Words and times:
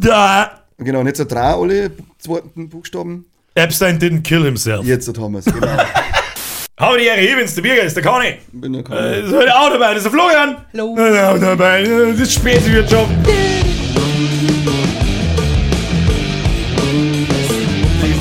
da. 0.00 0.60
Genau, 0.78 1.00
und 1.00 1.06
jetzt 1.06 1.20
ein 1.20 1.28
drei 1.28 1.54
alle 1.54 1.90
zweiten 2.18 2.68
Buchstaben. 2.68 3.24
Epstein 3.54 3.98
didn't 3.98 4.22
kill 4.22 4.44
himself. 4.44 4.84
Jetzt 4.84 5.06
wir 5.32 5.38
es. 5.38 5.44
Genau. 5.46 5.66
Hau 6.78 6.94
die 6.96 7.04
Ehre, 7.04 7.20
hier 7.20 7.36
bin's, 7.36 7.54
der 7.54 7.62
Bierger 7.62 7.82
ist 7.84 7.96
der 7.96 8.02
Conny. 8.02 8.34
Bin 8.52 8.74
ja 8.74 8.80
Äh, 8.80 8.82
kein- 8.82 9.24
ist 9.24 9.32
heute 9.34 9.56
auch 9.58 9.70
dabei, 9.70 9.94
das 9.94 10.04
ist 10.04 10.04
der 10.04 10.12
Florian. 10.12 10.56
Hallo. 10.74 10.94
Äh, 10.98 11.10
ist 11.10 11.18
auch 11.24 11.38
dabei, 11.40 11.82
äh, 11.82 12.12
das 12.12 12.20
ist 12.20 12.32
spät 12.34 12.60
für 12.60 12.82
den 12.82 12.86
Job. 12.86 13.08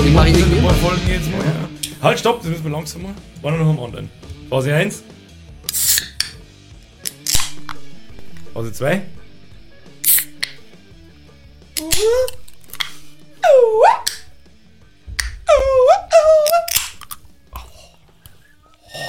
Ich 0.05 0.13
mache 0.13 0.29
ich 0.29 0.35
Ein 0.35 0.63
paar 0.63 0.73
Folgen 0.75 1.01
jetzt 1.09 1.29
mal. 1.31 1.39
Ja. 1.43 1.53
Halt, 2.01 2.19
stopp, 2.19 2.39
das 2.41 2.49
müssen 2.49 2.63
wir 2.63 2.71
langsam 2.71 3.01
machen. 3.03 3.15
War 3.41 3.51
noch 3.51 3.67
am 3.67 3.79
anderen. 3.83 4.09
Phase 4.49 4.73
1. 4.73 5.03
Phase 8.55 8.71
2. 8.71 9.01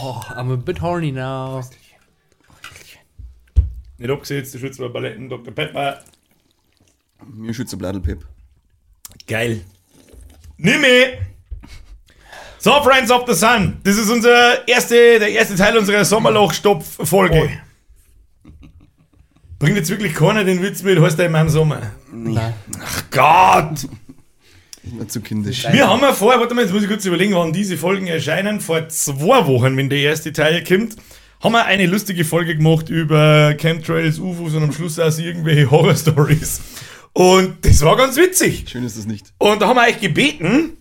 Oh, 0.03 0.23
I'm 0.30 0.51
a 0.51 0.56
bit 0.56 0.79
horny 0.79 1.12
now. 1.12 1.62
Nicht 3.98 4.11
abgesetzt, 4.11 4.53
der 4.53 4.59
Schütze 4.59 4.83
bei 4.83 4.89
Balletten, 4.89 5.29
Dr. 5.29 5.55
Pepper. 5.55 6.03
Mir 7.25 7.55
schützt 7.55 7.78
Bladelpep. 7.78 8.27
Geil. 9.28 9.65
Nimme! 10.56 11.19
So, 12.59 12.83
Friends 12.83 13.12
of 13.12 13.28
the 13.28 13.34
Sun. 13.34 13.81
Das 13.84 13.97
ist 13.97 14.11
unser 14.11 14.67
erste, 14.67 15.20
der 15.20 15.31
erste 15.31 15.55
Teil 15.55 15.78
unserer 15.78 16.05
Sommerloch-Stopf-Folge. 16.05 17.61
Bringt 19.59 19.77
jetzt 19.77 19.88
wirklich 19.88 20.15
keiner 20.15 20.45
den 20.45 20.62
Witz 20.62 20.83
mit, 20.83 21.01
heißt 21.01 21.19
er 21.19 21.27
in 21.27 21.33
meinem 21.33 21.48
Sommer. 21.48 21.80
Nein. 22.12 22.52
Gott! 23.11 23.89
Nicht 24.83 25.11
zu 25.11 25.20
kindisch. 25.20 25.67
Wir 25.72 25.89
haben 25.89 26.00
ja 26.03 26.12
vor, 26.12 26.39
warte 26.39 26.55
mal, 26.55 26.62
jetzt 26.62 26.72
muss 26.72 26.83
ich 26.83 26.89
kurz 26.89 27.05
überlegen, 27.06 27.34
wann 27.34 27.53
diese 27.53 27.77
Folgen 27.77 28.06
erscheinen. 28.06 28.61
Vor 28.61 28.89
zwei 28.89 29.47
Wochen, 29.47 29.77
wenn 29.77 29.89
der 29.89 29.98
erste 29.98 30.33
Teil 30.33 30.62
kommt, 30.62 30.97
haben 31.41 31.53
wir 31.53 31.64
eine 31.64 31.86
lustige 31.86 32.25
Folge 32.25 32.56
gemacht 32.56 32.89
über 32.91 33.55
Chemtrails, 33.58 34.19
UFOs 34.19 34.55
und 34.55 34.62
am 34.62 34.72
Schluss 34.72 34.98
auch 34.98 35.19
irgendwelche 35.19 35.70
Horror-Stories. 35.70 36.61
Und 37.14 37.64
das 37.64 37.83
war 37.83 37.97
ganz 37.97 38.16
witzig. 38.16 38.69
Schön 38.69 38.84
ist 38.84 38.98
das 38.98 39.06
nicht. 39.06 39.33
Und 39.38 39.62
da 39.62 39.69
haben 39.69 39.77
wir 39.77 39.88
euch 39.88 40.00
gebeten, 40.00 40.77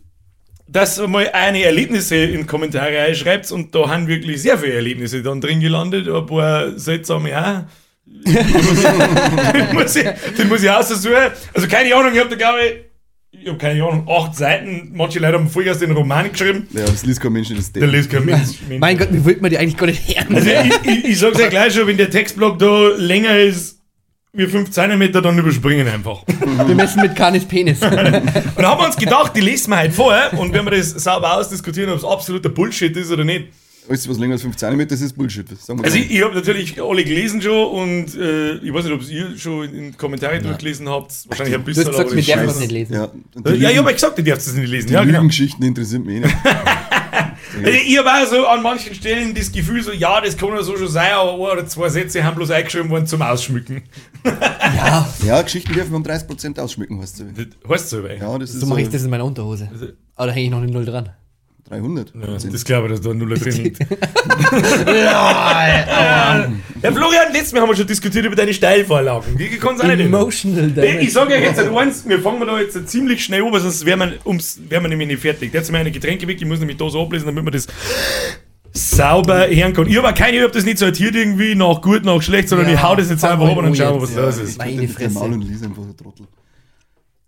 dass 0.67 0.99
ihr 0.99 1.07
mal 1.07 1.29
eine 1.31 1.63
Erlebnisse 1.63 2.17
in 2.17 2.41
die 2.41 2.45
Kommentare 2.45 2.97
reinschreibt 2.97 3.51
und 3.51 3.73
da 3.73 3.89
haben 3.89 4.07
wirklich 4.07 4.41
sehr 4.41 4.57
viele 4.57 4.73
Erlebnisse 4.73 5.23
dann 5.23 5.39
drin 5.39 5.61
gelandet, 5.61 6.09
ein 6.09 6.25
paar 6.25 6.77
seltsame 6.77 7.39
auch. 7.39 7.63
Den 8.05 9.73
muss 9.73 9.95
ich, 9.95 10.03
den 10.37 10.47
muss 10.47 10.63
ich, 10.63 10.69
aussuchen. 10.69 11.13
Also 11.53 11.67
keine 11.67 11.95
Ahnung, 11.95 12.13
ich 12.13 12.19
habe 12.19 12.29
da 12.29 12.35
glaube 12.35 12.59
ich, 12.63 13.41
ich 13.41 13.47
habe 13.47 13.57
keine 13.57 13.83
Ahnung, 13.83 14.07
acht 14.09 14.35
Seiten, 14.35 14.91
manche 14.93 15.19
Leute 15.19 15.33
haben 15.33 15.49
vorher 15.49 15.75
den 15.75 15.91
Roman 15.91 16.31
geschrieben, 16.31 16.67
Ja, 16.71 16.85
das 16.85 17.05
liest 17.05 17.21
kein 17.21 17.33
Mensch, 17.33 17.49
das 17.55 17.71
der 17.71 17.87
liest 17.87 18.09
kein 18.09 18.25
Mensch. 18.25 18.57
Mein 18.79 18.97
Gott, 18.97 19.09
wie 19.11 19.25
wollte 19.25 19.41
man 19.41 19.51
die 19.51 19.57
eigentlich 19.57 19.77
gar 19.77 19.87
nicht 19.87 20.07
hören? 20.07 20.35
Also 20.35 20.49
ich, 20.49 20.89
ich, 20.91 21.05
ich 21.05 21.19
sag's 21.19 21.39
ja 21.39 21.47
gleich 21.49 21.73
schon, 21.73 21.87
wenn 21.87 21.97
der 21.97 22.09
Textblock 22.09 22.59
da 22.59 22.89
länger 22.95 23.37
ist 23.37 23.79
wie 24.33 24.47
5 24.47 24.69
Zentimeter, 24.69 25.21
dann 25.21 25.37
überspringen 25.39 25.87
einfach. 25.87 26.23
Wir 26.65 26.75
messen 26.75 27.01
mit 27.01 27.15
Kanis 27.15 27.45
Penis. 27.45 27.81
Und 27.81 27.91
dann 27.95 28.65
haben 28.65 28.81
wir 28.81 28.85
uns 28.85 28.97
gedacht, 28.97 29.35
die 29.35 29.41
lesen 29.41 29.71
wir 29.71 29.79
heute 29.81 29.91
vor 29.93 30.15
und 30.37 30.53
wenn 30.53 30.65
wir 30.65 30.71
das 30.71 30.89
sauber 30.91 31.37
ausdiskutieren, 31.37 31.89
ob 31.91 31.97
es 31.99 32.03
absoluter 32.03 32.49
Bullshit 32.49 32.95
ist 32.97 33.11
oder 33.11 33.23
nicht. 33.23 33.47
Alles, 33.87 34.09
was 34.09 34.17
länger 34.17 34.33
als 34.33 34.41
5 34.41 34.55
cm 34.55 34.79
ist, 34.81 35.01
ist 35.01 35.15
Bullshit. 35.17 35.47
Sagen 35.61 35.79
wir 35.79 35.85
Also 35.85 35.97
so. 35.97 36.03
ich, 36.03 36.11
ich 36.11 36.23
habe 36.23 36.33
natürlich 36.33 36.81
alle 36.81 37.03
gelesen 37.03 37.41
schon 37.41 37.67
und 37.67 38.15
äh, 38.15 38.55
ich 38.55 38.73
weiß 38.73 38.85
nicht, 38.85 38.93
ob 38.93 39.01
es 39.01 39.09
ihr 39.09 39.37
schon 39.37 39.63
in 39.65 39.71
den 39.73 39.97
Kommentaren 39.97 40.41
durchgelesen 40.43 40.89
habt. 40.89 41.13
Wahrscheinlich 41.29 41.55
ein 41.55 41.61
Du 41.61 41.65
bisschen. 41.65 41.85
hast 41.87 41.91
gesagt, 41.91 42.15
wir 42.15 42.23
dürfen 42.23 42.45
das 42.47 42.59
nicht 42.59 42.71
lesen. 42.71 42.93
ja, 42.93 43.11
Ja, 43.53 43.69
ich 43.69 43.77
habe 43.77 43.89
ja 43.89 43.93
gesagt, 43.93 44.17
ihr 44.17 44.23
dürft 44.23 44.41
es 44.41 44.53
nicht 44.53 44.69
lesen. 44.69 44.87
die 44.87 44.93
Ja, 44.93 45.01
genau. 45.03 45.13
Lügengeschichten 45.19 45.63
interessieren 45.63 46.03
mich 46.05 46.21
nicht. 46.21 46.35
Also 47.57 47.69
ich 47.71 47.97
habe 47.97 48.09
auch 48.09 48.27
so 48.29 48.45
an 48.47 48.61
manchen 48.61 48.93
Stellen 48.93 49.33
das 49.33 49.49
Gefühl, 49.49 49.81
so 49.81 49.93
ja, 49.93 50.19
das 50.19 50.35
kann 50.35 50.49
ja 50.49 50.61
so 50.61 50.75
schon 50.75 50.89
sein, 50.89 51.13
aber 51.13 51.31
ein 51.33 51.57
oder 51.59 51.65
zwei 51.67 51.87
Sätze 51.87 52.21
haben 52.21 52.35
bloß 52.35 52.51
eingeschrieben 52.51 52.89
worden 52.89 53.07
zum 53.07 53.21
Ausschmücken. 53.21 53.83
Ja, 54.25 55.07
Ja, 55.25 55.41
Geschichten 55.41 55.71
dürfen 55.71 55.91
wir 55.91 55.97
um 55.97 56.03
30% 56.03 56.59
ausschmücken, 56.59 56.99
weißt 56.99 57.19
du. 57.21 57.23
Das 57.33 57.69
heißt 57.69 57.89
so, 57.91 58.03
weil. 58.03 58.17
Ja, 58.19 58.37
das 58.37 58.49
ist 58.49 58.59
so 58.59 58.65
mache 58.65 58.81
ich 58.81 58.89
das 58.89 59.03
in 59.03 59.09
meiner 59.09 59.23
Unterhose. 59.23 59.69
Aber 60.15 60.27
da 60.27 60.33
hänge 60.33 60.45
ich 60.45 60.51
noch 60.51 60.57
eine 60.61 60.69
Null 60.71 60.83
dran. 60.83 61.09
300. 61.69 62.13
Ja, 62.13 62.37
das 62.51 62.63
glaube 62.63 62.87
ich, 62.87 62.91
dass 62.93 63.01
da 63.01 63.09
ein 63.09 63.17
Nuller 63.17 63.35
drin 63.39 63.63
liegt. 63.63 63.79
ja, 64.95 66.47
Florian, 66.81 67.33
letztes 67.33 67.53
Mal 67.53 67.61
haben 67.61 67.69
wir 67.69 67.75
schon 67.75 67.87
diskutiert 67.87 68.25
über 68.25 68.35
deine 68.35 68.53
Steilvorlagen. 68.53 69.37
Wie 69.37 69.47
kann 69.57 69.75
es 69.75 69.81
auch 69.81 69.87
nicht? 69.87 69.99
Emotional 69.99 70.67
Ich, 70.67 70.75
damage. 70.75 70.99
ich 70.99 71.13
sage 71.13 71.33
euch 71.33 71.41
jetzt 71.41 71.59
eins, 71.59 72.07
wir 72.07 72.19
fangen 72.19 72.39
wir 72.39 72.45
da 72.45 72.59
jetzt 72.59 72.87
ziemlich 72.89 73.23
schnell 73.23 73.43
an, 73.43 73.51
weil 73.51 73.61
sonst 73.61 73.83
wären 73.85 73.99
wir, 73.99 74.13
ums, 74.25 74.59
wären 74.69 74.83
wir 74.83 74.89
nämlich 74.89 75.07
nicht 75.07 75.21
fertig. 75.21 75.53
Jetzt 75.53 75.71
mir 75.71 75.79
eine 75.79 75.91
Getränke 75.91 76.27
weg, 76.27 76.37
ich 76.39 76.45
muss 76.47 76.59
nämlich 76.59 76.77
da 76.77 76.87
so 76.89 77.01
ablesen, 77.01 77.25
damit 77.25 77.43
man 77.43 77.53
das 77.53 77.67
sauber 78.71 79.47
hören 79.49 79.73
kann. 79.73 79.87
Ich 79.87 79.97
habe 79.97 80.09
auch 80.09 80.13
keine, 80.13 80.37
ich 80.37 80.43
habe 80.43 80.53
das 80.53 80.65
nicht 80.65 80.77
sortiert 80.77 81.15
irgendwie 81.15 81.55
nach 81.55 81.81
gut, 81.81 82.03
nach 82.05 82.21
schlecht, 82.21 82.49
sondern 82.49 82.67
Ja, 82.67 82.73
ich 82.75 82.83
hau 82.83 82.95
das 82.95 83.09
jetzt 83.09 83.23
einfach 83.23 83.39
mal 83.45 83.51
ab 83.51 83.57
und 83.57 83.63
dann 83.63 83.71
an 83.71 83.75
schauen 83.75 83.95
wir, 83.95 84.01
was 84.01 84.15
los 84.15 84.37
ist. 84.37 84.57
Meine 84.59 84.87
Fresse. 84.87 85.13
Maul 85.15 85.33
und 85.33 85.41
lese 85.49 85.65
einfach 85.65 85.83
der 85.83 85.95
Trottel. 85.97 86.27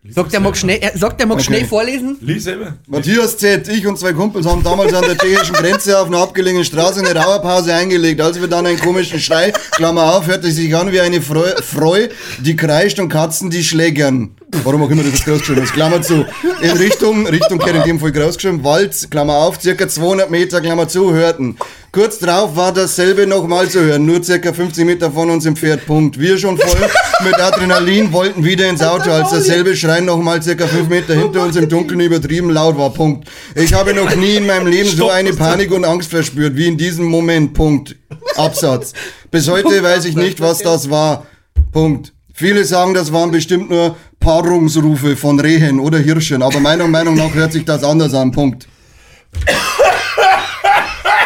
Sagt 0.10 0.34
der 0.34 0.40
mag 0.40 0.56
schnell, 0.56 0.80
er, 0.82 0.98
sagt 0.98 1.20
der 1.20 1.28
mag 1.28 1.36
Okay. 1.38 1.46
schnell 1.46 1.66
vorlesen? 1.66 2.18
Lies 2.22 2.46
selber. 2.46 2.78
Matthias 2.88 3.38
Z., 3.38 3.68
ich 3.68 3.86
und 3.86 4.00
zwei 4.00 4.14
Kumpels 4.14 4.46
haben 4.46 4.64
damals 4.64 4.94
an 4.94 5.04
der 5.04 5.18
tschechischen 5.18 5.56
Grenze 5.56 6.00
auf 6.00 6.08
einer 6.08 6.20
abgelegenen 6.20 6.64
Straße 6.66 7.00
eine 7.00 7.14
Rauerpause 7.20 7.74
eingelegt. 7.74 8.22
Als 8.22 8.40
wir 8.40 8.48
dann 8.48 8.66
einen 8.66 8.80
komischen 8.80 9.20
Schrei, 9.20 9.52
Klammer 9.72 10.16
auf, 10.16 10.28
hörte 10.28 10.50
sich 10.52 10.76
an 10.76 10.92
wie 10.92 11.02
eine 11.02 11.22
Freu, 11.22 11.50
Freu 11.62 12.08
die 12.40 12.56
kreischt 12.56 13.00
und 13.00 13.10
Katzen, 13.10 13.50
die 13.50 13.64
schlägern. 13.64 14.37
Warum 14.64 14.82
auch 14.84 14.90
immer 14.90 15.04
das 15.04 15.26
groß 15.26 15.40
geschrieben 15.40 15.64
ist, 15.64 15.74
Klammer 15.74 16.02
zu. 16.02 16.26
In 16.62 16.72
Richtung, 16.72 17.28
Richtung 17.28 17.60
Kehr 17.60 17.76
in 17.76 17.84
dem 17.84 18.00
Fall 18.00 18.14
groß 18.14 18.36
geschrieben, 18.38 18.64
Wald, 18.64 19.08
Klammer 19.12 19.36
auf, 19.36 19.60
circa 19.62 19.90
200 19.90 20.30
Meter, 20.32 20.62
Klammer 20.62 20.88
zu, 20.88 21.14
hörten. 21.14 21.58
Kurz 21.92 22.20
drauf 22.20 22.56
war 22.56 22.72
dasselbe 22.72 23.28
nochmal 23.28 23.68
zu 23.70 23.82
hören, 23.82 24.06
nur 24.06 24.24
circa 24.24 24.54
50 24.54 24.86
Meter 24.86 25.12
von 25.12 25.30
uns 25.30 25.46
entfernt, 25.46 25.86
Punkt. 25.86 26.18
Wir 26.18 26.38
schon 26.38 26.58
voll 26.58 26.90
mit 27.26 27.36
Adrenalin 27.38 28.14
wollten 28.14 28.46
wieder 28.46 28.70
ins 28.70 28.82
Auto, 28.82 29.12
als 29.12 29.32
dasselbe 29.32 29.76
Schreien 29.76 30.06
nochmal 30.06 30.42
circa 30.42 30.66
5 30.66 30.88
Meter 30.88 31.14
hinter 31.16 31.44
uns 31.44 31.58
im 31.58 31.68
Dunkeln 31.68 32.00
übertrieben 32.00 32.50
laut 32.50 32.78
war, 32.78 32.92
Punkt. 32.92 33.28
Ich 33.54 33.74
habe 33.74 33.94
noch 33.94 34.16
nie 34.16 34.36
in 34.36 34.46
meinem 34.46 34.68
Leben 34.68 34.88
so 34.90 35.10
eine 35.10 35.30
das- 35.30 35.38
Panik 35.38 35.72
und 35.74 35.84
Angst 35.84 36.10
verspürt, 36.10 36.56
wie 36.56 36.68
in 36.68 36.78
diesem 36.78 37.06
Moment, 37.06 37.54
Punkt. 37.54 37.98
Absatz. 38.38 38.94
Bis 39.30 39.50
heute 39.50 39.84
weiß 39.84 40.06
ich 40.06 40.16
nicht, 40.16 40.40
was 40.40 40.60
das 40.60 40.90
war, 40.90 41.26
Punkt. 41.74 42.14
Viele 42.34 42.64
sagen, 42.66 42.94
das 42.94 43.12
waren 43.12 43.32
bestimmt 43.32 43.72
nur 43.72 43.98
Paarungsrufe 44.20 45.16
von 45.16 45.40
Rehen 45.40 45.80
oder 45.80 46.00
Hirschen, 46.00 46.42
aber 46.42 46.60
meiner 46.60 46.88
Meinung 46.88 47.16
nach 47.16 47.34
hört 47.34 47.54
sich 47.54 47.66
das 47.66 47.84
anders 47.84 48.14
an, 48.14 48.32
Punkt. 48.32 48.68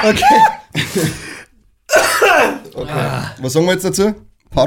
Okay. 0.03 0.24
Was 3.40 3.53
sagen 3.53 3.66
wir 3.66 3.74
jetzt 3.74 3.85
dazu? 3.85 4.13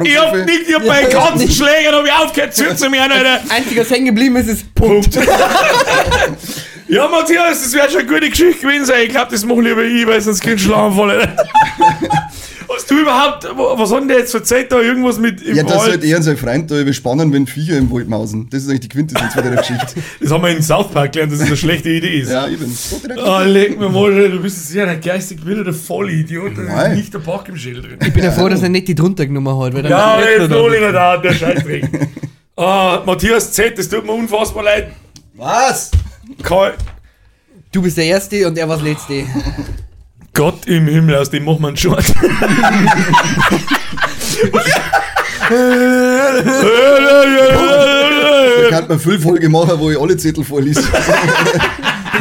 Ich 0.04 0.18
hab 0.18 0.34
nicht, 0.34 0.68
ich 0.68 0.74
hab 0.74 0.86
bei 0.86 1.04
Katzenschlägern 1.04 1.94
hab 1.94 2.06
ich 2.06 2.12
aufgehört 2.12 2.54
zu 2.54 2.74
zu 2.74 2.88
mir, 2.88 3.02
Alter. 3.02 3.40
Einziger, 3.50 3.82
was 3.82 3.90
hängen 3.90 4.06
geblieben 4.06 4.36
ist, 4.36 4.48
ist 4.48 4.74
Punkt. 4.74 5.18
Ja, 6.94 7.08
Matthias, 7.08 7.62
das 7.62 7.72
wäre 7.72 7.90
schon 7.90 8.00
eine 8.00 8.08
gute 8.08 8.30
Geschichte 8.30 8.60
gewesen 8.66 8.86
sein. 8.86 9.02
Ich 9.04 9.08
glaube, 9.10 9.30
das 9.32 9.44
mach 9.44 9.56
lieber 9.56 9.82
ich, 9.82 10.06
weil 10.06 10.20
sonst 10.20 10.40
kriegst 10.40 10.64
du 10.64 10.68
Schlaganfall, 10.68 11.10
Alter. 11.10 11.36
Hast 12.74 12.90
du 12.90 12.98
überhaupt, 12.98 13.46
was 13.78 13.90
hat 13.92 14.00
denn 14.00 14.08
der 14.08 14.18
jetzt 14.18 14.34
erzählt 14.34 14.72
da? 14.72 14.80
Irgendwas 14.80 15.18
mit 15.18 15.40
im 15.42 15.54
Ja, 15.56 15.62
das 15.62 15.76
Wald? 15.78 15.92
wird 15.92 16.04
eher 16.04 16.20
sein 16.22 16.36
Freund 16.36 16.70
da 16.70 16.80
überspannen, 16.80 17.32
wenn 17.32 17.46
Viecher 17.46 17.76
im 17.76 17.90
Wald 17.90 18.08
mausen. 18.08 18.48
Das 18.50 18.62
ist 18.62 18.68
eigentlich 18.68 18.80
die 18.80 18.88
Quintessenz 18.88 19.32
von 19.34 19.42
der 19.44 19.52
Geschichte. 19.56 19.86
Das 20.20 20.30
haben 20.32 20.42
wir 20.42 20.50
in 20.50 20.62
South 20.62 20.90
Park 20.90 21.12
gelernt, 21.12 21.32
dass 21.32 21.40
es 21.40 21.46
eine 21.46 21.56
schlechte 21.56 21.90
Idee 21.90 22.20
ist. 22.20 22.30
Ja, 22.32 22.48
eben. 22.48 22.76
Direkt. 23.04 23.20
Oh, 23.22 23.40
leg 23.44 23.78
mir 23.78 23.88
mal, 23.90 24.30
du 24.30 24.40
bist 24.40 24.68
sehr 24.68 24.88
ein 24.88 25.00
geistig 25.00 25.44
wilder 25.44 25.72
Vollidiot. 25.72 26.52
Da 26.56 26.86
ist 26.86 26.96
nicht 26.96 27.14
der 27.14 27.18
Pack 27.20 27.48
im 27.48 27.56
Schild 27.56 27.84
drin. 27.84 27.98
Ich 28.04 28.12
bin 28.12 28.24
ja 28.24 28.32
froh, 28.32 28.48
dass 28.48 28.62
er 28.62 28.70
nicht 28.70 28.88
die 28.88 28.94
drunter 28.94 29.26
genommen 29.26 29.56
hat. 29.62 29.74
Weil 29.74 29.82
dann 29.82 29.90
Ja, 29.92 30.20
jetzt 30.20 30.50
Nolinger 30.50 30.92
da, 30.92 31.16
der 31.18 31.32
Scheißdreck. 31.32 31.84
Ah, 32.56 33.02
Matthias 33.04 33.50
Z, 33.52 33.76
das 33.76 33.88
tut 33.88 34.06
mir 34.06 34.12
unfassbar 34.12 34.62
leid. 34.62 34.92
Was? 35.34 35.90
Karl, 36.42 36.74
Du 37.72 37.82
bist 37.82 37.96
der 37.96 38.04
Erste 38.04 38.46
und 38.46 38.56
er 38.56 38.68
war 38.68 38.76
das 38.76 38.84
Letzte. 38.84 39.24
Gott 40.32 40.66
im 40.66 40.86
Himmel, 40.86 41.16
aus 41.16 41.30
dem 41.30 41.44
macht 41.44 41.58
man 41.60 41.70
einen 41.70 41.76
Short. 41.76 42.04
Da 48.60 48.70
kann 48.70 48.88
man 48.88 48.98
Füllfolge 48.98 49.48
machen, 49.48 49.78
wo 49.78 49.90
ich 49.90 50.00
alle 50.00 50.16
Zettel 50.16 50.44
vorlese. 50.44 50.82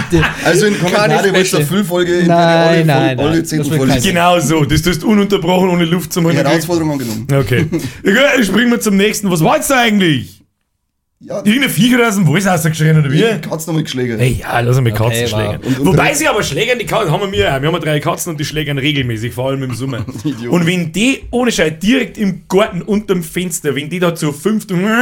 Bitte. 0.10 0.26
Also 0.44 0.66
in 0.68 0.80
Kommentare 0.80 1.34
willst 1.34 1.54
du 1.54 1.58
eine. 1.58 1.66
Füllfolge, 1.66 2.20
in 2.20 2.28
Nein, 2.28 2.28
der 2.28 2.72
ich 2.74 2.78
alle, 2.78 2.86
nein, 2.86 3.20
alle 3.20 3.30
nein. 3.38 3.46
Zettel 3.46 3.78
vorlese. 3.78 4.08
genau 4.08 4.40
so, 4.40 4.66
das 4.66 4.82
tust 4.82 5.04
du 5.04 5.10
ununterbrochen 5.12 5.70
ohne 5.70 5.86
Luft 5.86 6.14
zum 6.14 6.28
Himmel. 6.28 6.44
Herausforderung 6.44 6.92
angenommen. 6.94 7.28
Okay. 7.32 7.68
Springen 8.44 8.72
wir 8.72 8.80
zum 8.80 8.98
nächsten. 8.98 9.30
Was 9.30 9.44
war 9.44 9.58
jetzt 9.58 9.70
da 9.70 9.80
eigentlich? 9.82 10.43
Ja, 11.26 11.38
Irgendein 11.38 11.70
Viecher 11.70 12.06
aus 12.06 12.16
dem 12.16 12.28
Wald 12.28 12.46
rausgeschrien 12.46 13.00
oder 13.00 13.10
wie? 13.10 13.20
die 13.20 13.48
Katze 13.48 13.68
nochmal 13.68 13.84
geschlägert. 13.84 14.20
Hey, 14.20 14.40
ja, 14.42 14.60
lass 14.60 14.82
mich 14.82 14.94
Katzen 14.94 15.06
Okay, 15.06 15.22
wow. 15.24 15.30
schlägern. 15.30 15.62
Und- 15.64 15.80
und 15.80 15.86
Wobei 15.88 16.14
sie 16.14 16.28
aber 16.28 16.44
schlägern, 16.44 16.78
die 16.80 16.86
Katzen 16.86 17.12
haben 17.12 17.32
wir 17.32 17.56
auch. 17.56 17.62
Wir 17.62 17.72
haben 17.72 17.80
drei 17.80 18.00
Katzen 18.02 18.32
und 18.32 18.40
die 18.42 18.46
schlägern 18.46 18.78
regelmäßig, 18.78 19.34
vor 19.34 19.48
allem 19.50 19.64
im 19.64 19.74
Sommer. 19.74 20.06
Und 20.50 20.68
wenn 20.68 20.92
die, 20.92 21.22
ohne 21.32 21.50
Scheiß, 21.52 21.74
direkt 21.82 22.18
im 22.18 22.42
Garten 22.50 22.82
unterm 22.82 23.24
Fenster, 23.24 23.74
wenn 23.74 23.90
die 23.90 24.00
da 24.00 24.14
zu 24.14 24.34
fünft 24.34 24.72
und 24.74 24.84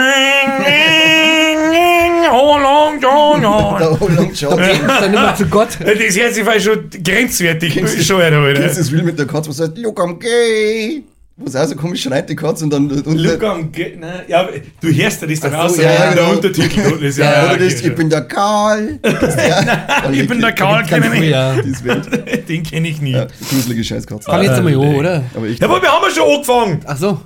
Oh, 2.34 2.58
long, 2.58 3.02
long, 3.02 3.42
long. 3.42 3.80
Da 3.80 4.00
hol 4.00 4.12
lang 4.14 4.30
geschaut. 4.30 4.60
Dann 4.60 5.14
immer 5.14 5.36
zu 5.36 5.46
Gott. 5.48 5.70
Das 5.80 6.16
hört 6.16 6.34
sich 6.36 6.64
schon 6.64 6.90
grenzwertig 7.04 7.74
Kennst 7.74 7.98
du- 7.98 8.04
schon, 8.04 8.22
Alter. 8.22 8.54
Kennst 8.54 8.78
du 8.78 8.82
das 8.82 8.92
Reel 8.92 9.04
mit 9.04 9.18
der 9.20 9.26
Katze, 9.28 9.50
wo 9.50 9.54
sagt, 9.54 9.78
look, 9.78 10.00
I'm 10.00 10.18
gay? 10.20 11.04
Wo 11.42 11.48
es 11.48 11.56
auch 11.56 11.66
so 11.66 11.76
komisch 11.76 12.04
schreit, 12.04 12.30
die 12.30 12.36
Katze, 12.36 12.64
und 12.64 12.70
dann... 12.72 12.90
Und 12.90 13.18
Look 13.18 13.44
am 13.44 13.72
nein, 14.00 14.22
ja, 14.28 14.42
aber 14.42 14.52
du 14.80 14.88
hörst 14.94 15.22
dir 15.22 15.28
das 15.28 15.40
dann 15.40 15.54
Ach 15.56 15.70
so, 15.70 15.74
aus, 15.76 15.78
ja, 15.78 15.84
ja, 15.84 15.92
ja, 15.94 16.00
der 16.00 16.16
genau. 16.16 16.32
Untertitel. 16.36 16.92
Das 16.92 17.02
ist 17.02 17.18
Ja, 17.18 17.26
ja, 17.26 17.44
oder 17.46 17.54
okay, 17.54 17.64
das, 17.66 17.82
ich 17.82 17.96
bin 17.96 18.10
der 18.10 18.22
Karl. 18.22 19.00
ich 20.12 20.28
bin 20.28 20.42
der 20.42 20.52
Karl, 20.54 20.86
Ganz 20.86 21.04
kenn 21.04 21.24
ich 21.24 21.30
ja. 21.30 21.56
Wird, 21.84 22.50
Den 22.50 22.64
kenne 22.64 22.88
ich 22.88 23.02
nie. 23.02 23.12
ja, 23.12 23.28
gruselige 23.50 23.84
Scheißkatze. 23.84 24.30
Fang 24.30 24.44
jetzt 24.44 24.52
einmal 24.52 24.74
an, 24.74 24.96
oder? 24.96 25.24
Aber 25.34 25.48
ich, 25.48 25.60
Jawohl, 25.60 25.82
wir 25.82 25.92
haben 25.92 26.04
ja 26.04 26.12
schon 26.16 26.30
angefangen. 26.32 26.80
Ach 26.86 26.98
so. 26.98 27.20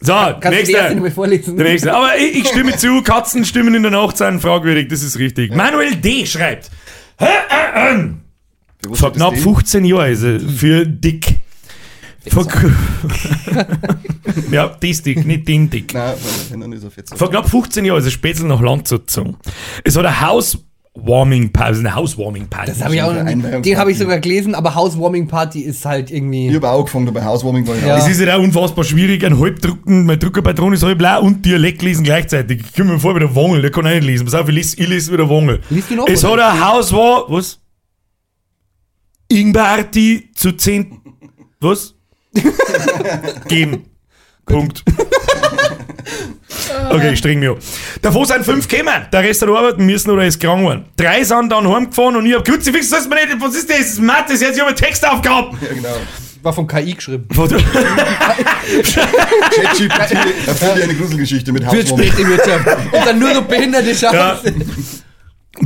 So, 0.00 0.12
Kannst 0.12 0.44
du 0.44 0.50
die 0.50 0.54
erste 0.54 0.72
nächster. 0.72 0.94
nochmal 0.94 1.10
vorlesen? 1.10 1.56
Der 1.56 1.66
nächste. 1.66 1.92
Aber 1.94 2.16
ich, 2.16 2.38
ich 2.38 2.48
stimme 2.48 2.76
zu, 2.76 3.02
Katzen 3.02 3.44
stimmen 3.44 3.74
in 3.74 3.82
der 3.82 3.90
Nacht 3.90 4.16
sind 4.16 4.40
fragwürdig, 4.40 4.88
das 4.88 5.02
ist 5.02 5.18
richtig. 5.18 5.54
Manuel 5.54 5.96
D. 5.96 6.24
schreibt, 6.24 6.70
Für 7.18 8.90
was 8.90 9.00
vor 9.00 9.10
ist 9.10 9.16
knapp 9.16 9.34
das 9.34 9.42
15 9.42 9.84
Jahren 9.84 10.12
ist 10.12 10.22
er 10.22 10.40
für 10.40 10.86
dick. 10.86 11.37
Vor, 12.32 12.46
ja, 14.50 14.68
das 14.80 15.02
dick, 15.02 15.24
nicht 15.26 15.46
den 15.48 15.68
dick. 15.70 15.94
Nein, 15.94 16.14
weil 16.14 16.50
wenn 16.50 16.60
dann 16.60 16.72
ist 16.72 16.84
er 16.84 16.90
fett. 16.90 17.08
Vor 17.14 17.30
knapp 17.30 17.48
15 17.48 17.84
Jahren 17.84 17.98
ist 17.98 18.04
er 18.06 18.10
Spätzl 18.10 18.46
nach 18.46 18.60
Landshut 18.60 19.06
gezogen. 19.06 19.36
Es 19.84 19.96
hat 19.96 20.04
eine 20.06 20.20
Housewarming-Pause, 20.20 21.80
eine 21.80 21.94
Housewarming-Party. 21.94 22.72
Das 22.72 22.82
habe 22.84 22.94
ich 22.94 23.02
auch 23.02 23.12
noch. 23.12 23.24
Den 23.62 23.76
habe 23.78 23.90
ich 23.92 23.98
sogar 23.98 24.18
gelesen, 24.18 24.54
aber 24.54 24.74
Housewarming 24.74 25.28
Party 25.28 25.60
ist 25.60 25.84
halt 25.84 26.10
Ich 26.10 26.16
irgendwie. 26.16 26.54
habe 26.54 26.68
auch 26.68 26.78
angefangen, 26.80 27.12
bei 27.12 27.24
Housewarming 27.24 27.66
war 27.66 27.76
ich 27.76 27.82
Ja. 27.82 27.96
Es 27.98 28.08
ist 28.08 28.18
halt 28.20 28.30
auch 28.30 28.42
unfassbar 28.42 28.84
schwierig, 28.84 29.24
ein 29.24 29.38
Halbdrucken, 29.38 30.06
mein 30.06 30.18
Druckerpatron 30.18 30.72
ist 30.72 30.82
halb 30.82 30.98
blau 30.98 31.22
und 31.22 31.44
Dialekt 31.44 31.82
lesen 31.82 32.04
gleichzeitig. 32.04 32.62
Ich 32.66 32.74
komme 32.74 32.92
mir 32.94 32.98
vor 32.98 33.14
wie 33.14 33.20
der 33.20 33.34
Wongel, 33.34 33.62
der 33.62 33.70
kann 33.70 33.86
auch 33.86 33.90
nicht 33.90 34.04
lesen. 34.04 34.24
Pass 34.24 34.34
auf, 34.34 34.48
ich 34.48 34.54
lese, 34.54 34.76
ich 34.80 34.88
lese 34.88 35.12
wie 35.12 35.16
der 35.16 35.28
Wongel. 35.28 35.60
Liest 35.70 35.90
du 35.90 35.94
noch, 35.96 36.08
Es 36.08 36.24
oder? 36.24 36.52
hat 36.52 36.54
ein 36.62 36.68
Hauswahr, 36.68 37.24
was? 37.28 37.60
Ingberti 39.30 40.30
zu 40.34 40.52
10, 40.52 41.00
was? 41.60 41.94
Geben. 43.48 43.84
Punkt. 44.46 44.82
Okay, 46.90 47.12
ich 47.12 47.18
streng 47.18 47.40
mich 47.40 47.48
ab. 47.50 47.58
Davon 48.02 48.24
sind 48.24 48.44
fünf 48.44 48.68
gekommen. 48.68 49.06
Der 49.12 49.22
Rest 49.22 49.42
hat 49.42 49.48
arbeiten 49.48 49.84
müssen 49.84 50.10
oder 50.10 50.26
ist 50.26 50.40
krank 50.40 50.60
geworden. 50.60 50.84
Drei 50.96 51.22
sind 51.24 51.50
dann 51.50 51.68
heimgefahren 51.68 52.16
und 52.16 52.26
ich 52.26 52.34
hab 52.34 52.44
Kruzifix, 52.44 52.90
das 52.90 53.00
ist 53.00 53.08
mir 53.08 53.16
nicht, 53.16 53.28
was 53.40 53.54
ist 53.54 53.68
das? 53.70 53.78
Das 53.78 53.86
ist 53.88 54.00
Mathe, 54.00 54.32
das 54.32 54.44
hat 54.44 54.54
sich 54.54 54.62
aber 54.62 54.74
Textaufgaben. 54.74 55.58
Ja, 55.60 55.74
genau. 55.74 55.96
War 56.42 56.52
vom 56.52 56.66
KI 56.66 56.94
geschrieben. 56.94 57.26
ChatGPT 57.34 57.66
erfüllt 60.46 60.82
eine 60.82 60.94
Gruselgeschichte 60.94 61.52
mit 61.52 61.70
Wirtschaft. 61.70 62.66
Und 62.92 63.06
dann 63.06 63.18
nur 63.18 63.34
noch 63.34 63.42
behinderte 63.42 63.92
Ja. 63.92 64.40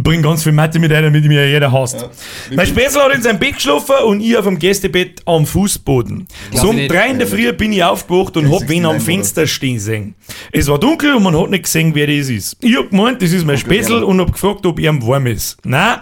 Bring 0.03 0.23
ganz 0.23 0.43
viel 0.43 0.53
Mathe 0.53 0.79
mit 0.79 0.93
ein, 0.93 1.03
damit 1.05 1.25
mir 1.25 1.49
jeder 1.49 1.71
hasst. 1.73 2.01
Ja. 2.01 2.11
Mein 2.55 2.67
Spätzl 2.67 2.99
hat 3.01 3.15
in 3.15 3.23
seinem 3.23 3.39
Bett 3.39 3.55
geschlafen 3.57 3.97
und 4.07 4.21
ich 4.21 4.37
auf 4.37 4.45
dem 4.45 4.59
Gästebett 4.59 5.23
am 5.27 5.47
Fußboden. 5.47 6.27
So 6.53 6.71
um 6.71 6.89
drei 6.89 7.11
in 7.11 7.19
der 7.19 7.27
Früh 7.29 7.53
bin 7.53 7.73
ich 7.73 7.83
aufgewacht 7.85 8.37
und 8.37 8.51
hab 8.53 8.69
wen 8.69 8.85
am 8.85 8.97
69 8.97 9.05
Fenster 9.05 9.47
stehen 9.47 9.79
sehen. 9.79 10.15
Es 10.51 10.69
war 10.69 10.79
dunkel 10.79 11.15
und 11.15 11.23
man 11.23 11.37
hat 11.39 11.51
nicht 11.51 11.65
gesehen, 11.65 11.95
wer 11.95 12.07
das 12.07 12.29
ist. 12.29 12.57
Ich 12.61 12.77
hab 12.77 12.91
gemeint, 12.91 13.23
das 13.23 13.33
ist 13.33 13.45
mein 13.47 13.59
Spätzl 13.59 14.03
und 14.03 14.21
hab 14.21 14.33
gefragt, 14.33 14.65
ob 14.67 14.79
ihm 14.79 15.07
warm 15.07 15.27
ist. 15.27 15.59
Nein, 15.65 15.99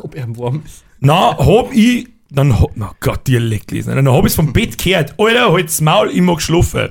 Ob 0.00 0.14
er 0.14 0.24
im 0.24 0.36
Wurm 0.36 0.62
ist. 0.64 0.82
na, 1.00 1.36
hab 1.38 1.72
ich, 1.72 2.08
dann 2.30 2.58
hab, 2.58 2.70
oh 2.76 2.90
Gott, 3.00 3.26
Dialekt 3.28 3.70
lesen. 3.70 3.94
Dann 3.94 4.08
hab 4.10 4.24
ich's 4.26 4.34
vom 4.34 4.52
Bett 4.52 4.76
gehört. 4.76 5.14
Alter, 5.18 5.52
halt's 5.52 5.80
Maul, 5.80 6.10
ich 6.10 6.20
mag 6.20 6.42
schlafen. 6.42 6.90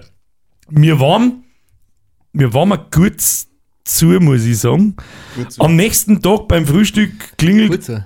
Mir 0.69 1.00
waren, 1.00 1.44
mir 2.31 2.54
waren 2.54 2.69
wir 2.69 2.77
kurz 2.77 3.48
zu, 3.83 4.06
muss 4.06 4.45
ich 4.45 4.59
sagen. 4.59 4.95
Am 5.59 5.75
nächsten 5.75 6.21
Tag 6.21 6.47
beim 6.47 6.65
Frühstück 6.65 7.38
klingelt 7.38 7.71
Gut 7.71 8.03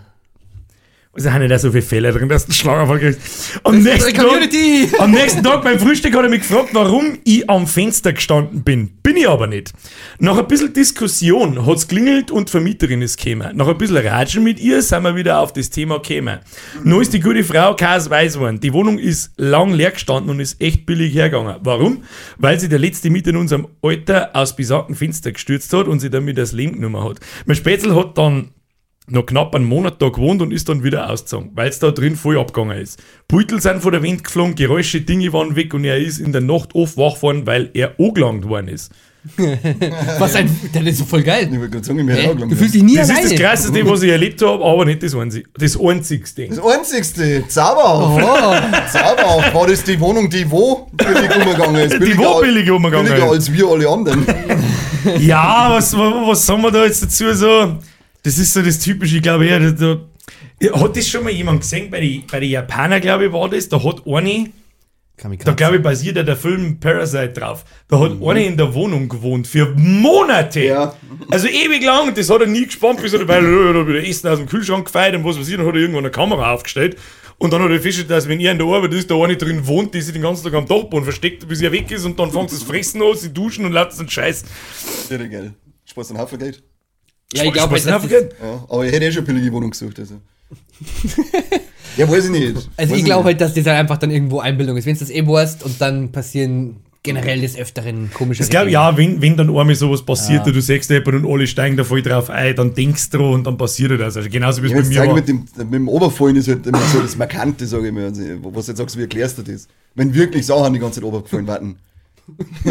haben 1.26 1.40
nicht 1.40 1.52
da 1.52 1.60
so 1.60 1.72
viele 1.72 1.82
Fehler 1.82 2.12
drin, 2.12 2.30
dass 2.30 2.46
du 2.46 2.50
einen 2.50 2.56
Schlaganfall 2.56 3.00
kriegst. 3.00 3.60
Am 3.64 3.80
nächsten, 3.82 4.14
Tag, 4.14 4.30
am 5.00 5.12
nächsten 5.12 5.44
Tag 5.44 5.64
beim 5.64 5.80
Frühstück 5.80 6.16
hat 6.16 6.24
er 6.24 6.30
mich 6.30 6.42
gefragt, 6.42 6.70
warum 6.74 7.18
ich 7.24 7.50
am 7.50 7.68
Fenster 7.68 8.14
gestanden 8.14 8.64
bin. 8.64 8.90
Bin 9.02 9.18
ich 9.18 9.28
aber 9.28 9.48
nicht. 9.48 9.74
Nach 10.20 10.38
ein 10.38 10.48
bisschen 10.48 10.74
Diskussion 10.74 11.66
hat's 11.66 11.88
klingelt 11.88 12.30
und 12.30 12.50
Vermieterin 12.50 13.02
ist 13.02 13.22
gekommen. 13.22 13.56
Nach 13.56 13.68
ein 13.68 13.78
bisschen 13.78 13.98
Ratschen 13.98 14.44
mit 14.44 14.60
ihr 14.60 14.82
sind 14.82 15.04
wir 15.04 15.16
wieder 15.16 15.40
auf 15.40 15.54
das 15.54 15.70
Thema 15.70 16.00
gekommen. 16.00 16.40
Nun 16.84 17.02
ist 17.02 17.14
die 17.14 17.20
gute 17.20 17.44
Frau 17.44 17.76
Kas 17.76 18.10
weiß 18.10 18.36
geworden. 18.36 18.60
Die 18.60 18.74
Wohnung 18.74 19.00
ist 19.00 19.32
lang 19.38 19.74
leer 19.74 19.92
gestanden 19.92 20.30
und 20.30 20.40
ist 20.40 20.62
echt 20.62 20.86
billig 20.86 21.14
hergegangen. 21.14 21.56
Warum? 21.62 22.04
Weil 22.38 22.60
sie 22.60 22.70
der 22.70 22.80
letzte 22.80 23.10
Mieter 23.10 23.32
in 23.32 23.38
unserem 23.38 23.68
Alter 23.82 24.32
aus 24.34 24.56
besagten 24.56 24.96
Fenster 24.96 25.32
gestürzt 25.32 25.74
hat 25.74 25.88
und 25.88 26.00
sie 26.00 26.10
damit 26.10 26.38
das 26.38 26.52
Leben 26.52 26.74
genommen 26.74 27.04
hat. 27.04 27.20
Mein 27.46 27.56
Spätzl 27.56 27.96
hat 27.96 28.18
dann 28.18 28.52
noch 29.10 29.26
knapp 29.26 29.56
einen 29.56 29.66
Monat 29.66 30.02
da 30.02 30.10
gewohnt 30.10 30.42
und 30.42 30.52
ist 30.52 30.68
dann 30.70 30.84
wieder 30.84 31.10
ausgezogen, 31.10 31.52
weil 31.56 31.70
es 31.70 31.80
da 31.80 31.92
drin 31.92 32.16
voll 32.18 32.38
abgegangen 32.38 32.78
ist. 32.78 33.00
Beutel 33.28 33.62
sind 33.62 33.82
von 33.82 33.94
der 33.94 34.04
Wind 34.04 34.24
geflogen, 34.24 34.56
Geräusche, 34.56 35.00
Dinge 35.02 35.32
waren 35.32 35.56
weg 35.56 35.74
und 35.74 35.86
er 35.86 35.98
ist 35.98 36.20
in 36.20 36.32
der 36.34 36.42
Nacht 36.42 36.76
oft 36.76 36.98
wach 36.98 37.16
geworden, 37.16 37.44
weil 37.46 37.70
er 37.74 37.94
angelangt 38.00 38.48
worden 38.48 38.68
ist. 38.68 38.92
Was 40.20 40.36
ein. 40.36 40.50
Der 40.74 40.86
ist 40.88 41.00
so 41.00 41.06
voll 41.06 41.22
geil. 41.22 41.50
Ich 41.52 41.58
wollte 41.58 41.70
gerade 41.72 41.86
sagen, 41.86 42.08
ich 42.08 42.28
auch 42.30 42.38
lang. 42.40 42.48
Du 42.50 42.56
fühlst 42.56 42.76
dich 42.76 42.84
nie 42.84 42.96
Das 42.96 43.10
alleine. 43.10 43.26
ist 43.26 43.34
das 43.34 43.40
Krasseste, 43.42 43.86
was 43.90 44.02
ich 44.04 44.10
erlebt 44.12 44.42
habe, 44.42 44.64
aber 44.64 44.86
nicht 44.86 45.04
das, 45.04 45.16
Einzi 45.16 45.44
das 45.58 45.78
Einzigste. 45.78 46.48
Das 46.48 46.60
einzigste, 46.60 47.44
Zauberhaft. 47.50 48.24
Oh, 48.24 48.92
Zauberhaft. 48.92 49.54
War 49.54 49.68
das 49.68 49.84
die 49.84 50.00
Wohnung, 50.00 50.30
die 50.30 50.50
wo 50.50 50.88
billig 50.94 51.36
umgegangen 51.36 51.76
ist? 51.82 51.94
Die 51.96 52.00
Billiger 52.00 52.20
wo 52.20 52.36
al- 52.36 52.42
billig 52.44 52.72
umgegangen 52.72 53.06
Billiger 53.08 53.26
ist. 53.28 53.32
als 53.34 53.52
wir 53.54 53.68
alle 53.68 53.90
anderen. 53.90 54.26
Ja, 55.20 55.68
was, 55.72 55.94
was, 55.98 56.14
was 56.28 56.46
sagen 56.46 56.62
wir 56.62 56.72
da 56.72 56.86
jetzt 56.86 57.04
dazu 57.04 57.34
so? 57.34 57.76
Das 58.28 58.38
ist 58.38 58.52
so 58.52 58.62
das 58.62 58.80
Typische, 58.80 59.16
ich 59.16 59.22
glaube 59.22 59.46
eher, 59.46 59.58
da, 59.58 59.72
da, 59.72 60.02
ja, 60.62 60.78
hat 60.78 60.98
das 60.98 61.08
schon 61.08 61.24
mal 61.24 61.32
jemand 61.32 61.62
gesehen, 61.62 61.90
bei 61.90 62.02
den 62.02 62.28
bei 62.30 62.42
die 62.42 62.50
Japaner, 62.50 63.00
glaube 63.00 63.28
ich, 63.28 63.32
war 63.32 63.48
das, 63.48 63.70
da 63.70 63.82
hat 63.82 64.06
eine, 64.06 64.50
Da 65.16 65.54
glaube 65.54 65.78
ich, 65.78 65.82
basiert 65.82 66.18
ja 66.18 66.24
der 66.24 66.36
Film 66.36 66.78
Parasite 66.78 67.30
drauf. 67.30 67.64
Da 67.88 67.98
hat 67.98 68.22
einer 68.22 68.42
in 68.42 68.58
der 68.58 68.74
Wohnung 68.74 69.08
gewohnt 69.08 69.48
für 69.48 69.74
Monate. 69.78 70.60
Ja. 70.60 70.94
Also 71.32 71.48
ewig 71.48 71.86
lang. 71.86 72.14
Das 72.16 72.30
hat 72.30 72.42
er 72.42 72.48
nie 72.48 72.66
gespannt, 72.66 73.02
bis 73.02 73.14
er 73.14 73.20
dabei 73.20 73.38
hat 73.38 73.88
wieder 73.88 74.06
Essen 74.06 74.28
aus 74.28 74.40
dem 74.40 74.50
Kühlschrank 74.50 74.88
gefeiert 74.88 75.16
und 75.16 75.24
was 75.24 75.40
weiß 75.40 75.48
ich. 75.48 75.56
Dann 75.56 75.66
hat 75.66 75.74
er 75.76 75.80
irgendwann 75.80 76.04
eine 76.04 76.12
Kamera 76.12 76.54
aufgestellt. 76.54 76.98
Und 77.38 77.54
dann 77.54 77.62
hat 77.64 77.72
er 77.72 77.80
festgestellt, 77.80 78.12
dass 78.12 78.28
wenn 78.28 78.42
er 78.42 78.52
in 78.52 78.58
der 78.58 78.68
Arbeit 78.68 78.94
ist, 78.94 79.10
da 79.10 79.16
eine 79.16 79.38
drin 79.38 79.66
wohnt, 79.68 79.94
die 79.94 80.02
sich 80.02 80.12
den 80.12 80.22
ganzen 80.22 80.44
Tag 80.44 80.54
am 80.54 80.68
Dachboden 80.68 81.06
versteckt, 81.06 81.48
bis 81.48 81.62
er 81.62 81.72
weg 81.72 81.90
ist 81.92 82.04
und 82.04 82.20
dann 82.20 82.30
fängt 82.30 82.52
das 82.52 82.62
Fressen 82.62 83.02
an, 83.02 83.16
sie 83.16 83.34
duschen 83.34 83.64
und 83.64 83.72
lassen 83.72 84.00
den 84.00 84.10
Scheiß. 84.10 84.44
Irre 85.10 85.30
geil. 85.30 85.54
Spaß 85.86 86.10
einen 86.10 86.20
Haufen 86.20 86.38
Geld. 86.40 86.62
Ja, 87.34 87.44
ich 87.44 87.54
glaube, 87.54 87.78
Spaß 87.78 88.02
das 88.02 88.06
ist. 88.06 88.12
Ja, 88.12 88.66
aber 88.70 88.86
ich 88.86 88.92
hätte 88.92 89.06
eh 89.06 89.12
schon 89.12 89.26
eine 89.26 89.34
billige 89.34 89.52
Wohnung 89.54 89.72
gesucht. 89.72 90.00
Also. 90.00 90.16
ja, 91.98 92.10
weiß 92.10 92.26
ich 92.26 92.32
nicht. 92.32 92.70
also 92.78 92.94
weiß 92.94 93.00
ich 93.00 93.06
glaube 93.06 93.26
halt, 93.26 93.42
dass 93.42 93.54
das 93.54 93.66
halt 93.66 93.80
einfach 93.80 93.98
dann 93.98 94.12
irgendwo 94.12 94.40
Einbildung 94.40 94.78
ist. 94.78 94.86
Wenn 94.86 94.94
es 94.94 95.00
das 95.00 95.10
eh 95.10 95.28
weißt 95.28 95.64
und 95.64 95.82
dann 95.82 96.12
passieren 96.12 96.78
generell 97.04 97.42
des 97.42 97.58
Öfteren 97.58 98.12
komische 98.14 98.44
Ich 98.44 98.50
glaube, 98.50 98.70
ja, 98.70 98.96
wenn, 98.98 99.22
wenn 99.22 99.36
dann 99.38 99.50
einmal 99.50 99.76
sowas 99.76 100.04
passiert, 100.04 100.46
du 100.46 100.62
sagst 100.62 100.90
jemand 100.90 101.26
und 101.26 101.26
alle 101.26 101.48
steigen 101.48 101.78
da 101.78 101.84
voll 101.84 102.02
drauf 102.02 102.30
ein, 102.30 102.56
dann 102.56 102.74
denkst 102.74 103.10
du 103.10 103.34
und 103.34 103.46
dann 103.46 103.58
passiert 103.58 103.92
halt 103.92 104.02
das. 104.02 104.18
Also 104.18 104.30
genauso 104.30 104.62
wie 104.62 104.68
es 104.68 104.74
Ich 104.74 104.78
bei 104.78 104.88
mir 104.88 104.96
sagen, 104.96 105.10
war. 105.10 105.16
mit 105.16 105.28
dem, 105.28 105.46
mit 105.58 105.74
dem 105.74 105.90
Oberfallen 105.90 106.36
ist 106.36 106.48
halt 106.48 106.68
immer 106.68 106.82
so 106.94 107.00
das 107.00 107.18
Markante, 107.18 107.66
sage 107.66 107.88
ich 107.88 107.94
mal. 107.94 108.06
Also, 108.06 108.22
was 108.44 108.66
du 108.66 108.72
jetzt 108.72 108.78
sagst, 108.78 108.98
wie 108.98 109.02
erklärst 109.02 109.38
du 109.38 109.42
das? 109.44 109.68
Wenn 109.96 110.14
wirklich 110.14 110.46
Sachen 110.46 110.74
die 110.74 110.80
ganze 110.80 111.00
Zeit 111.00 111.08
Oberfallen 111.08 111.48
warten. 111.48 111.78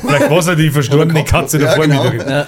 Vielleicht 0.00 0.30
war 0.30 0.38
es 0.38 0.46
ja 0.46 0.54
die 0.54 0.70
verstorbene 0.70 1.24
Katze 1.24 1.58
der 1.58 1.68
ja, 1.68 1.76
genau. 1.76 2.02
Vormieterin. 2.02 2.30
Ja. 2.30 2.46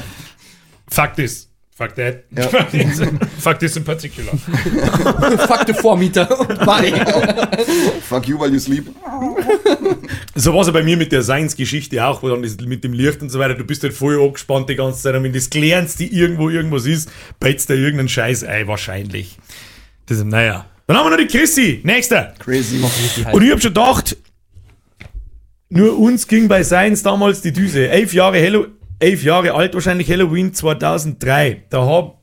Fuck 0.88 1.14
this. 1.16 1.48
Fuck 1.78 1.94
that. 1.94 2.24
Ja. 2.36 2.48
Fuck 3.38 3.60
this 3.60 3.76
in 3.76 3.84
particular. 3.84 4.32
Fuck 4.36 5.66
the 5.66 5.74
Vormieter. 5.74 6.26
Bye. 6.64 6.92
Fuck 8.02 8.26
you 8.26 8.36
while 8.36 8.50
you 8.50 8.58
sleep. 8.58 8.88
So 10.34 10.52
war 10.54 10.62
es 10.62 10.66
ja 10.66 10.72
bei 10.72 10.82
mir 10.82 10.96
mit 10.96 11.12
der 11.12 11.22
Science-Geschichte 11.22 12.04
auch, 12.04 12.22
wo 12.22 12.30
dann 12.30 12.40
mit 12.40 12.82
dem 12.82 12.92
Licht 12.92 13.22
und 13.22 13.30
so 13.30 13.38
weiter, 13.38 13.54
du 13.54 13.64
bist 13.64 13.84
halt 13.84 13.92
voll 13.92 14.20
angespannt 14.20 14.68
die 14.68 14.74
ganze 14.74 15.02
Zeit 15.02 15.14
und 15.14 15.22
wenn 15.22 15.32
das 15.32 15.50
klärst, 15.50 16.00
die 16.00 16.12
irgendwo 16.12 16.48
irgendwas 16.48 16.84
ist, 16.84 17.10
beizt 17.38 17.70
da 17.70 17.74
irgendeinen 17.74 18.08
Scheiß 18.08 18.42
ein, 18.42 18.66
wahrscheinlich. 18.66 19.38
Das 20.06 20.18
ist, 20.18 20.26
naja. 20.26 20.66
Dann 20.88 20.96
haben 20.96 21.04
wir 21.04 21.10
noch 21.10 21.18
die 21.18 21.26
Chrissy. 21.26 21.80
Nächster. 21.84 22.34
Crazy. 22.38 22.80
Und 23.30 23.42
ich 23.42 23.52
hab 23.52 23.60
schon 23.60 23.74
gedacht, 23.74 24.16
nur 25.68 25.98
uns 25.98 26.26
ging 26.26 26.48
bei 26.48 26.64
Science 26.64 27.02
damals 27.02 27.42
die 27.42 27.52
Düse. 27.52 27.90
Elf 27.90 28.14
Jahre, 28.14 28.38
Hello, 28.38 28.68
elf 28.98 29.22
Jahre 29.22 29.52
alt, 29.52 29.74
wahrscheinlich 29.74 30.10
Halloween 30.10 30.54
2003. 30.54 31.64
Da 31.68 31.84
hab 31.86 32.22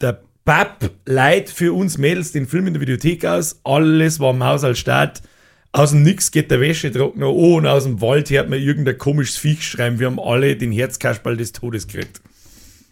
der 0.00 0.20
Pap 0.44 0.90
leiht 1.06 1.48
für 1.48 1.72
uns 1.72 1.96
Mädels 1.96 2.32
den 2.32 2.48
Film 2.48 2.66
in 2.66 2.74
der 2.74 2.80
Videothek 2.80 3.24
aus. 3.24 3.60
Alles 3.62 4.18
war 4.18 4.32
Maus 4.32 4.64
als 4.64 4.80
Start. 4.80 5.22
Aus 5.70 5.92
dem 5.92 6.02
Nix 6.02 6.32
geht 6.32 6.50
der 6.50 6.60
Wäschetrockner 6.60 7.26
an 7.26 7.34
und 7.34 7.66
aus 7.68 7.84
dem 7.84 8.00
Wald 8.00 8.30
hört 8.30 8.50
man 8.50 8.58
irgendein 8.58 8.98
komisches 8.98 9.36
Viech 9.36 9.64
schreiben. 9.64 10.00
Wir 10.00 10.08
haben 10.08 10.18
alle 10.18 10.56
den 10.56 10.72
Herzkasperl 10.72 11.36
des 11.36 11.52
Todes 11.52 11.86
gekriegt. 11.86 12.20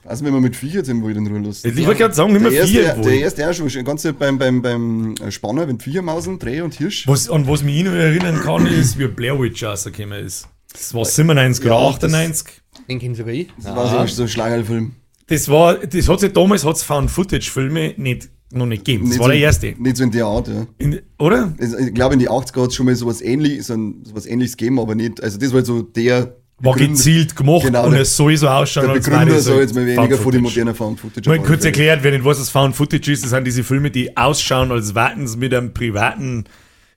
Also 0.05 0.25
wenn 0.25 0.33
man 0.33 0.43
mit 0.43 0.57
Viecher 0.57 0.87
im 0.89 1.05
Wald 1.05 1.17
in 1.17 1.27
Ruhe 1.27 1.39
lässt. 1.41 1.65
Ich 1.65 1.77
wollte 1.87 2.01
gerade 2.01 2.15
sagen, 2.15 2.33
nicht 2.33 2.43
mehr 2.43 2.51
Der 2.51 2.61
erste, 2.61 2.73
vier. 2.73 2.95
der 2.95 3.21
erste 3.21 3.49
auch 3.49 3.53
schon, 3.55 3.71
schon 3.71 3.85
ganz 3.85 4.07
beim, 4.19 4.37
beim, 4.39 4.61
beim 4.61 5.15
Spanner, 5.31 5.69
wenn 5.69 5.79
Viecher 5.79 6.03
mausen, 6.03 6.39
Dreh 6.39 6.61
und 6.61 6.75
Hirsch. 6.75 7.07
Was, 7.07 7.31
an 7.31 7.47
was 7.47 7.63
mich 7.63 7.85
noch 7.85 7.93
erinnern 7.93 8.41
kann, 8.41 8.67
ist, 8.67 8.99
wie 8.99 9.07
Blair 9.07 9.39
Witch 9.41 9.63
rausgekommen 9.63 10.25
ist. 10.25 10.49
Das 10.73 10.93
war 10.95 11.05
97 11.05 11.65
oder 11.67 11.75
Ja, 11.75 11.89
98. 11.89 12.47
Den 12.89 12.99
kenn 12.99 13.15
sogar 13.15 13.33
ich. 13.35 13.49
Das 13.63 13.77
war 13.77 14.07
so, 14.09 14.15
so 14.15 14.23
ein 14.23 14.29
Schlagerfilm. 14.29 14.93
Das 15.29 15.49
war, 15.49 15.77
das 15.77 16.09
hat 16.09 16.21
sich 16.21 16.33
damals 16.33 16.65
hat's 16.65 16.83
Found-Footage-Filme 16.83 17.95
nicht, 17.97 18.29
noch 18.51 18.67
nicht 18.67 18.85
gegeben. 18.85 19.05
Das 19.05 19.11
Nicht 19.11 19.21
war 19.21 19.27
so, 19.27 19.33
der 19.33 19.41
erste. 19.41 19.75
Nicht 19.79 19.97
so 19.97 20.05
in 20.05 20.11
der 20.11 20.27
Art, 20.27 20.49
ja. 20.49 20.67
In, 20.79 21.01
oder? 21.19 21.55
Ich 21.59 21.95
glaube, 21.95 22.15
in 22.15 22.21
die 22.21 22.29
80er 22.29 22.63
hat 22.63 22.69
es 22.71 22.75
schon 22.75 22.87
mal 22.87 22.97
sowas 22.97 23.21
ähnliches, 23.21 23.69
so 23.69 23.75
ein, 23.75 24.03
sowas 24.05 24.27
ähnliches 24.27 24.57
gegeben, 24.57 24.81
aber 24.81 24.95
nicht. 24.95 25.23
Also, 25.23 25.39
das 25.39 25.51
war 25.51 25.57
halt 25.59 25.67
so 25.67 25.83
der. 25.83 26.37
War 26.63 26.75
gezielt 26.77 27.35
gemacht 27.35 27.65
Genau, 27.65 27.87
und 27.87 27.95
es 27.95 28.17
soll 28.17 28.37
so 28.37 28.49
ausschauen, 28.49 28.87
Der 28.87 28.95
Begründer 28.95 29.35
das 29.35 29.45
soll 29.45 29.61
jetzt 29.61 29.75
mal 29.75 29.85
weniger 29.85 30.17
von 30.17 30.33
Found-Footage. 30.33 30.33
den 30.37 30.43
modernen 30.43 30.75
Found-Footage. 30.75 31.29
Mal 31.29 31.39
kurz 31.41 31.65
erklärt, 31.65 32.01
wer 32.03 32.13
nicht 32.13 32.25
weiß, 32.25 32.41
was 32.41 32.51
Found 32.51 32.77
Footage 32.77 33.11
ist, 33.13 33.25
das 33.25 33.31
sind 33.31 33.45
diese 33.45 33.65
Filme, 33.65 33.91
die 33.91 34.17
ausschauen, 34.17 34.71
als 34.71 34.95
warten 34.95 35.27
sie 35.27 35.37
mit 35.39 35.53
einem 35.53 35.75
privaten 35.75 36.45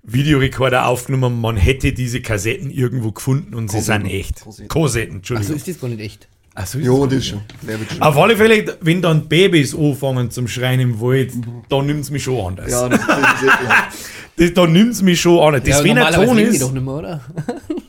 Videorekorder 0.03 0.85
aufgenommen. 0.87 1.41
Man 1.41 1.57
hätte 1.57 1.93
diese 1.93 2.21
Kassetten 2.21 2.69
irgendwo 2.69 3.11
gefunden 3.11 3.55
und 3.55 3.71
sie 3.71 3.77
Kassetten. 3.77 4.03
sind 4.07 4.11
echt. 4.13 4.69
Kassetten. 4.69 5.15
Entschuldigung. 5.17 5.55
ist 5.55 5.67
das 5.67 5.79
gar 5.81 5.87
nicht 5.89 6.01
echt. 6.01 6.27
Ach 6.57 6.67
so, 6.67 6.79
ist 6.79 6.85
Ja, 6.85 6.93
das 6.93 7.09
das 7.09 7.25
schon. 7.27 7.41
Schon. 7.89 8.01
Auf 8.01 8.17
alle 8.17 8.37
Fälle, 8.37 8.77
wenn 8.81 9.01
dann 9.01 9.27
Babys 9.27 9.75
anfangen 9.75 10.31
zum 10.31 10.47
Schreien 10.47 10.79
im 10.79 11.01
Wald, 11.01 11.33
dann 11.69 11.85
nimmt 11.87 12.01
es 12.01 12.11
mich 12.11 12.23
schon 12.23 12.39
anders. 12.45 12.71
Ja, 12.71 12.87
das, 12.87 12.99
das 13.05 13.17
ist 13.17 13.43
ja. 13.43 13.87
Das, 14.37 14.53
dann 14.53 14.73
nimmt 14.73 14.91
es 14.91 15.01
mich 15.01 15.19
schon 15.21 15.39
an. 15.39 15.61
Das, 15.61 15.67
ja, 15.79 15.83
wenn 15.83 15.91
ein 15.91 16.11
normalerweise 16.11 16.27
Ton 16.27 16.37
ist. 16.39 16.61
doch 16.61 16.71
nicht 16.73 16.83
mehr, 16.83 16.93
oder? 16.93 17.21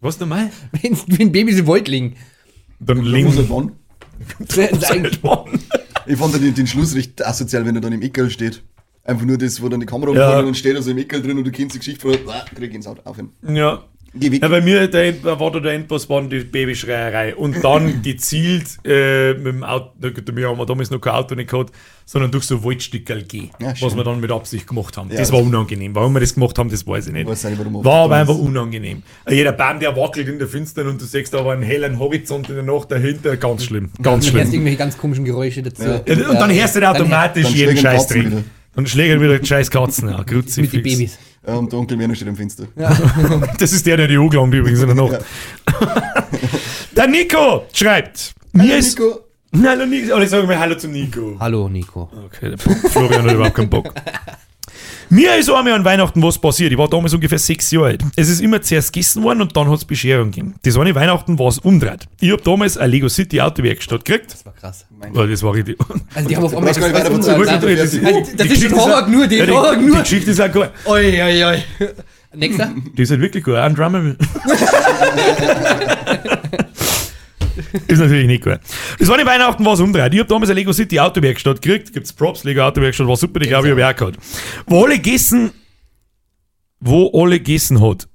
Was 0.00 0.18
nochmal? 0.20 0.50
wenn, 0.82 0.96
wenn 1.18 1.32
Babys 1.32 1.58
im 1.58 1.66
Wald 1.66 1.88
liegen. 1.88 2.16
Dann 2.80 2.98
eigentlich- 2.98 3.48
Ich 6.06 6.16
fand 6.16 6.34
den, 6.34 6.54
den 6.54 6.66
Schluss 6.66 6.94
recht 6.94 7.24
asozial, 7.26 7.66
wenn 7.66 7.74
er 7.74 7.80
dann 7.80 7.92
im 7.92 8.02
Eckel 8.02 8.30
steht. 8.30 8.62
Einfach 9.04 9.24
nur 9.26 9.38
das, 9.38 9.60
wo 9.62 9.68
dann 9.68 9.80
die 9.80 9.86
Kamera 9.86 10.12
Ja. 10.12 10.40
und 10.40 10.56
steht 10.56 10.74
er 10.74 10.82
so 10.82 10.90
im 10.90 10.98
Eckel 10.98 11.22
drin 11.22 11.38
und 11.38 11.44
du 11.44 11.50
kennst 11.50 11.74
die 11.74 11.78
Geschichte 11.78 12.00
von, 12.00 12.16
ah, 12.28 12.44
krieg 12.54 12.70
ich 12.70 12.74
ins 12.76 12.86
Auto 12.86 13.00
auf 13.04 13.18
ihn. 13.18 13.30
Ja. 13.46 13.84
Ja, 14.20 14.48
bei 14.48 14.60
mir 14.60 14.88
der 14.88 15.04
End, 15.04 15.24
war 15.24 15.50
da 15.50 15.60
der 15.60 15.72
Endboss 15.72 16.08
war 16.08 16.22
die 16.22 16.40
Babyschreierei. 16.40 17.34
Und 17.36 17.62
dann 17.62 18.02
gezielt 18.02 18.66
äh, 18.84 19.34
mit 19.34 19.46
dem 19.46 19.64
Auto, 19.64 19.90
na 20.00 20.10
gut, 20.10 20.36
wir 20.36 20.48
haben 20.48 20.66
damals 20.66 20.90
noch 20.90 21.00
kein 21.00 21.12
Auto 21.14 21.34
nicht 21.34 21.50
gehabt, 21.50 21.72
sondern 22.04 22.30
durch 22.30 22.44
so 22.44 22.64
Waldstückel 22.64 23.22
gehen, 23.24 23.50
Ja, 23.58 23.74
was 23.80 23.94
wir 23.96 24.02
dann 24.04 24.20
mit 24.20 24.30
Absicht 24.30 24.66
gemacht 24.66 24.96
haben. 24.96 25.10
Ja, 25.10 25.18
das 25.18 25.30
war 25.30 25.40
unangenehm. 25.40 25.94
Warum 25.94 26.14
wir 26.14 26.20
das 26.20 26.34
gemacht 26.34 26.58
haben, 26.58 26.70
das 26.70 26.86
weiß 26.86 27.08
ich 27.08 27.12
nicht. 27.12 27.28
Weiß 27.28 27.44
nicht, 27.44 27.58
warum 27.58 27.84
war 27.84 28.04
aber 28.04 28.16
einfach 28.16 28.38
unangenehm. 28.38 29.02
Äh, 29.26 29.34
Jeder 29.34 29.52
Baum, 29.52 29.78
der 29.80 29.94
wackelt 29.96 30.28
in 30.28 30.38
der 30.38 30.48
Finstern 30.48 30.88
und 30.88 31.00
du 31.00 31.04
siehst 31.04 31.34
aber 31.34 31.52
einen 31.52 31.62
hellen 31.62 31.98
Horizont 31.98 32.48
in 32.48 32.54
der 32.54 32.64
Nacht 32.64 32.90
dahinter, 32.90 33.36
ganz 33.36 33.64
schlimm. 33.64 33.90
Ganz 34.02 34.04
Dann 34.04 34.12
hörst 34.14 34.26
du 34.26 34.30
schlimm. 34.30 34.52
irgendwelche 34.52 34.78
ganz 34.78 34.96
komischen 34.98 35.24
Geräusche 35.24 35.62
dazu. 35.62 35.82
Ja. 35.82 35.96
Und 36.30 36.34
dann 36.40 36.52
hörst 36.52 36.76
du 36.76 36.80
dann 36.80 36.94
automatisch 36.96 37.44
dann 37.44 37.54
jeden 37.54 37.76
Scheiß 37.76 38.06
drin. 38.06 38.26
wieder. 38.26 38.44
Dann 38.74 38.86
schlägen 38.86 39.20
wieder 39.20 39.38
die 39.38 39.46
scheiß 39.46 39.70
Katzen. 39.70 40.08
Kruzifix. 40.24 40.56
mit 40.56 40.72
den 40.72 40.82
Babys. 40.82 41.18
Ja, 41.46 41.54
und 41.54 41.72
der 41.72 41.78
Onkel 41.78 41.98
Werner 41.98 42.14
steht 42.14 42.28
im 42.28 42.36
Fenster. 42.36 42.66
Das 43.58 43.72
ist 43.72 43.86
der, 43.86 43.96
der 43.96 44.08
die 44.08 44.16
angelangt 44.16 44.54
übrigens 44.54 44.80
in 44.80 44.86
der 44.88 44.96
Nacht. 44.96 45.24
der 46.96 47.06
Nico 47.06 47.64
schreibt. 47.72 48.34
Mir 48.52 48.76
ist. 48.76 48.98
Nico, 48.98 49.20
Hallo 49.62 49.86
Nico. 49.86 50.14
Oder 50.14 50.24
ich 50.24 50.30
sage 50.30 50.46
mal 50.46 50.58
Hallo 50.58 50.74
zu 50.76 50.88
Nico. 50.88 51.36
Hallo, 51.40 51.68
Nico. 51.68 52.10
Okay, 52.26 52.50
der 52.50 52.58
Florian 52.58 53.22
hat 53.24 53.32
überhaupt 53.34 53.54
keinen 53.54 53.70
Bock. 53.70 53.94
Mir 55.10 55.36
ist 55.36 55.50
einmal 55.50 55.72
an 55.72 55.84
Weihnachten 55.84 56.22
was 56.22 56.38
passiert. 56.38 56.72
Ich 56.72 56.78
war 56.78 56.88
damals 56.88 57.14
ungefähr 57.14 57.38
sechs 57.38 57.70
Jahre 57.70 57.86
alt. 57.86 58.02
Es 58.16 58.28
ist 58.28 58.40
immer 58.40 58.60
zuerst 58.60 58.92
gegessen 58.92 59.22
worden 59.22 59.40
und 59.42 59.56
dann 59.56 59.68
hat 59.70 59.78
es 59.78 59.84
Bescherung 59.84 60.30
gegeben. 60.30 60.54
Das 60.62 60.76
eine 60.76 60.94
Weihnachten 60.94 61.38
war 61.38 61.48
es 61.48 61.58
umdreht. 61.58 62.06
Ich 62.20 62.30
habe 62.30 62.42
damals 62.42 62.76
eine 62.76 62.90
Lego 62.92 63.08
City 63.08 63.40
Autowerkstatt 63.40 64.04
gekriegt. 64.04 64.32
Das 64.34 64.44
war 64.44 64.52
krass. 64.54 64.84
Oh, 65.14 65.22
das 65.24 65.42
war 65.42 65.54
richtig. 65.54 65.78
Also 66.14 66.28
die 66.28 66.36
haben 66.36 66.44
auf 66.44 66.54
einmal 66.56 66.72
brauchst 66.74 66.80
gar 66.80 66.88
nicht 66.88 67.06
weiter 67.06 67.16
das- 67.16 67.26
erzählen. 67.26 67.76
das- 67.76 67.92
Sag, 67.92 67.92
das- 67.92 67.94
fertig. 67.94 68.26
das- 68.26 68.36
das 68.36 68.38
Die 68.38 68.42
ist 68.42 68.48
Geschichte 68.54 68.70
schon 68.70 68.78
Horror 68.92 69.06
nur, 69.08 69.26
die 69.26 69.36
ja, 69.36 69.46
Horror 69.46 69.74
die, 69.76 69.80
die 69.80 69.86
nur. 69.90 70.00
Geschichte 70.02 70.30
ist 70.30 70.40
auch 70.40 70.52
gut. 70.52 70.70
Oi, 70.84 71.22
oi, 71.22 71.44
oi. 71.44 71.58
Nächster. 72.34 72.70
Die 72.96 73.02
ist 73.02 73.10
halt 73.10 73.20
wirklich 73.22 73.42
gut. 73.44 73.54
Ein 73.54 73.74
Drummer. 73.74 74.14
ist 77.88 77.98
natürlich 77.98 78.26
nicht 78.26 78.44
gut. 78.44 78.60
Das 78.98 79.08
war 79.08 79.18
die 79.18 79.26
Weihnachten, 79.26 79.64
was 79.64 79.80
umdreht. 79.80 80.12
Ich 80.12 80.20
habe 80.20 80.28
damals 80.28 80.50
eine 80.50 80.60
Lego 80.60 80.72
City 80.72 80.98
Autowerkstatt 80.98 81.60
gekriegt. 81.60 81.92
Gibt's 81.92 82.12
Props, 82.12 82.44
Lego 82.44 82.62
Autowerkstatt, 82.62 83.06
war 83.06 83.16
super, 83.16 83.40
die 83.40 83.48
glaube 83.48 83.66
ich, 83.66 83.70
habe 83.70 83.80
ich 83.80 83.86
auch 83.86 83.96
gehabt. 83.96 84.18
Wo 84.66 84.84
alle 84.84 84.96
gegessen, 84.96 85.50
wo 86.80 87.10
alle 87.14 87.38
gegessen 87.38 87.80
hat. 87.80 88.08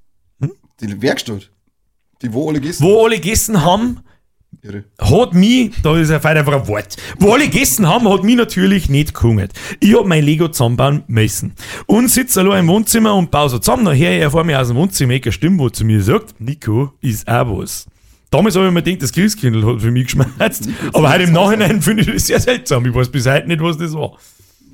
die 0.81 1.01
Werkstatt. 1.01 1.50
Die 2.24 2.31
wo 2.31 2.50
alle 2.50 2.62
gehst. 2.62 2.81
Wo 2.81 3.05
alle 3.05 3.17
gegessen 3.17 3.63
haben, 3.63 4.00
Irre. 4.62 4.86
hat 5.00 5.33
mich, 5.33 5.72
da 5.83 5.98
ist 5.98 6.10
ja 6.10 6.22
fein 6.22 6.38
einfach 6.38 6.53
ein 6.53 6.67
Wort, 6.69 6.95
wo 7.19 7.33
alle 7.33 7.50
gegessen 7.50 7.86
haben, 7.86 8.07
hat 8.07 8.24
mich 8.24 8.38
natürlich 8.38 8.88
nicht 8.88 9.13
gehungert. 9.13 9.51
Ich 9.81 9.93
hab 9.93 10.05
mein 10.05 10.24
Lego 10.24 10.48
zusammenbauen 10.48 11.03
müssen. 11.07 11.53
Und 11.86 12.07
sitze 12.10 12.39
allein 12.39 12.62
im 12.62 12.67
Wohnzimmer 12.69 13.13
und 13.13 13.29
baue 13.29 13.50
so 13.50 13.60
zusammen. 13.60 13.83
Nachher 13.83 14.17
er 14.17 14.31
vor 14.31 14.45
mir 14.45 14.60
aus 14.60 14.69
dem 14.69 14.77
Wohnzimmer 14.77 15.15
eine 15.15 15.31
Stimme, 15.33 15.60
wo 15.60 15.69
zu 15.69 15.83
mir 15.83 16.01
sagt, 16.01 16.39
Nico, 16.39 16.93
ist 17.01 17.27
auch 17.27 17.60
was. 17.60 17.88
Damals 18.33 18.55
habe 18.55 18.65
ich 18.65 18.73
mir 18.73 18.81
gedacht, 18.81 19.03
das 19.03 19.11
Christkindl 19.11 19.63
hat 19.63 19.79
für 19.81 19.91
mich 19.91 20.05
geschmerzt. 20.05 20.67
Aber 20.93 21.11
heute 21.13 21.23
im 21.25 21.33
Nachhinein 21.33 21.83
finde 21.83 22.01
ich 22.01 22.11
das 22.11 22.25
sehr 22.25 22.39
seltsam. 22.39 22.83
Ich 22.87 22.93
weiß 22.95 23.09
bis 23.09 23.27
heute 23.27 23.47
nicht, 23.47 23.61
was 23.61 23.77
das 23.77 23.93
war. 23.93 24.17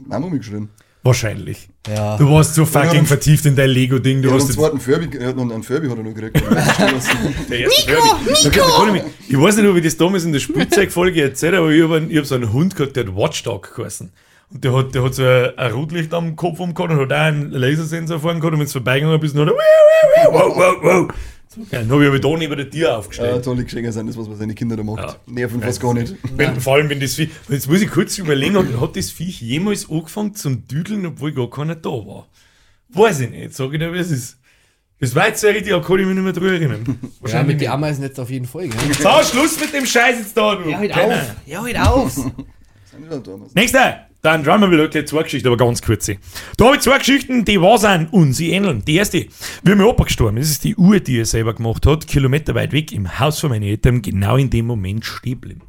Mama 0.07 0.27
mitgeschrieben. 0.29 0.69
Wahrscheinlich. 1.03 1.67
Ja. 1.87 2.15
Du 2.17 2.29
warst 2.29 2.55
so 2.55 2.65
fucking 2.65 2.99
Ja, 3.01 3.03
vertieft 3.03 3.45
in 3.45 3.57
dein 3.57 3.69
Lego-Ding. 3.69 4.21
Du 4.21 4.29
hat 4.29 4.35
hast 4.37 4.45
einen 4.45 4.53
zweiten 4.53 4.79
Furby, 4.79 5.17
er 5.17 5.27
hat 5.29 5.35
noch 5.35 5.49
einen 5.49 5.63
Furby 5.63 5.89
hat 5.89 5.97
er 5.97 6.03
noch 6.03 6.13
gekriegt. 6.13 6.41
Der 7.49 7.59
erste 7.59 7.91
Nico, 7.91 8.85
Nico! 8.91 9.05
Ich 9.27 9.39
weiß 9.39 9.57
nicht, 9.57 9.67
ob 9.67 9.75
ich 9.75 9.83
das 9.83 9.97
damals 9.97 10.23
in 10.23 10.31
der 10.31 10.39
Spielzeugfolge 10.39 11.21
erzählt 11.21 11.53
habe, 11.55 11.65
aber 11.65 11.73
ich 11.73 11.83
habe 11.83 11.97
einen- 11.97 12.17
hab 12.17 12.25
so 12.25 12.35
einen 12.35 12.51
Hund 12.53 12.75
gehabt, 12.77 12.95
der 12.95 13.05
hat 13.07 13.15
Watchdog 13.15 13.75
geheißen. 13.75 14.09
Und 14.51 14.63
der 14.63 14.73
hat, 14.73 14.95
der 14.95 15.03
hat 15.03 15.13
so 15.15 15.23
ein, 15.23 15.57
ein 15.57 15.71
Rotlicht 15.73 16.13
am 16.13 16.35
Kopf 16.35 16.59
umgehabt 16.59 16.91
und 16.93 16.99
hat 16.99 17.11
auch 17.11 17.17
einen 17.17 17.51
Lasersensor 17.51 18.19
vorne 18.19 18.39
gehabt 18.39 18.53
und 18.53 18.59
wenn 18.59 18.65
es 18.67 18.71
vorbeigegangen 18.73 19.19
bist, 19.19 19.35
dann 19.37 19.47
hat 19.47 19.53
er 19.53 20.31
wow, 20.31 20.33
wow, 20.33 20.55
wow, 20.55 20.77
wow. 20.81 21.07
Geil. 21.55 21.65
Dann 21.71 21.91
habe 21.91 22.03
ich 22.03 22.09
aber 22.09 22.19
da 22.19 22.37
neben 22.37 22.55
der 22.57 22.69
Tür 22.69 22.79
Ja, 22.79 22.97
aufgestellt. 22.97 23.43
tolle 23.45 23.63
Geschenke 23.63 23.91
sind 23.91 24.07
das, 24.07 24.17
was 24.17 24.27
man 24.27 24.37
seine 24.37 24.53
Kinder 24.53 24.75
da 24.77 24.83
macht. 24.83 24.99
Ja. 24.99 25.15
Nerven 25.25 25.61
fast 25.61 25.79
gar 25.81 25.93
nicht. 25.93 26.15
Wenn, 26.35 26.59
vor 26.59 26.75
allem, 26.75 26.89
wenn 26.89 26.99
das 26.99 27.15
Viech. 27.15 27.29
Jetzt 27.49 27.69
muss 27.69 27.81
ich 27.81 27.89
kurz 27.89 28.17
überlegen, 28.17 28.57
hat, 28.57 28.79
hat 28.79 28.95
das 28.95 29.09
Viech 29.11 29.41
jemals 29.41 29.89
angefangen 29.89 30.35
zum 30.35 30.67
Düdeln, 30.67 31.05
obwohl 31.05 31.33
gar 31.33 31.49
keiner 31.49 31.75
da 31.75 31.89
war? 31.89 32.27
Weiß 32.89 33.19
ich 33.21 33.29
nicht, 33.29 33.53
sag 33.55 33.73
ich 33.73 33.79
dir, 33.79 33.93
wie 33.93 33.97
es 33.99 34.11
ist. 34.11 34.37
Das 34.99 35.15
war 35.15 35.27
jetzt 35.27 35.39
sehr 35.41 35.53
richtig, 35.55 35.73
aber 35.73 35.85
kann 35.85 35.97
ich 35.99 36.05
mich 36.05 36.15
nicht 36.15 36.23
mehr 36.23 36.33
drüber 36.33 36.51
erinnern. 36.51 36.99
Ja, 37.25 37.41
mit 37.43 37.61
den 37.61 37.69
Ameisen 37.69 38.03
jetzt 38.03 38.19
auf 38.19 38.29
jeden 38.29 38.45
Fall, 38.45 38.67
gell? 38.67 38.93
So, 38.93 39.09
Schluss 39.31 39.59
mit 39.59 39.73
dem 39.73 39.85
Scheiß 39.85 40.19
jetzt 40.19 40.35
da, 40.35 40.55
du. 40.55 40.69
Ja, 40.69 40.77
halt 40.77 40.93
auf. 40.93 41.35
Ja, 41.45 41.61
halt 41.61 41.79
auf. 41.79 42.15
Da? 43.09 43.39
Nächster! 43.53 44.08
Dann 44.21 44.43
Drummer 44.43 44.69
will 44.69 44.87
gleich 44.89 45.07
zwei 45.07 45.23
Geschichten, 45.23 45.47
aber 45.47 45.55
ganz 45.55 45.81
kurze. 45.81 46.17
Da 46.57 46.65
habe 46.65 46.75
ich 46.75 46.81
zwei 46.81 46.97
Geschichten, 46.97 47.45
die 47.45 47.61
wahr 47.61 47.77
sind 47.77 48.11
und 48.11 48.33
sie 48.33 48.51
ähneln. 48.51 48.83
Die 48.85 48.95
erste, 48.95 49.19
wie 49.63 49.69
mein 49.75 49.81
Opa 49.81 50.03
gestorben 50.03 50.35
ist, 50.37 50.51
ist 50.51 50.63
die 50.65 50.75
Uhr, 50.75 50.99
die 50.99 51.19
er 51.19 51.25
selber 51.25 51.53
gemacht 51.53 51.85
hat, 51.85 52.05
Kilometer 52.05 52.53
weit 52.53 52.73
weg 52.73 52.91
im 52.91 53.17
Haus 53.19 53.39
von 53.39 53.49
meinen 53.49 53.63
Eltern, 53.63 54.01
genau 54.01 54.35
in 54.35 54.49
dem 54.49 54.65
Moment 54.67 55.05
stehen 55.05 55.33
geblieben. 55.39 55.61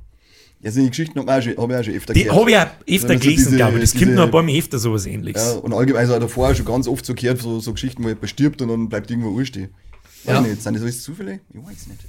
Ja, 0.63 0.71
so 0.73 0.81
die 0.81 0.89
Geschichten 0.91 1.19
habe 1.21 1.41
ich, 1.41 1.57
auch 1.57 1.63
hab 1.63 1.71
ich 1.71 1.77
auch 1.77 1.85
schon 1.85 1.95
öfter 1.95 2.13
Die 2.13 2.25
gehört. 2.25 2.41
habe 2.41 2.51
ich 2.51 2.57
auch 2.57 2.67
Wenn 2.87 2.95
öfter 2.97 3.09
man 3.09 3.17
so 3.19 3.23
gelesen, 3.23 3.45
diese- 3.45 3.57
glaube 3.57 3.75
ich. 3.77 3.81
Das 3.83 3.93
diese- 3.93 4.05
kommt 4.05 4.17
noch 4.17 4.25
ein 4.25 4.31
paar 4.31 4.43
Mal 4.43 4.59
öfter 4.59 4.79
sowas 4.79 5.07
ähnliches. 5.07 5.43
Ja, 5.43 5.53
und 5.53 5.73
allgemein, 5.73 6.01
also 6.03 6.19
davor 6.19 6.55
schon 6.55 6.67
ganz 6.67 6.89
oft 6.89 7.07
so 7.07 7.15
gehört, 7.15 7.39
so, 7.41 7.61
so 7.61 7.73
Geschichten, 7.73 8.03
wo 8.05 8.09
jemand 8.09 8.29
stirbt 8.29 8.61
und 8.61 8.69
dann 8.69 8.89
bleibt 8.89 9.11
irgendwo 9.11 9.31
Uhr 9.31 9.45
stehen. 9.47 9.71
Weiß 10.25 10.35
Ja. 10.35 10.41
ich 10.43 10.49
nicht, 10.49 10.63
sind 10.63 10.75
das 10.75 10.83
alles 10.83 11.03
Zufälle? 11.03 11.41
Ich 11.55 11.57
weiß 11.61 11.87
nicht. 11.87 12.01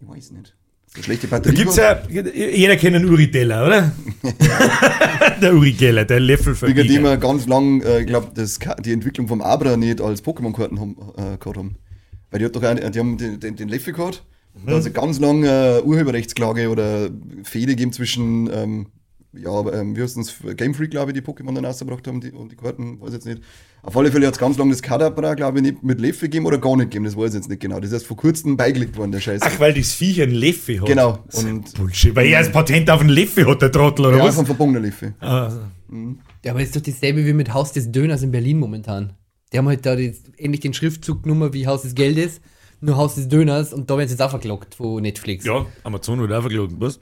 Ich 0.00 0.08
weiß 0.08 0.30
nicht. 0.32 0.54
So 0.94 1.02
schlechte 1.02 1.26
Da 1.26 1.36
Batterie. 1.36 1.56
gibt's 1.56 1.76
ja, 1.76 2.00
jeder 2.08 2.76
kennt 2.76 2.96
einen 2.96 3.08
Uri 3.08 3.26
Geller, 3.26 3.66
oder? 3.66 3.92
der 5.42 5.54
Uri 5.54 5.72
Geller, 5.72 6.04
der 6.04 6.20
Löffel 6.20 6.60
Wegen 6.62 6.88
dem 6.88 7.02
wir 7.02 7.16
ganz 7.18 7.46
lang, 7.46 7.82
äh, 7.82 8.00
ich 8.00 8.06
glaube, 8.06 8.28
die 8.80 8.92
Entwicklung 8.92 9.28
vom 9.28 9.42
Abra 9.42 9.76
nicht 9.76 10.00
als 10.00 10.24
Pokémon-Karten 10.24 10.80
haben, 10.80 10.96
äh, 11.16 11.36
gehabt 11.36 11.56
haben. 11.56 11.76
Weil 12.30 12.40
die 12.40 12.44
hat 12.46 12.56
doch 12.56 12.62
auch, 12.64 12.74
die 12.74 12.98
haben 12.98 13.18
den, 13.18 13.38
den, 13.40 13.56
den 13.56 13.68
Leffe 13.68 13.92
gehabt. 13.92 14.24
Und 14.54 14.70
da 14.70 14.76
hat 14.76 14.86
es 14.86 14.92
ganz 14.92 15.20
lange 15.20 15.78
äh, 15.78 15.82
Urheberrechtsklage 15.82 16.68
oder 16.68 17.10
Fehde 17.44 17.72
gegeben 17.72 17.92
zwischen, 17.92 18.50
ähm, 18.52 18.86
ja, 19.32 19.72
ähm, 19.72 19.94
wie 19.96 20.02
heißt 20.02 20.16
das, 20.16 20.34
Game 20.56 20.74
Freak, 20.74 20.90
glaube 20.90 21.10
ich, 21.12 21.14
die 21.18 21.22
Pokémon 21.22 21.54
dann 21.54 21.64
rausgebracht 21.64 22.06
haben 22.08 22.20
die, 22.20 22.30
und 22.32 22.50
die 22.50 22.56
Karten, 22.56 23.00
weiß 23.00 23.12
jetzt 23.12 23.26
nicht. 23.26 23.42
Auf 23.82 23.96
alle 23.96 24.10
Fälle 24.10 24.26
hat 24.26 24.34
es 24.34 24.40
ganz 24.40 24.56
lange 24.58 24.70
das 24.72 24.82
Kadabra, 24.82 25.34
glaube 25.34 25.58
ich, 25.58 25.62
nicht 25.62 25.82
mit 25.82 26.00
Leffe 26.00 26.26
gegeben 26.26 26.46
oder 26.46 26.58
gar 26.58 26.76
nicht 26.76 26.86
gegeben, 26.86 27.04
das 27.04 27.16
weiß 27.16 27.30
ich 27.30 27.34
jetzt 27.34 27.48
nicht 27.48 27.60
genau. 27.60 27.76
Das 27.78 27.88
ist 27.88 27.92
erst 27.92 28.06
vor 28.06 28.16
kurzem 28.16 28.56
beigelegt 28.56 28.96
worden, 28.96 29.12
der 29.12 29.20
Scheiß. 29.20 29.40
Ach, 29.44 29.60
weil 29.60 29.74
das 29.74 29.92
Viech 29.92 30.20
einen 30.22 30.32
Leffe 30.34 30.80
hat. 30.80 30.86
Genau. 30.86 31.18
Das 31.26 31.36
ist 31.40 31.44
ja 31.44 31.50
Und- 31.50 31.74
Bullshit, 31.74 32.16
weil 32.16 32.26
er 32.26 32.40
das 32.40 32.50
Patent 32.50 32.90
auf 32.90 33.00
einen 33.00 33.10
Leffe 33.10 33.46
hat, 33.46 33.62
der 33.62 33.70
Trottel, 33.70 34.06
oder 34.06 34.16
ja, 34.18 34.24
was? 34.24 34.34
vom 34.34 34.46
verbogenen 34.46 34.82
Leffe. 34.82 35.14
Ah, 35.20 35.52
Ja, 36.44 36.52
aber 36.52 36.62
ist 36.62 36.74
doch 36.74 36.80
dasselbe 36.80 37.24
wie 37.26 37.32
mit 37.32 37.52
Haus 37.54 37.72
des 37.72 37.90
Döners 37.92 38.22
in 38.22 38.30
Berlin 38.30 38.58
momentan. 38.58 39.12
Die 39.52 39.58
haben 39.58 39.68
halt 39.68 39.84
da 39.86 39.96
die, 39.96 40.14
ähnlich 40.36 40.60
den 40.60 40.74
Schriftzug 40.74 41.24
Nummer 41.26 41.52
wie 41.52 41.66
Haus 41.66 41.82
des 41.82 41.94
Geldes, 41.94 42.40
nur 42.80 42.96
Haus 42.96 43.14
des 43.16 43.28
Döners 43.28 43.72
und 43.72 43.90
da 43.90 43.96
werden 43.98 44.08
sie 44.08 44.14
jetzt 44.14 44.22
auch 44.22 44.30
verklagt 44.30 44.74
von 44.76 45.02
Netflix. 45.02 45.44
Ja, 45.44 45.66
Amazon 45.84 46.20
wird 46.20 46.32
auch 46.32 46.42
verklagen, 46.42 46.76
was? 46.78 46.98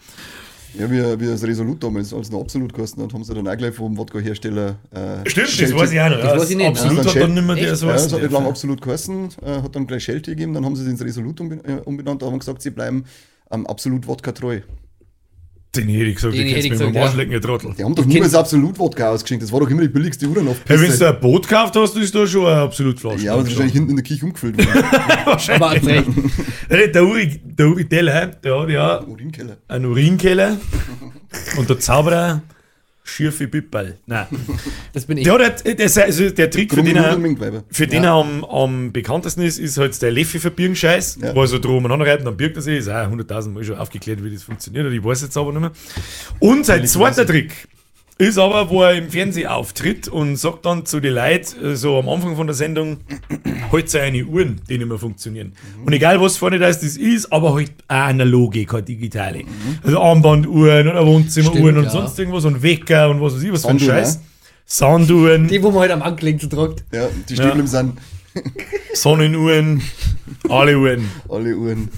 Ja, 0.75 0.91
wie, 0.91 1.21
wie 1.21 1.27
das 1.27 1.43
Resolut 1.43 1.83
damals, 1.83 2.13
als 2.13 2.27
es 2.27 2.33
noch 2.33 2.41
absolut 2.43 2.73
gekostet 2.75 3.03
hat, 3.03 3.13
haben 3.15 3.25
sie 3.25 3.33
dann 3.35 3.49
auch 3.49 3.57
gleich 3.57 3.75
vom 3.75 3.97
Wodka-Hersteller. 3.97 4.77
Äh, 4.91 5.29
Stimmt, 5.29 5.47
das 5.49 5.55
Shelty- 5.55 5.75
weiß 5.75 5.93
ich 5.93 6.01
auch 6.01 6.11
noch. 6.11 6.21
Das 6.21 6.39
weiß 6.41 6.51
ich 6.51 6.57
nicht, 6.57 6.67
Absolut 6.67 7.07
hat 7.07 7.17
dann 7.17 7.35
nicht 7.35 7.47
mehr 7.47 7.57
der 7.57 7.77
so 7.77 7.87
Ja, 7.89 7.95
es 7.95 8.13
hat 8.13 8.21
nicht 8.21 8.33
lange 8.33 8.49
absolut 8.49 8.83
geheißen, 8.83 9.29
äh, 9.43 9.63
hat 9.63 9.75
dann 9.75 9.87
gleich 9.87 10.05
Shelty 10.05 10.31
gegeben, 10.33 10.53
dann 10.55 10.65
haben 10.65 10.77
sie 10.77 10.83
es 10.83 10.89
ins 10.89 11.03
Resolut 11.03 11.41
äh, 11.41 11.45
umbenannt, 11.85 12.21
da 12.23 12.27
haben 12.27 12.39
gesagt, 12.39 12.61
sie 12.63 12.71
bleiben 12.71 13.05
ähm, 13.51 13.67
absolut 13.67 14.07
Wodka 14.07 14.33
treu. 14.33 14.61
Den 15.77 15.89
hätte 15.89 16.05
ich 16.05 16.15
gesagt, 16.17 16.35
Den 16.35 16.47
hätte 16.47 16.61
ich 16.61 16.71
gesagt, 16.71 16.93
mal 16.95 17.01
ja. 17.01 17.07
Arschlecken, 17.07 17.33
ihr 17.33 17.41
Trottel. 17.41 17.75
Die 17.79 17.85
haben 17.85 17.95
doch 17.95 18.07
Ich 18.07 18.13
nur 18.15 18.23
das 18.25 18.35
absolut 18.35 18.79
Wodka 18.79 19.11
ausgeschenkt, 19.11 19.43
das 19.45 19.53
war 19.53 19.61
doch 19.61 19.71
immer 19.71 19.83
die 19.83 19.89
billigste 19.89 20.27
Uhr 20.27 20.37
auf 20.49 20.57
Hey, 20.67 20.81
wenn 20.81 20.99
du 20.99 21.09
ein 21.09 21.21
Boot 21.21 21.49
gekauft 21.49 21.77
hast, 21.77 21.97
ist 21.97 22.15
da 22.15 22.27
schon 22.27 22.47
ein 22.47 22.59
absolut 22.59 22.99
Flasch. 22.99 23.23
Ja, 23.23 23.33
aber 23.35 23.43
das 23.43 23.51
ist 23.53 23.57
wahrscheinlich 23.57 23.75
hinten 23.75 23.91
in 23.91 23.97
der 23.97 24.05
Kirche 24.05 24.25
umgefüllt 24.27 24.59
worden. 24.59 24.85
Aber 25.61 25.73
recht. 25.73 26.07
Hey, 26.69 26.93
Der 26.93 27.05
Uri, 27.05 27.41
der 27.45 27.67
Uri 27.69 27.85
Teller, 27.85 28.27
der 28.27 28.61
hat 28.61 28.69
ja 28.71 29.03
Urinkeller. 29.05 29.57
einen 29.69 29.85
Urinkeller 29.87 30.57
und 31.59 31.69
der 31.69 31.79
Zauberer 31.79 32.43
schürfe 33.07 33.49
Pipperl. 33.49 33.99
Nein. 34.07 34.27
Das 34.93 35.05
bin 35.07 35.19
ich. 35.19 35.25
Der, 35.25 35.35
hat, 35.35 35.65
halt- 35.65 35.79
der, 35.79 36.05
also 36.05 36.31
der 36.31 36.51
Trick, 36.51 36.73
für 36.73 36.83
den 36.83 36.97
er, 36.97 37.19
für 37.71 37.87
den 37.87 38.05
er 38.05 38.13
am, 38.13 38.45
am 38.45 38.93
bekanntesten 38.93 39.43
ist, 39.43 39.59
ist 39.59 39.77
halt 39.79 40.01
der 40.01 40.11
Leffe 40.11 40.41
verbirgen 40.41 40.75
Scheiß, 40.75 41.19
Ja. 41.23 41.35
wo 41.35 41.43
er 41.43 41.47
so 41.47 41.59
drum 41.59 41.77
umeinander 41.77 42.07
reibt, 42.07 42.27
dann 42.27 42.37
birgt 42.37 42.57
er 42.57 42.63
sich. 42.63 42.79
Ist 42.79 42.89
auch 42.89 42.95
100.000 43.11 43.51
Mal 43.51 43.63
schon 43.65 43.77
aufgeklärt, 43.77 44.23
wie 44.25 44.31
das 44.33 44.43
funktioniert, 44.43 44.91
ich 44.93 45.05
weiß 45.05 45.23
jetzt 45.23 45.37
aber 45.37 45.53
nicht 45.53 45.61
mehr. 45.61 45.73
Und 46.41 46.65
sein 46.67 46.87
zweiter 46.87 47.27
Trick 47.27 47.69
ist 48.19 48.39
aber, 48.39 48.71
wo 48.71 48.83
er 48.83 48.95
im 48.95 49.11
Fernsehen 49.11 49.47
auftritt 49.49 50.09
und 50.09 50.37
sagt 50.37 50.65
dann 50.65 50.87
zu 50.87 51.01
den 51.01 51.15
Leuten, 51.15 51.63
äh, 51.65 51.77
so 51.77 51.99
am 51.99 52.09
Anfang 52.09 52.35
von 52.37 52.47
der 52.47 52.55
Sendung, 52.55 52.99
halt 53.73 53.91
seine 53.91 54.25
Uhren, 54.25 54.61
die 54.69 54.79
nicht 54.79 54.89
mehr 54.89 54.99
funktionieren. 54.99 55.53
Und 55.85 55.93
egal 55.93 56.21
was 56.21 56.39
vorne 56.39 56.59
das 56.59 56.81
das 56.81 56.97
ist, 56.97 57.31
aber 57.31 57.55
halt 57.55 57.73
eine 57.89 58.23
analoge, 58.23 58.65
keine 58.65 58.85
digitale. 58.85 59.43
Also 59.83 60.01
Armbanduhren 60.01 60.89
oder 60.89 61.07
Wohnzimmeruhren 61.07 61.63
Stimmt, 61.63 61.79
und 61.79 61.85
ja. 61.85 61.91
sonst 61.91 62.19
irgendwas 62.19 62.45
und 62.47 62.63
Wecker 62.63 63.11
und 63.11 63.21
was 63.21 63.35
weiß 63.37 63.43
ich, 63.43 63.53
was 63.53 63.63
für 63.63 63.69
ein 63.69 63.79
Sanduhren, 63.79 64.05
Scheiß. 64.05 64.21
Sanduhren. 64.65 65.49
Die, 65.49 65.63
wo 65.63 65.71
man 65.71 65.81
halt 65.81 65.93
am 65.93 66.03
Ankling 66.03 66.41
zu 66.41 66.49
tragt. 66.49 66.85
Ja, 66.93 67.09
die 67.29 67.35
Stiefel 67.35 67.53
Ja. 67.53 67.61
im 67.61 67.67
Sand, 67.67 67.99
Sonnenuhren, 68.95 69.83
alle 70.49 70.79
Uhren. 70.79 71.11
alle 71.29 71.57
Uhren. 71.57 71.89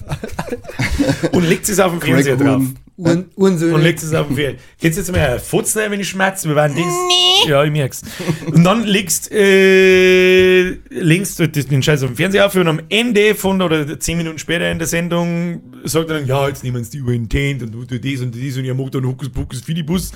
Und 1.33 1.45
legt 1.49 1.69
es 1.69 1.79
auf 1.81 1.93
den 1.93 2.01
Fernseher 2.01 2.37
drauf. 2.37 2.63
Crack-Uhren. 3.03 3.27
Uhren, 3.37 3.73
Und 3.75 3.83
legt 3.83 4.03
es 4.03 4.13
auf 4.15 4.27
den 4.27 4.37
Fernseher. 4.37 4.61
Geht's 4.81 4.97
jetzt 4.97 5.13
mal 5.13 5.39
futzen, 5.39 5.83
wenn 5.89 6.01
ich 6.01 6.09
schmerze? 6.09 6.49
Wir 6.49 6.57
werden 6.57 6.77
das. 6.77 7.49
Ja, 7.49 7.63
ich 7.65 7.71
merk's. 7.71 8.03
Und 8.47 8.65
dann 8.65 8.85
legst, 8.85 9.31
äh, 9.33 10.71
legst 10.91 11.39
du 11.39 11.49
das- 11.49 11.67
den 11.67 11.83
Scheiß 11.83 12.03
auf 12.03 12.11
den 12.11 12.17
Fernseher 12.17 12.47
auf 12.47 12.55
und 12.57 12.67
am 12.69 12.81
Ende 12.89 13.35
von, 13.35 13.61
oder 13.63 13.99
zehn 14.01 14.17
Minuten 14.19 14.39
später 14.39 14.71
in 14.71 14.79
der 14.79 14.89
Sendung, 14.89 15.61
sagt 15.85 16.11
er 16.11 16.19
dann, 16.19 16.27
ja, 16.27 16.49
jetzt 16.49 16.65
nehmen 16.65 16.83
sie 16.85 16.99
die 16.99 17.03
Uhr 17.03 17.13
in 17.13 17.29
Tent 17.29 17.63
und 17.63 17.73
du 17.73 17.85
das 17.99 18.21
und 18.21 18.35
das 18.35 18.57
und 18.57 18.65
ihr 18.65 18.75
macht 18.75 18.95
dann 18.95 19.07
Hokus 19.07 19.29
Pokus 19.29 19.61
Fidibus. 19.61 20.13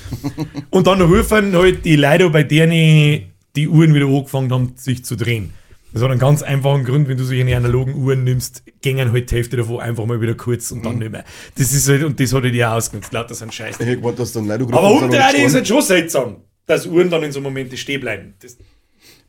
und 0.71 0.87
dann 0.87 1.01
rufen 1.01 1.55
halt 1.55 1.85
die 1.85 1.97
Leute, 1.97 2.31
bei 2.31 2.43
denen 2.43 3.23
die 3.55 3.69
Uhren 3.69 3.95
wieder 3.95 4.07
angefangen 4.07 4.51
haben, 4.53 4.73
sich 4.77 5.05
zu 5.05 5.15
drehen. 5.17 5.51
Das 5.93 6.03
hat 6.03 6.11
einen 6.11 6.21
ganz 6.21 6.43
einfachen 6.43 6.85
Grund, 6.85 7.09
wenn 7.09 7.17
du 7.19 7.25
solche 7.25 7.57
analogen 7.57 7.95
Uhren 7.95 8.25
nimmst, 8.25 8.63
gingen 8.81 9.13
halt 9.13 9.31
die 9.31 9.35
Hälfte 9.35 9.57
davon 9.59 9.81
einfach 9.81 10.07
mal 10.07 10.21
wieder 10.21 10.35
kurz 10.35 10.71
und 10.71 10.85
dann 10.85 10.99
nicht 10.99 11.13
mehr. 11.13 11.25
Das 11.59 11.73
ist 11.73 11.89
halt, 11.89 12.03
und 12.05 12.19
das 12.19 12.33
hat 12.33 12.43
halt 12.45 12.55
ja 12.55 12.75
ausgenutzt. 12.75 13.13
Lauter 13.13 13.35
so 13.35 13.45
ein 13.45 13.53
Scheiß. 13.53 13.79
Ich 13.81 13.87
gemeint, 13.87 14.19
dass 14.19 14.33
dann 14.33 14.47
Leute 14.47 14.65
Aber 14.73 14.91
umdrehen 14.93 15.47
ist 15.47 15.55
halt 15.55 15.69
schon 15.69 15.83
seltsam, 15.83 16.37
dass 16.67 16.87
Uhren 16.87 17.11
dann 17.11 17.23
in 17.23 17.33
so 17.33 17.41
Momente 17.41 17.77
stehen 17.77 18.01
bleiben. 18.01 18.35
Das, 18.41 18.57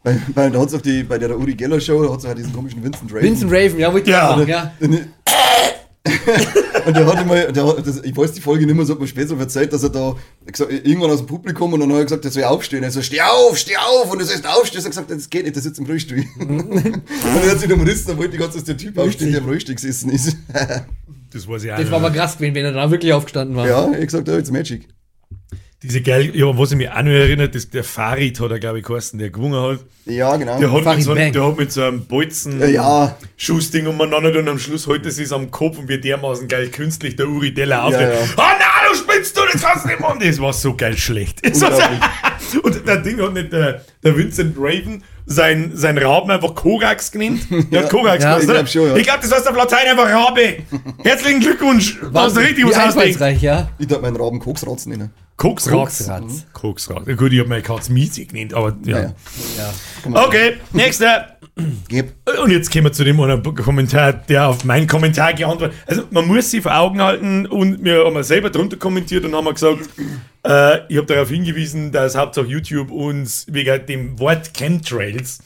Bei, 0.04 0.18
bei, 0.34 0.50
da 0.50 0.60
hat's 0.60 0.74
auch 0.74 0.82
die, 0.82 1.04
bei 1.04 1.18
der 1.18 1.38
Uri 1.38 1.54
Geller 1.56 1.80
Show, 1.82 2.04
da 2.04 2.12
hat 2.14 2.20
es 2.20 2.26
auch 2.26 2.34
diesen 2.34 2.54
komischen 2.54 2.84
Vincent 2.84 3.12
Raven. 3.12 3.24
Vincent 3.24 3.52
Raven, 3.52 3.80
ja, 3.80 3.92
wollte 3.94 4.10
ich 4.10 4.16
Ja. 4.16 4.28
sagen, 4.30 4.50
ja. 4.50 4.74
Und 6.86 6.98
der 6.98 7.06
hatte 7.06 7.26
mal, 7.26 7.52
der 7.54 7.66
hat, 7.66 7.88
das, 7.88 8.04
ich 8.04 8.16
weiß 8.16 8.34
die 8.34 8.42
Folge 8.42 8.66
nicht 8.66 8.76
mehr, 8.76 8.86
so 8.86 8.94
hat 8.94 9.00
mir 9.00 9.08
später 9.08 9.40
erzählt, 9.40 9.72
dass 9.72 9.84
er 9.84 9.90
da 9.90 10.16
gesagt, 10.46 10.72
irgendwann 10.72 11.12
aus 11.12 11.20
dem 11.20 11.28
Publikum 11.28 11.72
und 11.72 11.80
dann 11.80 11.90
hat 11.94 12.00
er 12.00 12.04
gesagt, 12.04 12.26
er 12.26 12.32
soll 12.32 12.44
aufstehen. 12.44 12.84
Er 12.84 12.92
so, 12.92 13.02
steh 13.02 13.22
auf, 13.22 13.58
steh 13.58 13.78
auf! 13.78 14.12
Und 14.12 14.20
er 14.20 14.26
soll 14.26 14.42
aufstehen. 14.46 14.82
Er 14.82 14.86
hat 14.86 14.92
gesagt, 14.92 15.12
das 15.12 15.30
geht 15.30 15.44
nicht, 15.44 15.56
der 15.56 15.64
sitzt 15.64 15.80
im 15.80 15.86
Rollstuhl. 15.86 16.26
und 16.40 16.74
er 16.74 17.52
hat 17.52 17.60
sich 17.60 17.70
dann 17.70 17.80
gerissen, 17.80 18.08
da 18.10 18.18
wollte 18.18 18.32
die 18.32 18.38
ganze 18.38 18.58
Zeit, 18.58 18.68
dass 18.68 18.76
der 18.76 18.78
Typ 18.78 18.98
aufsteht, 18.98 19.32
der 19.32 19.40
im 19.40 19.46
Rollstuhl 19.46 19.76
gesessen 19.76 20.10
ist. 20.12 20.36
das 21.32 21.48
weiß 21.48 21.64
ich 21.64 21.72
auch 21.72 21.78
Das 21.78 21.90
war 21.90 22.00
aber 22.00 22.12
krass 22.12 22.36
gewesen, 22.38 22.56
wenn 22.56 22.66
er 22.66 22.74
da 22.74 22.92
wirklich 22.92 23.14
aufgestanden 23.14 23.56
war. 23.56 23.66
ja, 23.66 23.92
ich 23.94 24.06
gesagt, 24.06 24.28
ja, 24.28 24.38
it's 24.38 24.52
magic. 24.52 24.90
Diese 25.84 26.02
geil, 26.02 26.32
ja, 26.34 26.58
was 26.58 26.72
ich 26.72 26.78
mich 26.78 26.90
auch 26.90 27.02
noch 27.02 27.12
erinnert, 27.12 27.54
das, 27.56 27.70
der 27.70 27.84
Farid 27.84 28.40
hat 28.40 28.52
er, 28.52 28.60
glaube 28.60 28.80
ich, 28.80 28.86
geheißen, 28.86 29.20
der 29.20 29.30
gewungen 29.30 29.62
hat. 29.62 29.80
Ja, 30.06 30.36
genau. 30.38 30.58
Der 30.60 30.72
hat, 30.72 30.86
mit 30.96 31.04
so, 31.04 31.12
einem- 31.12 31.32
der 31.34 31.46
hat 31.48 31.58
mit 31.58 31.72
so 31.72 31.84
einem 31.84 32.06
Bolzen 32.06 32.60
Ja, 32.60 32.68
ja. 32.68 33.18
Schussding 33.38 33.88
umeinander 33.88 34.38
und 34.40 34.48
am 34.50 34.60
Schluss 34.60 34.88
heute 34.88 35.12
sie 35.12 35.24
es 35.24 35.32
am 35.34 35.52
Kopf 35.52 35.78
und 35.78 35.88
wird 35.90 36.04
dermaßen 36.04 36.48
geil 36.48 36.70
künstlich 36.70 37.16
der 37.18 37.28
Uri 37.28 37.54
Deller 37.54 37.84
auftritt. 37.86 38.14
ja. 38.14 38.20
Ah, 38.38 38.54
na, 38.60 38.90
du 38.92 38.98
spinnst 38.98 39.38
du, 39.38 39.42
das 39.52 39.62
kannst 39.62 39.86
du 39.86 39.90
nicht 39.90 40.00
machen. 40.00 40.20
Das 40.22 40.40
war 40.40 40.54
so 40.54 40.74
geil 40.76 40.98
schlecht. 40.98 41.42
Und 42.64 42.88
der 42.88 42.98
Ding 42.98 43.20
hat 43.20 43.34
nicht 43.34 43.52
der, 43.52 43.82
der 44.04 44.16
Vincent 44.18 44.56
Raven 44.60 45.04
sein, 45.26 45.72
sein 45.74 45.98
Raben 45.98 46.30
einfach 46.30 46.54
Korax 46.54 47.12
genannt. 47.12 47.42
Der 47.72 47.84
hat 47.84 47.90
Korax 47.90 48.24
Ja, 48.24 48.38
genannt, 48.38 48.44
ich 48.68 48.72
glaub 48.74 48.86
schon, 48.86 48.88
ja. 48.90 48.96
Ich 48.98 49.04
glaube, 49.04 49.20
das 49.22 49.32
heißt 49.32 49.48
auf 49.50 49.56
Latein 49.56 49.88
einfach 49.88 50.08
Rabe. 50.10 50.58
Herzlichen 51.04 51.40
Glückwunsch. 51.40 51.98
Hast 52.02 52.14
Wahnsinn, 52.14 52.44
richtig 52.44 52.66
was 52.66 53.42
ja. 53.42 53.70
Ich 53.80 53.88
darf 53.88 54.02
meinen 54.02 54.18
Raben 54.18 54.40
Koksratz 54.40 54.86
nennen. 54.86 55.10
Koksratz. 55.38 55.98
Koksratz. 56.00 56.46
Koksratz. 56.54 57.08
Ja, 57.08 57.16
Gut, 57.16 57.34
ich 57.34 57.40
habe 57.40 57.50
meine 57.50 57.62
Katze 57.62 57.92
Miesi 57.92 58.26
genannt, 58.26 58.54
aber 58.54 58.76
ja. 58.86 59.00
Ja, 59.00 59.14
Ja. 59.58 60.26
Okay, 60.26 60.58
nächster. 60.72 61.38
Geb. 61.88 62.14
Und 62.42 62.50
jetzt 62.50 62.72
kommen 62.72 62.86
wir 62.86 62.92
zu 62.94 63.04
dem 63.04 63.20
anderen 63.20 63.56
Kommentar, 63.56 64.14
der 64.14 64.48
auf 64.48 64.64
meinen 64.64 64.88
Kommentar 64.88 65.34
geantwortet 65.34 65.78
hat. 65.82 65.90
Also 65.90 66.04
man 66.10 66.26
muss 66.28 66.50
sich 66.50 66.64
vor 66.64 66.76
Augen 66.76 67.00
halten 67.02 67.46
und 67.46 67.84
wir 67.84 68.06
haben 68.06 68.24
selber 68.24 68.50
drunter 68.50 68.78
kommentiert 68.78 69.24
und 69.26 69.36
haben 69.36 69.54
gesagt, 69.54 69.88
äh, 70.48 70.80
ich 70.88 70.98
habe 70.98 71.06
darauf 71.06 71.30
hingewiesen, 71.30 71.92
dass 71.92 72.16
Hauptsache 72.16 72.48
YouTube 72.48 72.90
uns 72.90 73.46
wegen 73.50 73.86
dem 73.86 74.20
Wort 74.20 74.52
Chemtrails 74.56 75.40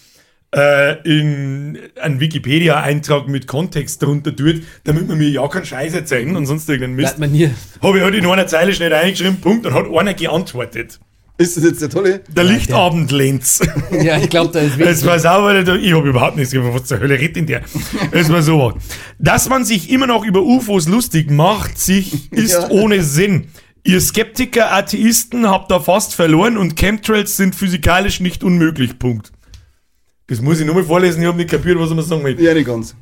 äh, 0.55 1.01
in 1.03 1.77
einen 2.01 2.19
Wikipedia-Eintrag 2.19 3.27
mit 3.27 3.47
Kontext 3.47 4.01
drunter 4.01 4.36
tut, 4.36 4.63
damit 4.86 5.07
man 5.07 5.17
mir 5.17 5.29
ja 5.29 5.47
keinen 5.47 5.65
Scheiß 5.65 5.93
erzählen 5.93 6.36
und 6.36 6.45
sonst 6.45 6.69
irgendeinen 6.69 6.95
Mist. 6.95 7.19
Man 7.19 7.31
hier. 7.31 7.51
Habe 7.81 7.97
ich 7.97 8.03
halt 8.03 8.15
in 8.15 8.25
einer 8.25 8.47
Zeile 8.47 8.73
schnell 8.73 8.93
reingeschrieben, 8.93 9.41
Punkt, 9.41 9.65
und 9.65 9.73
hat 9.73 9.86
einer 9.93 10.13
geantwortet. 10.13 10.99
Ist 11.39 11.55
das 11.55 11.65
jetzt 11.65 11.81
der 11.83 11.89
tolle? 11.89 12.21
Der 12.29 12.45
Lichtabendlenz. 12.45 13.60
Ja, 13.91 14.17
ich 14.17 14.29
glaube, 14.29 14.51
da 14.51 14.60
ist 14.60 14.71
Es 14.73 14.77
wirklich. 14.79 15.05
war 15.05 15.19
sauber, 15.19 15.60
ich 15.77 15.93
habe 15.93 16.10
überhaupt 16.10 16.36
nichts 16.38 16.51
gemacht, 16.51 16.73
was 16.73 16.86
zur 16.86 16.99
Hölle 16.99 17.19
redet 17.19 17.38
in 17.38 17.45
der. 17.45 17.62
Es 18.12 18.29
war 18.31 18.41
so. 18.41 18.73
Dass 19.19 19.47
man 19.47 19.63
sich 19.63 19.91
immer 19.91 20.07
noch 20.07 20.25
über 20.25 20.41
UFOs 20.41 20.88
lustig 20.88 21.29
macht, 21.29 21.77
sich 21.77 22.31
ist 22.31 22.53
Ja. 22.53 22.69
ohne 22.69 23.03
Sinn. 23.03 23.49
Ihr 23.83 24.01
Skeptiker, 24.01 24.73
Atheisten 24.73 25.47
habt 25.47 25.69
da 25.69 25.79
fast 25.79 26.15
verloren 26.15 26.57
und 26.57 26.75
Chemtrails 26.75 27.38
sind 27.38 27.53
physikalisch 27.55 28.19
nicht 28.19 28.43
unmöglich. 28.43 28.97
Punkt. 28.97 29.31
Das 30.27 30.41
muss 30.41 30.59
ich 30.59 30.65
nochmal 30.65 30.83
vorlesen, 30.83 31.21
ich 31.21 31.27
habe 31.27 31.37
nicht 31.37 31.49
kapiert, 31.49 31.79
was 31.79 31.89
er 31.89 31.95
mir 31.95 32.03
sagen 32.03 32.23
will. 32.23 32.39
Ja, 32.41 32.53
nicht 32.53 32.67
ganz. 32.67 32.95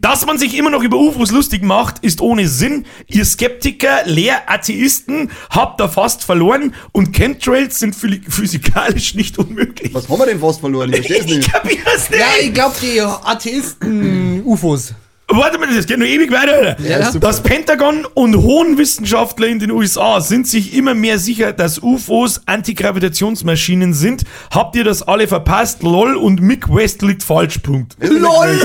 Dass 0.00 0.26
man 0.26 0.36
sich 0.36 0.56
immer 0.58 0.70
noch 0.70 0.82
über 0.82 0.96
UFOs 0.98 1.30
lustig 1.30 1.62
macht, 1.62 2.00
ist 2.00 2.20
ohne 2.20 2.48
Sinn. 2.48 2.86
Ihr 3.06 3.24
Skeptiker, 3.24 4.00
Lehr, 4.04 4.50
Atheisten 4.50 5.30
habt 5.48 5.78
da 5.78 5.86
fast 5.86 6.24
verloren 6.24 6.74
und 6.90 7.12
Chemtrails 7.12 7.78
sind 7.78 7.94
phy- 7.94 8.20
physikalisch 8.28 9.14
nicht 9.14 9.38
unmöglich. 9.38 9.94
Was 9.94 10.08
haben 10.08 10.18
wir 10.18 10.26
denn 10.26 10.40
fast 10.40 10.58
verloren? 10.58 10.92
Ich 10.92 11.06
versteh's 11.06 11.26
Ich 11.26 11.36
nicht. 11.36 11.52
kapier's 11.52 12.10
nicht. 12.10 12.18
Ja, 12.18 12.26
ich 12.42 12.52
glaube, 12.52 12.74
die 12.82 13.00
Atheisten 13.00 14.42
UFOs. 14.44 14.92
Warte 15.34 15.58
mal, 15.58 15.68
das 15.74 15.86
geht 15.86 15.98
noch 15.98 16.06
ewig 16.06 16.30
weiter. 16.30 16.76
Ja, 16.80 17.10
das 17.10 17.42
Pentagon 17.42 18.04
und 18.14 18.36
Hohenwissenschaftler 18.36 19.46
in 19.48 19.58
den 19.58 19.70
USA 19.70 20.20
sind 20.20 20.46
sich 20.46 20.74
immer 20.74 20.94
mehr 20.94 21.18
sicher, 21.18 21.52
dass 21.52 21.82
UFOs 21.82 22.42
Antigravitationsmaschinen 22.46 23.94
sind. 23.94 24.24
Habt 24.50 24.76
ihr 24.76 24.84
das 24.84 25.02
alle 25.02 25.26
verpasst? 25.28 25.82
LOL 25.82 26.16
und 26.16 26.40
Mick 26.40 26.68
West 26.72 27.02
liegt 27.02 27.22
falsch. 27.22 27.58
Punkt. 27.58 27.96
LOL! 28.00 28.60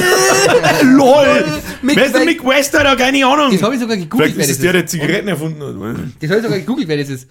LOL! 0.84 1.46
Mick 1.82 1.96
Wer 1.96 2.06
ist 2.06 2.14
der 2.14 2.22
West- 2.22 2.26
Mick 2.26 2.46
West? 2.46 2.78
Hat 2.78 2.86
er 2.86 2.96
keine 2.96 3.26
Ahnung. 3.26 3.52
Das 3.52 3.62
habe 3.64 3.76
ich 3.76 3.82
sogar 3.82 3.98
gegoogelt, 3.98 4.34
Vielleicht 4.34 4.38
wer 4.38 4.46
ist 4.46 4.52
es 4.52 4.60
der, 4.60 4.74
der 4.74 4.86
Zigaretten 4.88 5.28
erfunden 5.28 5.62
hat. 5.62 5.96
Das 6.22 6.30
habe 6.30 6.40
ich 6.40 6.46
sogar 6.46 6.60
gegoogelt, 6.60 6.88
wer 6.88 6.98
das 6.98 7.10
ist. 7.10 7.28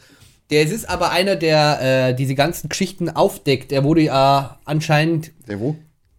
Der 0.51 0.63
es 0.63 0.71
ist 0.71 0.89
aber 0.89 1.11
einer, 1.11 1.35
der 1.37 2.09
äh, 2.11 2.15
diese 2.15 2.35
ganzen 2.37 2.69
Geschichten 2.69 3.11
aufdeckt. 3.11 3.73
Er 3.73 3.83
wurde 3.83 4.03
ja 4.03 4.59
anscheinend. 4.65 5.33
Der 5.49 5.59
wo? 5.59 5.77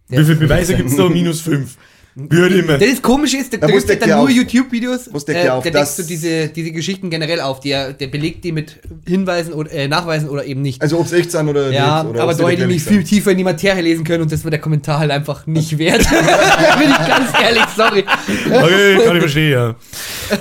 Wie 0.10 0.24
viele 0.24 0.36
Beweise 0.36 0.76
gibt 0.76 0.90
es 0.90 0.96
da? 0.98 1.08
Minus 1.10 1.42
fünf. 1.42 1.78
Wie 2.20 2.42
halt 2.42 2.52
immer. 2.52 2.80
Das 2.80 3.00
Komische 3.02 3.38
ist, 3.38 3.54
der, 3.54 3.60
Ja, 3.60 3.68
der 3.68 3.76
gibt 3.76 3.90
deckt 3.90 4.02
dann 4.02 4.18
nur? 4.20 4.30
YouTube-Videos. 4.30 5.10
Was 5.14 5.24
deckt 5.26 5.38
äh, 5.40 5.44
der 5.44 5.54
auf? 5.56 5.64
Der 5.64 5.72
Das- 5.72 5.96
deckt 5.96 6.08
so 6.08 6.14
diese, 6.14 6.48
diese 6.48 6.72
Geschichten 6.72 7.12
generell 7.12 7.40
auf. 7.42 7.60
Der, 7.60 7.94
der 7.94 8.08
belegt 8.08 8.44
die 8.44 8.52
mit 8.52 8.80
Hinweisen 9.08 9.54
oder 9.54 9.72
äh, 9.72 9.88
Nachweisen 9.88 10.28
oder 10.30 10.44
eben 10.44 10.64
nicht. 10.64 10.82
Also 10.82 11.00
ob 11.00 11.06
es 11.06 11.14
echt 11.14 11.30
sein 11.32 11.48
oder 11.48 11.72
ja, 11.72 12.02
nicht. 12.02 12.10
Oder 12.12 12.24
aber 12.24 12.34
da 12.34 12.40
ich 12.46 12.50
erklärlich 12.50 12.76
nicht 12.78 12.88
viel 12.88 13.04
tiefer 13.04 13.32
in 13.32 13.38
die 13.38 13.44
Materie 13.44 13.84
lesen 13.84 14.04
können 14.04 14.24
und 14.24 14.32
das 14.32 14.44
war 14.44 14.50
der 14.50 14.60
Kommentar 14.60 14.98
halt 15.00 15.12
einfach 15.12 15.46
nicht 15.46 15.78
wert. 15.78 16.00
Bin 16.10 16.90
ich 16.90 17.08
ganz 17.08 17.32
ehrlich, 17.40 17.64
sorry. 17.76 18.04
Okay, 18.52 18.96
kann 19.06 19.16
ich 19.16 19.22
verstehen, 19.22 19.52
ja. 19.52 19.76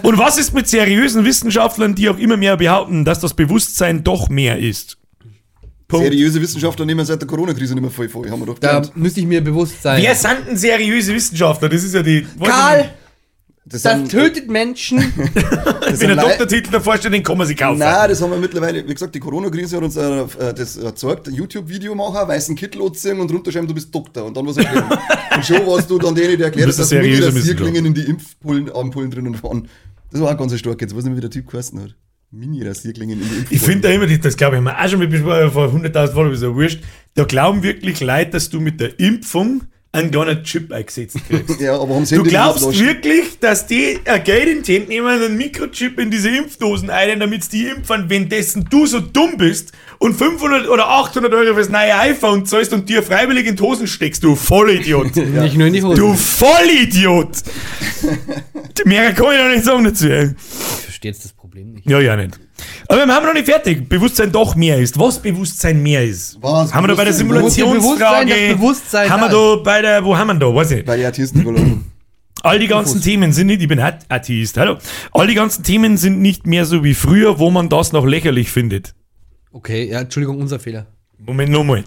Und 0.03 0.17
was 0.19 0.39
ist 0.39 0.55
mit 0.55 0.69
seriösen 0.69 1.25
Wissenschaftlern, 1.27 1.95
die 1.95 2.09
auch 2.09 2.19
immer 2.19 2.39
mehr 2.39 2.57
behaupten, 2.57 3.05
dass 3.05 3.21
das 3.21 3.35
Bewusstsein 3.35 4.03
doch 4.03 4.29
mehr 4.31 4.59
ist? 4.59 4.97
Punkt. 5.89 6.07
Seriöse 6.07 6.41
Wissenschaftler 6.41 6.85
nehmen 6.85 7.05
seit 7.07 7.21
der 7.21 7.29
Corona-Krise 7.29 7.75
nicht 7.75 7.83
mehr 7.83 7.91
voll 7.91 8.09
vor. 8.09 8.29
Haben 8.29 8.41
wir 8.41 8.47
doch 8.47 8.59
Da 8.59 8.81
gelernt. 8.81 8.97
müsste 8.97 9.21
ich 9.21 9.27
mir 9.27 9.41
bewusst 9.43 9.83
sein. 9.83 10.03
Wer 10.03 10.15
sind 10.17 10.59
seriöse 10.59 11.15
Wissenschaftler? 11.15 11.69
Das 11.69 11.85
ist 11.85 11.95
ja 11.95 12.03
die. 12.03 12.27
weiß 12.39 12.49
Karl! 12.49 12.91
Das, 13.69 13.83
Das 13.83 13.93
sind- 13.95 14.11
tötet 14.13 14.49
Menschen. 14.49 14.99
das 15.35 15.35
Wenn 15.89 15.97
sind 15.97 16.09
der 16.09 16.15
Lei- 16.17 16.23
Doktortitel 16.29 16.71
davor 16.71 16.97
steht, 16.99 17.13
den 17.13 17.23
kann 17.25 17.37
man 17.37 17.49
sich 17.49 17.57
kaufen. 17.57 17.79
Nein, 17.81 18.09
das 18.11 18.23
haben 18.23 18.31
wir 18.31 18.39
mittlerweile, 18.39 18.87
wie 18.89 18.93
gesagt, 18.95 19.13
die 19.15 19.19
Corona-Krise 19.19 19.77
hat 19.77 19.83
uns 19.83 19.97
äh, 19.97 20.21
äh, 20.21 20.55
das 20.55 20.77
erzeugt, 20.77 21.27
ein 21.27 21.35
YouTube-Video 21.35 21.93
machen, 21.97 22.29
weißen 22.29 22.55
Kittel 22.55 22.81
anziehen 22.83 23.19
und 23.19 23.29
runterschreiben, 23.33 23.67
du 23.67 23.75
bist 23.75 23.93
Doktor 23.93 24.25
und 24.25 24.37
dann 24.37 24.47
was 24.47 24.57
erklären. 24.57 24.87
und 25.35 25.45
schon 25.45 25.67
warst 25.67 25.91
du 25.91 25.99
dann 25.99 26.15
denen, 26.15 26.37
der 26.39 26.47
erklärt, 26.47 26.65
Du 26.65 26.69
bist 26.69 26.79
dass 26.79 26.93
ein 26.93 27.03
seriöser 27.03 27.75
in 27.75 27.93
die 27.95 28.03
Impfpullen, 28.03 28.71
Ampullen 28.73 29.11
drinnen 29.11 29.43
waren. 29.43 29.67
Das 30.13 30.21
war 30.21 30.33
auch 30.33 30.39
ganz 30.39 30.57
stark, 30.57 30.81
jetzt 30.81 30.95
weiß 30.95 31.03
ich 31.03 31.09
nicht, 31.09 31.17
wie 31.17 31.21
der 31.23 31.31
Typ 31.31 31.51
geheißen 31.51 31.81
hat. 31.83 31.95
Mini-Rasierklingen 32.31 33.21
in 33.21 33.47
die. 33.49 33.55
Ich 33.55 33.63
finde 33.63 33.89
da 33.89 33.95
immer, 33.95 34.07
das 34.07 34.37
glaube 34.37 34.57
ich, 34.57 34.63
wir 34.63 34.79
auch 34.79 34.89
schon 34.89 34.99
mal 34.99 35.09
besprochen, 35.09 35.51
vor 35.51 35.69
100.000 35.69 36.13
Folgen, 36.13 36.35
ist 36.35 36.43
ja 36.43 36.55
wurscht. 36.55 36.81
Da 37.15 37.25
glauben 37.25 37.63
wirklich 37.63 38.01
Leute, 38.01 38.33
dass 38.33 38.51
du 38.51 38.61
mit 38.61 38.81
der 38.81 38.99
Impfung 38.99 39.63
einen 39.93 40.11
kleinen 40.11 40.45
Chip 40.45 40.73
eingesetzt 40.73 41.17
kriegst. 41.27 41.61
Ja, 41.61 41.79
aber 41.81 41.95
haben 41.95 42.05
sie 42.05 42.17
Du 42.17 42.23
glaubst 42.23 42.79
wirklich, 42.79 43.39
dass 43.41 43.67
die 43.67 43.99
ein 44.05 44.23
Geld 44.25 44.49
in 44.49 44.63
die 44.63 44.79
Hand 44.79 44.89
nehmen, 44.89 45.07
einen 45.07 45.37
Mikrochip 45.37 45.99
in 45.99 46.11
diese 46.11 46.29
Impfdosen 46.29 46.91
ein, 46.91 47.19
damit 47.19 47.51
die 47.53 47.67
impfen, 47.69 48.05
wenn 48.09 48.29
dessen 48.29 48.67
du 48.69 48.87
so 48.87 49.01
dumm 49.01 49.39
bist 49.39 49.73
und 49.99 50.15
500 50.15 50.69
oder 50.69 50.89
800 50.89 51.33
Euro 51.33 51.55
fürs 51.55 51.71
neue 51.71 51.97
iPhone 51.97 52.45
zahlst 52.45 52.73
und 52.75 52.89
dir 52.89 53.03
freiwillig 53.03 53.47
in 53.47 53.57
die 53.57 53.63
Hosen 53.63 53.87
steckst, 53.87 54.23
du 54.23 54.37
Vollidiot. 54.37 55.17
Nicht 55.17 55.57
nur 55.57 55.69
in 55.69 55.73
die 55.73 55.83
Hose. 55.83 55.97
du 55.99 56.13
Vollidiot. 56.15 57.39
Mehr 58.85 59.15
kann 59.15 59.33
ich 59.33 59.43
noch 59.43 59.51
nicht 59.51 59.65
sagen 59.65 59.85
dazu. 59.85 60.09
ey. 60.09 60.35
Ich 60.79 60.85
verstehe 60.85 61.11
jetzt 61.11 61.25
das 61.25 61.33
Problem 61.57 61.75
nicht. 61.75 61.89
Ja, 61.89 62.01
ja 62.01 62.17
nicht. 62.17 62.39
Aber 62.89 63.07
wir 63.07 63.15
haben 63.15 63.27
noch 63.27 63.33
nicht 63.33 63.47
fertig. 63.47 63.89
Bewusstsein 63.89 64.31
doch 64.31 64.55
mehr 64.57 64.79
ist. 64.79 64.99
Was 64.99 65.21
Bewusstsein 65.21 65.83
mehr 65.83 66.05
ist? 66.05 66.39
Was? 66.43 66.73
Haben 66.73 66.85
wir 66.85 66.89
da 66.89 66.95
bei 66.95 67.05
der 67.05 67.15
Simulationsfrage? 67.15 68.55
Bewusstsein, 68.55 69.09
haben 69.09 69.21
wir 69.21 69.29
da 69.31 69.63
bei 69.63 69.81
der, 69.83 70.05
wo 70.05 70.17
haben 70.17 70.29
wir 70.29 70.35
da? 70.35 70.55
Weiß 70.55 70.71
ich. 70.73 70.85
Bei 70.85 70.97
den 70.97 71.07
Artisten 71.07 71.43
verloren. 71.43 71.85
All 72.43 72.59
die 72.59 72.69
ganzen 72.69 73.01
Themen 73.01 73.33
sind 73.33 73.47
nicht, 73.49 73.63
ich 73.63 73.69
bin 73.69 73.81
At- 73.81 74.05
Atheist, 74.09 74.57
hallo. 74.59 74.77
All 75.13 75.27
die 75.27 75.35
ganzen 75.35 75.65
Themen 75.65 75.97
sind 75.97 76.21
nicht 76.21 76.47
mehr 76.47 76.65
so 76.67 76.85
wie 76.85 76.95
früher, 76.95 77.39
wo 77.39 77.51
man 77.51 77.69
das 77.71 77.93
noch 77.93 78.05
lächerlich 78.07 78.51
findet. 78.51 78.95
Okay, 79.51 79.89
ja, 79.91 80.01
Entschuldigung, 80.01 80.39
unser 80.39 80.61
Fehler. 80.61 80.87
Moment 81.19 81.51
nochmal. 81.51 81.85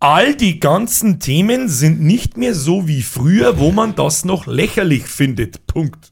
All 0.00 0.34
die 0.34 0.58
ganzen 0.58 1.20
Themen 1.20 1.68
sind 1.68 2.00
nicht 2.00 2.38
mehr 2.38 2.54
so 2.54 2.88
wie 2.88 3.02
früher, 3.02 3.58
wo 3.58 3.70
man 3.70 3.94
das 3.94 4.24
noch 4.24 4.46
lächerlich 4.46 5.04
findet. 5.04 5.66
Punkt. 5.66 6.09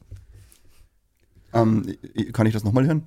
Ähm, 1.53 1.95
kann 2.33 2.45
ich 2.45 2.53
das 2.53 2.63
nochmal 2.63 2.85
hören? 2.85 3.03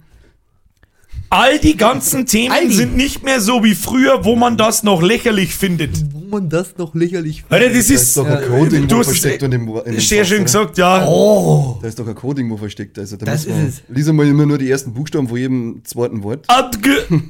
All 1.31 1.59
die 1.59 1.77
ganzen 1.77 2.27
Themen 2.27 2.71
sind 2.71 2.97
nicht 2.97 3.23
mehr 3.23 3.41
so 3.41 3.63
wie 3.65 3.75
früher, 3.75 4.25
wo 4.25 4.37
man 4.37 4.57
das 4.57 4.83
noch 4.83 5.03
lächerlich 5.03 5.55
findet. 5.55 6.13
Wo 6.13 6.21
man 6.21 6.49
das 6.51 6.77
noch 6.77 6.95
lächerlich 6.95 7.45
Alter, 7.49 7.69
das 7.69 7.73
Da 7.89 7.95
ist 7.95 8.01
ist. 8.03 8.17
doch 8.17 8.27
ein 8.27 8.43
Coding, 8.49 8.89
du 8.89 8.97
wo 8.97 9.01
hast 9.01 9.07
versteckt 9.09 9.43
es 9.43 9.47
in 9.47 9.51
dem, 9.51 9.69
in 9.69 9.85
dem 9.93 10.01
sehr 10.01 10.25
schön 10.25 10.39
oder? 10.39 10.45
gesagt, 10.45 10.79
ja. 10.79 11.07
Oh! 11.07 11.79
Da 11.81 11.89
ist 11.89 11.99
doch 11.99 12.07
ein 12.07 12.15
Coding, 12.15 12.51
wo 12.51 12.57
versteckt. 12.57 12.99
Also 12.99 13.17
da 13.17 13.27
Das 13.27 13.47
muss 13.47 13.57
man, 13.57 13.69
ist 13.69 13.83
es. 13.89 13.97
Lies 13.97 14.09
einmal 14.09 14.27
immer 14.27 14.47
nur 14.47 14.59
die 14.59 14.71
ersten 14.71 14.93
Buchstaben 14.93 15.29
von 15.29 15.37
jedem 15.39 15.83
zweiten 15.85 16.23
Wort. 16.23 16.45
Adge. 16.49 17.07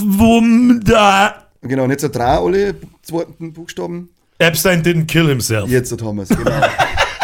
Wum 0.00 0.80
da. 0.84 1.46
Genau, 1.62 1.84
und 1.84 1.90
jetzt 1.90 2.04
ein 2.04 2.12
drei 2.12 2.38
alle 2.38 2.74
zweiten 3.02 3.52
Buchstaben. 3.52 4.08
Epstein 4.38 4.82
didn't 4.82 5.06
kill 5.06 5.26
himself. 5.28 5.68
Jetzt 5.68 5.90
wir 5.90 6.22
es, 6.22 6.28
genau. 6.28 6.50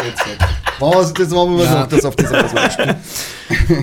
jetzt 0.04 0.26
hat. 0.26 0.38
Was, 0.80 1.14
das 1.14 1.30
war 1.30 1.46
mir 1.46 1.62
Ja. 1.64 1.86
so, 1.88 1.96
das 1.96 2.04
auf 2.04 2.16
das 2.16 2.32
ausweichen. 2.32 2.96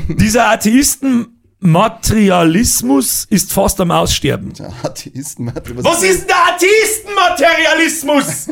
Dieser 0.09 0.49
Atheistenmaterialismus 0.49 3.25
ist 3.29 3.53
fast 3.53 3.79
am 3.79 3.91
Aussterben. 3.91 4.51
Der 4.53 4.73
Atheisten, 4.83 5.45
Mathe, 5.45 5.73
Was 5.83 6.03
ist 6.03 6.21
denn 6.21 6.27
der 6.27 6.55
Atheistenmaterialismus? 6.55 8.47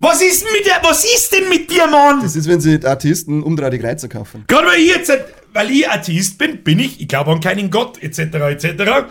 Was 0.00 0.20
ist 0.22 0.42
denn 0.42 0.48
mit 0.56 0.66
der, 0.66 0.80
was 0.82 1.04
ist 1.04 1.32
denn 1.32 1.48
mit 1.48 1.70
dir, 1.70 1.86
Mann? 1.86 2.20
Das 2.22 2.34
ist, 2.34 2.48
wenn 2.48 2.60
sie 2.60 2.84
Atheisten 2.84 3.42
umdrehte 3.44 3.78
Kreuzer 3.78 4.08
kaufen. 4.08 4.42
Gerade 4.48 4.66
weil 4.68 4.80
ich 4.80 4.88
jetzt, 4.88 5.12
weil 5.52 5.70
ich 5.70 5.88
Atheist 5.88 6.38
bin, 6.38 6.64
bin 6.64 6.80
ich, 6.80 7.00
ich 7.00 7.06
glaube 7.08 7.30
an 7.30 7.40
keinen 7.40 7.70
Gott, 7.70 8.02
etc., 8.02 8.18
etc., 8.18 9.06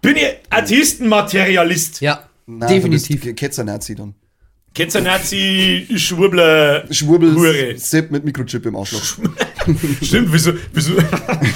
bin 0.00 0.16
ich 0.16 0.26
Atheistenmaterialist. 0.48 2.00
Ja, 2.00 2.24
Nein, 2.46 2.68
definitiv. 2.68 3.20
Du 3.20 3.26
bist 3.26 3.36
Ketzer-Nazi 3.38 3.94
dann. 3.94 4.14
Kennst 4.72 4.94
du 4.94 5.00
Nazi, 5.00 5.86
Schwurbler, 5.96 6.84
Schwurbel, 6.92 7.34
Hure. 7.34 7.76
Sepp 7.76 8.12
mit 8.12 8.24
Mikrochip 8.24 8.64
im 8.66 8.76
Arschloch. 8.76 9.02
Stimmt, 10.02 10.32
wieso, 10.32 10.52
wieso, 10.72 10.92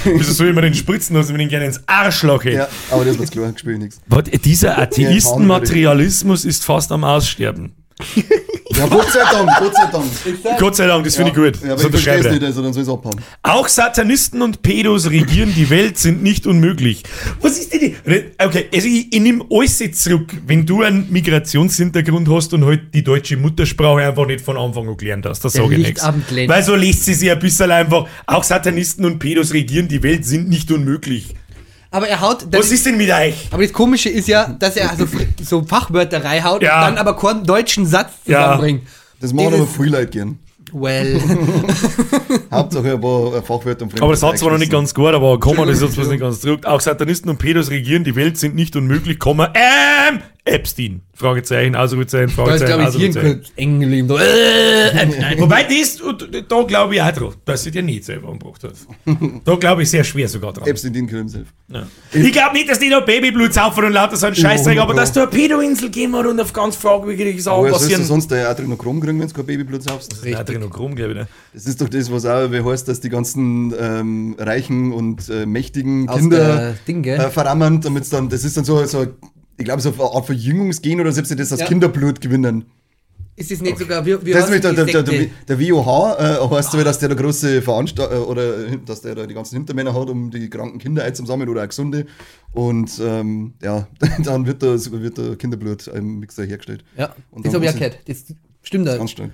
wieso 0.03 0.33
soll 0.33 0.49
ich 0.49 0.55
mir 0.55 0.61
den 0.61 0.73
spritzen 0.73 1.15
lassen, 1.15 1.33
wenn 1.33 1.39
ich 1.39 1.45
ihn 1.45 1.49
gerne 1.49 1.65
ins 1.67 1.81
Arschloch 1.87 2.43
hätte? 2.43 2.57
Ja, 2.57 2.67
aber 2.91 3.05
das 3.05 3.17
wird's 3.17 3.31
klar, 3.31 3.49
ich 3.49 3.59
spiele 3.59 3.77
nichts. 3.77 4.01
Was, 4.07 4.25
dieser 4.25 4.77
Atheistenmaterialismus 4.77 6.43
ist 6.43 6.65
fast 6.65 6.91
am 6.91 7.05
Aussterben. 7.05 7.73
Ja, 8.75 8.87
Gott 8.87 9.09
sei 9.09 9.19
Dank, 9.31 9.49
Gott 9.57 9.73
sei 9.73 9.89
Dank. 9.91 10.59
Gott 10.59 10.75
sei 10.75 10.87
Dank, 10.87 11.05
das 11.05 11.15
finde 11.15 11.31
ich 11.31 11.35
gut. 11.35 11.45
Ja, 11.45 11.75
das 11.75 11.85
aber 11.85 11.95
ich 11.95 12.01
verstehe 12.01 12.13
unterschreibe 12.13 12.19
es 12.19 12.25
ich. 12.25 12.31
nicht, 12.33 12.43
also 12.43 12.61
dann 12.61 12.73
soll 12.73 12.83
es 12.83 12.89
abhauen. 12.89 13.21
Auch 13.41 13.67
Satanisten 13.69 14.41
und 14.41 14.61
Pedos 14.61 15.09
regieren 15.09 15.53
die 15.55 15.69
Welt 15.69 15.97
sind 15.97 16.21
nicht 16.21 16.45
unmöglich. 16.45 17.03
Was 17.41 17.57
ist 17.57 17.71
denn 17.71 17.79
die? 17.79 17.95
Okay, 18.37 18.65
also 18.73 18.87
ich, 18.87 19.13
ich 19.13 19.21
nehme 19.21 19.45
alles 19.49 19.79
jetzt 19.79 20.03
zurück. 20.03 20.29
Wenn 20.45 20.65
du 20.65 20.81
einen 20.83 21.09
Migrationshintergrund 21.11 22.27
hast 22.29 22.53
und 22.53 22.65
halt 22.65 22.93
die 22.93 23.03
deutsche 23.03 23.37
Muttersprache 23.37 24.01
einfach 24.01 24.27
nicht 24.27 24.41
von 24.41 24.57
Anfang 24.57 24.89
an 24.89 24.97
gelernt 24.97 25.25
hast, 25.25 25.45
das 25.45 25.53
sage 25.53 25.75
ich 25.75 25.87
nichts. 25.87 26.03
Weil 26.47 26.63
so 26.63 26.75
lässt 26.75 27.05
sie 27.05 27.13
sich 27.13 27.31
ein 27.31 27.39
bisschen 27.39 27.71
einfach. 27.71 28.07
Auch 28.25 28.43
Satanisten 28.43 29.05
und 29.05 29.19
Pedos 29.19 29.53
regieren 29.53 29.87
die 29.87 30.03
Welt 30.03 30.25
sind 30.25 30.49
nicht 30.49 30.69
unmöglich. 30.71 31.35
Aber 31.95 32.07
er 32.09 32.19
haut. 32.19 32.45
Was 32.51 32.71
ist 32.71 32.85
denn 32.85 32.97
mit 32.97 33.09
euch? 33.09 33.47
aber 33.51 33.63
das 33.63 33.71
Komische 33.71 34.09
ist 34.09 34.27
ja, 34.27 34.47
dass 34.59 34.75
er 34.75 34.91
so, 34.97 35.05
so 35.43 35.63
Fachwörter 35.63 36.23
reinhaut 36.23 36.61
Ja. 36.61 36.79
und 36.87 36.95
dann 36.95 36.97
aber 36.97 37.15
keinen 37.15 37.45
deutschen 37.45 37.85
Satz 37.85 38.09
Ja. 38.25 38.43
zusammenbringt. 38.43 38.83
Das 39.21 39.31
machen 39.31 39.53
aber 39.53 39.85
Leute 39.85 40.07
gern. 40.07 40.39
Well. 40.73 41.21
Hauptsache 42.51 42.93
ein 42.93 42.99
paar 43.01 43.41
Fachwörter 43.43 43.83
und 43.85 44.01
Aber 44.01 44.11
das 44.11 44.23
hat 44.23 44.37
zwar 44.37 44.51
noch 44.51 44.57
nicht 44.57 44.71
ganz 44.71 44.93
gut, 44.93 45.13
aber 45.13 45.39
Komma, 45.39 45.65
das 45.65 45.77
ist 45.77 45.81
jetzt 45.83 45.89
Entschuldigung. 45.97 46.11
nicht 46.11 46.21
ganz 46.21 46.41
zurück. 46.41 46.65
Auch 46.65 46.81
Satanisten 46.81 47.29
und 47.29 47.37
Pedos 47.37 47.69
regieren 47.69 48.03
die 48.03 48.15
Welt 48.15 48.37
sind 48.37 48.55
nicht 48.55 48.75
unmöglich, 48.75 49.17
Komma, 49.17 49.53
ähm, 49.53 50.19
Epstein. 50.45 51.01
Fragezeichen, 51.15 51.75
Ausrufezeichen, 51.75 52.27
Da 52.35 52.43
ist, 52.53 52.61
Fragezeichen, 52.63 52.91
glaube 52.91 53.29
ich, 53.31 53.35
kurz 53.35 53.51
eng 53.55 53.79
geblieben. 53.79 54.09
Äh, 54.11 54.89
äh, 54.89 55.39
Wobei 55.39 55.63
das, 55.63 55.97
da 56.47 56.61
glaube 56.63 56.95
ich 56.95 57.01
auch 57.01 57.11
dran, 57.11 57.33
dass 57.45 57.63
sie 57.63 57.71
dir 57.71 57.81
nicht 57.81 58.03
selber 58.05 58.29
umgebracht 58.29 58.63
hat. 58.63 58.73
Da 59.43 59.55
glaube 59.55 59.83
ich 59.83 59.89
sehr 59.89 60.03
schwer 60.03 60.27
sogar 60.27 60.53
dran. 60.53 60.67
Epstein 60.67 60.93
didn't 60.93 61.07
kill 61.07 61.19
himself. 61.19 61.47
Ja. 61.69 61.87
Ich 62.13 62.31
glaube 62.31 62.53
nicht, 62.53 62.69
dass 62.69 62.77
die 62.77 62.89
noch 62.89 63.05
Babyblut 63.05 63.53
saufen 63.53 63.85
und 63.85 63.93
lauter 63.93 64.17
so 64.17 64.27
einen 64.27 64.35
Scheißdreck, 64.35 64.77
aber 64.77 64.93
dass 64.93 65.13
du 65.13 65.21
eine 65.21 65.29
Pedo-Insel 65.29 65.89
geben 65.89 66.15
hat 66.15 66.27
und 66.27 66.39
auf 66.39 66.53
ganz 66.53 66.75
fragwürdige 66.75 67.41
Sachen 67.41 67.59
Aber 67.59 67.71
passieren. 67.71 68.03
sonst 68.03 68.29
der 68.29 68.49
Adrenochrom 68.49 68.99
kriegen, 68.99 69.19
wenn 69.19 69.27
du 69.27 69.33
kein 69.33 69.45
Babyblut 69.45 69.83
saufst? 69.83 70.23
Ja, 70.23 70.39
Adrenochrom, 70.39 70.95
glaube 70.95 71.11
ich. 71.13 71.17
Ne? 71.17 71.27
Das 71.53 71.65
ist 71.65 71.81
doch 71.81 71.89
das, 71.89 72.11
was 72.11 72.25
auch 72.25 72.51
wie 72.51 72.61
heißt, 72.61 72.87
dass 72.87 72.99
die 72.99 73.09
ganzen 73.09 73.73
ähm, 73.79 74.35
reichen 74.37 74.91
und 74.91 75.27
äh, 75.29 75.45
mächtigen 75.47 76.07
Aus 76.07 76.19
Kinder 76.19 76.75
Ding, 76.87 77.03
äh, 77.05 77.29
verrammen, 77.31 77.81
damit 77.81 78.11
dann, 78.13 78.29
das 78.29 78.43
ist 78.43 78.57
dann 78.57 78.65
so, 78.65 78.83
so 78.85 79.07
ich 79.57 79.65
glaube, 79.65 79.81
so 79.81 79.93
eine 79.93 80.01
Art 80.03 80.25
Verjüngungsgen 80.25 80.99
oder 80.99 81.11
selbst 81.11 81.37
das 81.37 81.53
aus 81.53 81.59
Ja. 81.59 81.67
Kinderblut 81.67 82.21
gewinnen. 82.21 82.65
Ist 83.37 83.51
es 83.51 83.61
nicht 83.61 83.77
sogar, 83.77 84.05
wie, 84.05 84.11
wie 84.25 84.31
Das 84.31 84.49
ist 84.49 84.51
heißt 84.51 84.65
nämlich 84.65 84.75
der, 84.75 84.85
die 84.85 84.91
der, 84.93 85.03
der, 85.03 85.27
der, 85.47 85.57
der 85.57 85.59
WOH 85.59 86.15
äh, 86.17 86.55
heißt 86.55 86.71
so, 86.71 86.81
dass 86.81 86.99
der 86.99 87.09
der 87.09 87.17
große 87.17 87.61
Veranstalter 87.61 88.29
oder 88.29 88.67
äh, 88.67 88.77
dass 88.85 89.01
der 89.01 89.13
da 89.13 89.25
die 89.25 89.33
ganzen 89.33 89.57
Hintermänner 89.57 89.93
hat, 89.93 90.09
um 90.09 90.31
die 90.31 90.49
kranken 90.49 90.79
Kinder 90.79 91.03
einzusammeln 91.03 91.49
oder 91.49 91.63
auch 91.63 91.67
gesunde. 91.67 92.05
Und 92.53 92.91
ähm, 93.03 93.55
ja, 93.61 93.89
dann 94.23 94.45
wird 94.45 94.63
da, 94.63 94.77
wird 94.77 95.17
da 95.17 95.35
Kinderblut 95.35 95.87
im 95.87 96.19
Mixer 96.19 96.45
hergestellt. 96.45 96.85
Ja, 96.97 97.13
Und 97.31 97.45
das 97.45 97.53
habe 97.53 97.65
ich 97.65 97.71
erklärt. 97.71 97.99
Das 98.07 98.23
stimmt 98.63 98.87
da. 98.87 98.95
Ganz 98.97 99.11
stark. 99.11 99.31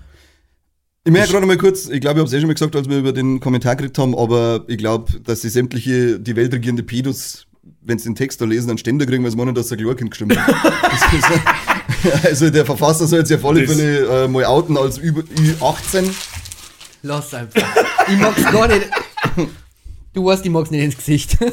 Ich 1.03 1.11
merke 1.11 1.31
gerade 1.31 1.45
mal 1.45 1.57
kurz, 1.57 1.87
ich 1.89 2.01
glaube, 2.01 2.19
ich 2.19 2.19
habe 2.19 2.27
es 2.27 2.33
eh 2.33 2.39
schon 2.39 2.47
mal 2.47 2.53
gesagt, 2.53 2.75
als 2.75 2.89
wir 2.89 2.97
über 2.99 3.11
den 3.11 3.39
Kommentar 3.39 3.75
geredet 3.75 3.97
haben, 3.97 4.15
aber 4.15 4.65
ich 4.67 4.77
glaube, 4.77 5.19
dass 5.21 5.41
sie 5.41 5.49
sämtliche, 5.49 6.19
die 6.19 6.35
weltregierende 6.35 6.83
Pedos, 6.83 7.47
wenn 7.81 7.99
sie 7.99 8.05
den 8.09 8.15
Text 8.15 8.41
da 8.41 8.45
lesen, 8.45 8.67
dann 8.67 8.77
Ständer 8.77 9.05
kriegen, 9.05 9.23
weil 9.23 9.31
sie 9.31 9.37
meinen, 9.37 9.53
dass 9.55 9.67
der 9.69 9.77
Glorkind 9.77 10.11
gestimmt 10.11 10.37
hat. 10.37 10.55
Das 12.01 12.13
ist, 12.13 12.25
also 12.25 12.49
der 12.49 12.65
Verfasser 12.65 13.05
soll 13.05 13.19
jetzt 13.19 13.29
ja 13.29 13.37
auf 13.37 13.45
alle 13.45 13.65
Das- 13.65 13.75
Fälle 13.75 14.23
äh, 14.23 14.27
mal 14.27 14.45
outen 14.45 14.75
als 14.77 14.97
über 14.97 15.21
Ü18. 15.21 16.09
Lass 17.03 17.33
einfach. 17.33 17.61
Ich 18.07 18.17
mag's 18.17 18.43
gar 18.43 18.67
nicht. 18.67 18.87
Du 20.13 20.25
weißt, 20.25 20.43
ich 20.45 20.51
mag's 20.51 20.69
nicht 20.71 20.83
ins 20.83 20.97
Gesicht. 20.97 21.37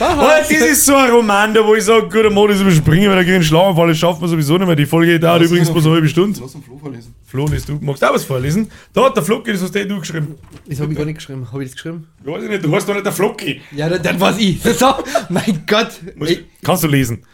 Oh, 0.00 0.28
das 0.38 0.50
ist 0.50 0.84
so 0.84 0.94
ein 0.96 1.10
Roman, 1.10 1.54
da 1.54 1.64
wo 1.64 1.74
ich 1.74 1.84
sage, 1.84 2.08
gut, 2.08 2.30
Mann, 2.32 2.48
das 2.48 2.60
überspringen, 2.60 3.08
weil 3.08 3.16
da 3.16 3.22
gegen 3.22 3.34
den 3.34 3.42
Schlaganfall, 3.44 3.88
das 3.88 3.98
schaffen 3.98 4.20
wir 4.22 4.28
sowieso 4.28 4.58
nicht 4.58 4.66
mehr. 4.66 4.76
Die 4.76 4.86
Folge 4.86 5.18
dauert 5.20 5.40
Lass 5.40 5.50
übrigens 5.50 5.70
bloß 5.70 5.84
eine 5.86 5.94
halbe 5.94 6.08
Stunde. 6.08 6.38
Lass 6.40 6.54
uns 6.54 6.64
Flo 6.64 6.76
vorlesen. 6.78 7.14
Flo, 7.24 7.46
liest 7.46 7.68
du, 7.68 7.78
magst 7.80 8.02
du 8.02 8.06
auch 8.10 8.14
was 8.14 8.24
vorlesen? 8.24 8.70
Da 8.92 9.04
hat 9.04 9.16
der 9.16 9.22
Flocki, 9.22 9.52
das 9.52 9.62
hast 9.62 9.74
du 9.74 10.00
geschrieben. 10.00 10.34
Das 10.66 10.80
habe 10.80 10.92
ich 10.92 10.98
gar 10.98 11.04
nicht 11.04 11.14
geschrieben. 11.16 11.46
Habe 11.50 11.62
ich 11.62 11.70
das 11.70 11.76
geschrieben? 11.76 12.08
Ich 12.22 12.26
weiß 12.30 12.42
nicht, 12.42 12.64
du 12.64 12.74
hast 12.74 12.88
doch 12.88 12.94
nicht 12.94 13.06
der 13.06 13.12
Flocki. 13.12 13.62
Ja, 13.72 13.88
dann, 13.88 14.02
dann 14.02 14.20
war's 14.20 14.36
ich. 14.38 14.60
So, 14.74 14.94
mein 15.28 15.64
Gott. 15.66 15.92
Muss- 16.16 16.30
Ich, 16.30 16.44
Kannst 16.62 16.82
du 16.84 16.88
lesen? 16.88 17.24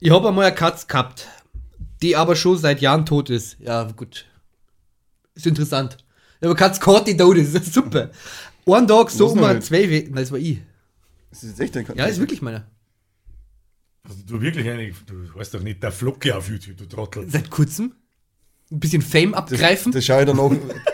ich 0.00 0.10
habe 0.10 0.28
einmal 0.28 0.46
eine 0.46 0.54
Katze 0.54 0.86
gehabt, 0.86 1.28
die 2.02 2.16
aber 2.16 2.34
schon 2.36 2.56
seit 2.56 2.80
Jahren 2.80 3.04
tot 3.04 3.28
ist. 3.30 3.58
Ja, 3.60 3.84
gut. 3.84 4.24
Ist 5.34 5.46
interessant. 5.46 5.98
Ich 6.40 6.46
eine 6.46 6.54
gehabt, 6.80 7.06
die 7.08 7.16
tot 7.16 7.36
ist. 7.36 7.54
Das 7.54 7.62
ist 7.62 7.74
super. 7.74 8.10
Einen 8.66 8.86
Tag 8.88 9.10
so 9.10 9.28
um 9.28 9.38
noch 9.40 9.48
eine 9.48 9.60
zwei 9.60 9.88
We- 9.90 10.04
Nein, 10.04 10.14
das 10.14 10.30
war 10.32 10.38
ich. 10.38 10.58
Das 11.30 11.42
ist 11.42 11.58
jetzt 11.58 11.76
echt 11.76 11.76
ein 11.90 11.96
Ja, 11.96 12.06
ist 12.06 12.18
wirklich 12.20 12.40
meiner. 12.42 12.66
Also 14.08 14.22
du 14.26 14.40
wirklich 14.40 14.68
eine, 14.68 14.90
du 15.06 15.34
weißt 15.38 15.54
doch 15.54 15.60
nicht, 15.60 15.82
der 15.82 15.92
Flocke 15.92 16.36
auf 16.36 16.48
YouTube, 16.48 16.76
du 16.76 16.86
Trottel. 16.86 17.28
Seit 17.28 17.50
kurzem. 17.50 17.92
Ein 18.72 18.78
bisschen 18.80 19.02
Fame 19.02 19.34
abgreifen. 19.34 19.90
Das 19.92 20.04
schaue 20.04 20.20
ich 20.20 20.26
dann 20.26 20.36
nach, 20.36 20.50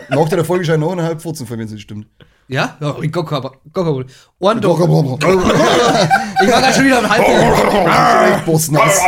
nach 0.09 0.29
der 0.29 0.43
Folge 0.43 0.65
schaue 0.65 0.75
ich 0.75 0.81
noch 0.81 0.91
eineinhalb 0.91 1.21
Furzen 1.21 1.45
von, 1.45 1.57
wenn 1.59 1.65
es 1.67 1.71
nicht 1.71 1.83
stimmt. 1.83 2.07
ja? 2.47 2.75
Ja, 2.81 2.97
ich 3.01 3.11
gar 3.11 3.31
aber. 3.31 3.51
Kein 3.73 3.83
Problem. 3.85 4.07
Ein 4.39 4.61
Tag. 4.61 4.77
Ich 6.39 6.47
war 6.51 6.61
gerade 6.61 6.73
schon 6.73 6.85
wieder 6.85 6.99
am 6.99 7.09
Halb. 7.09 8.45
Bossnass. 8.45 8.99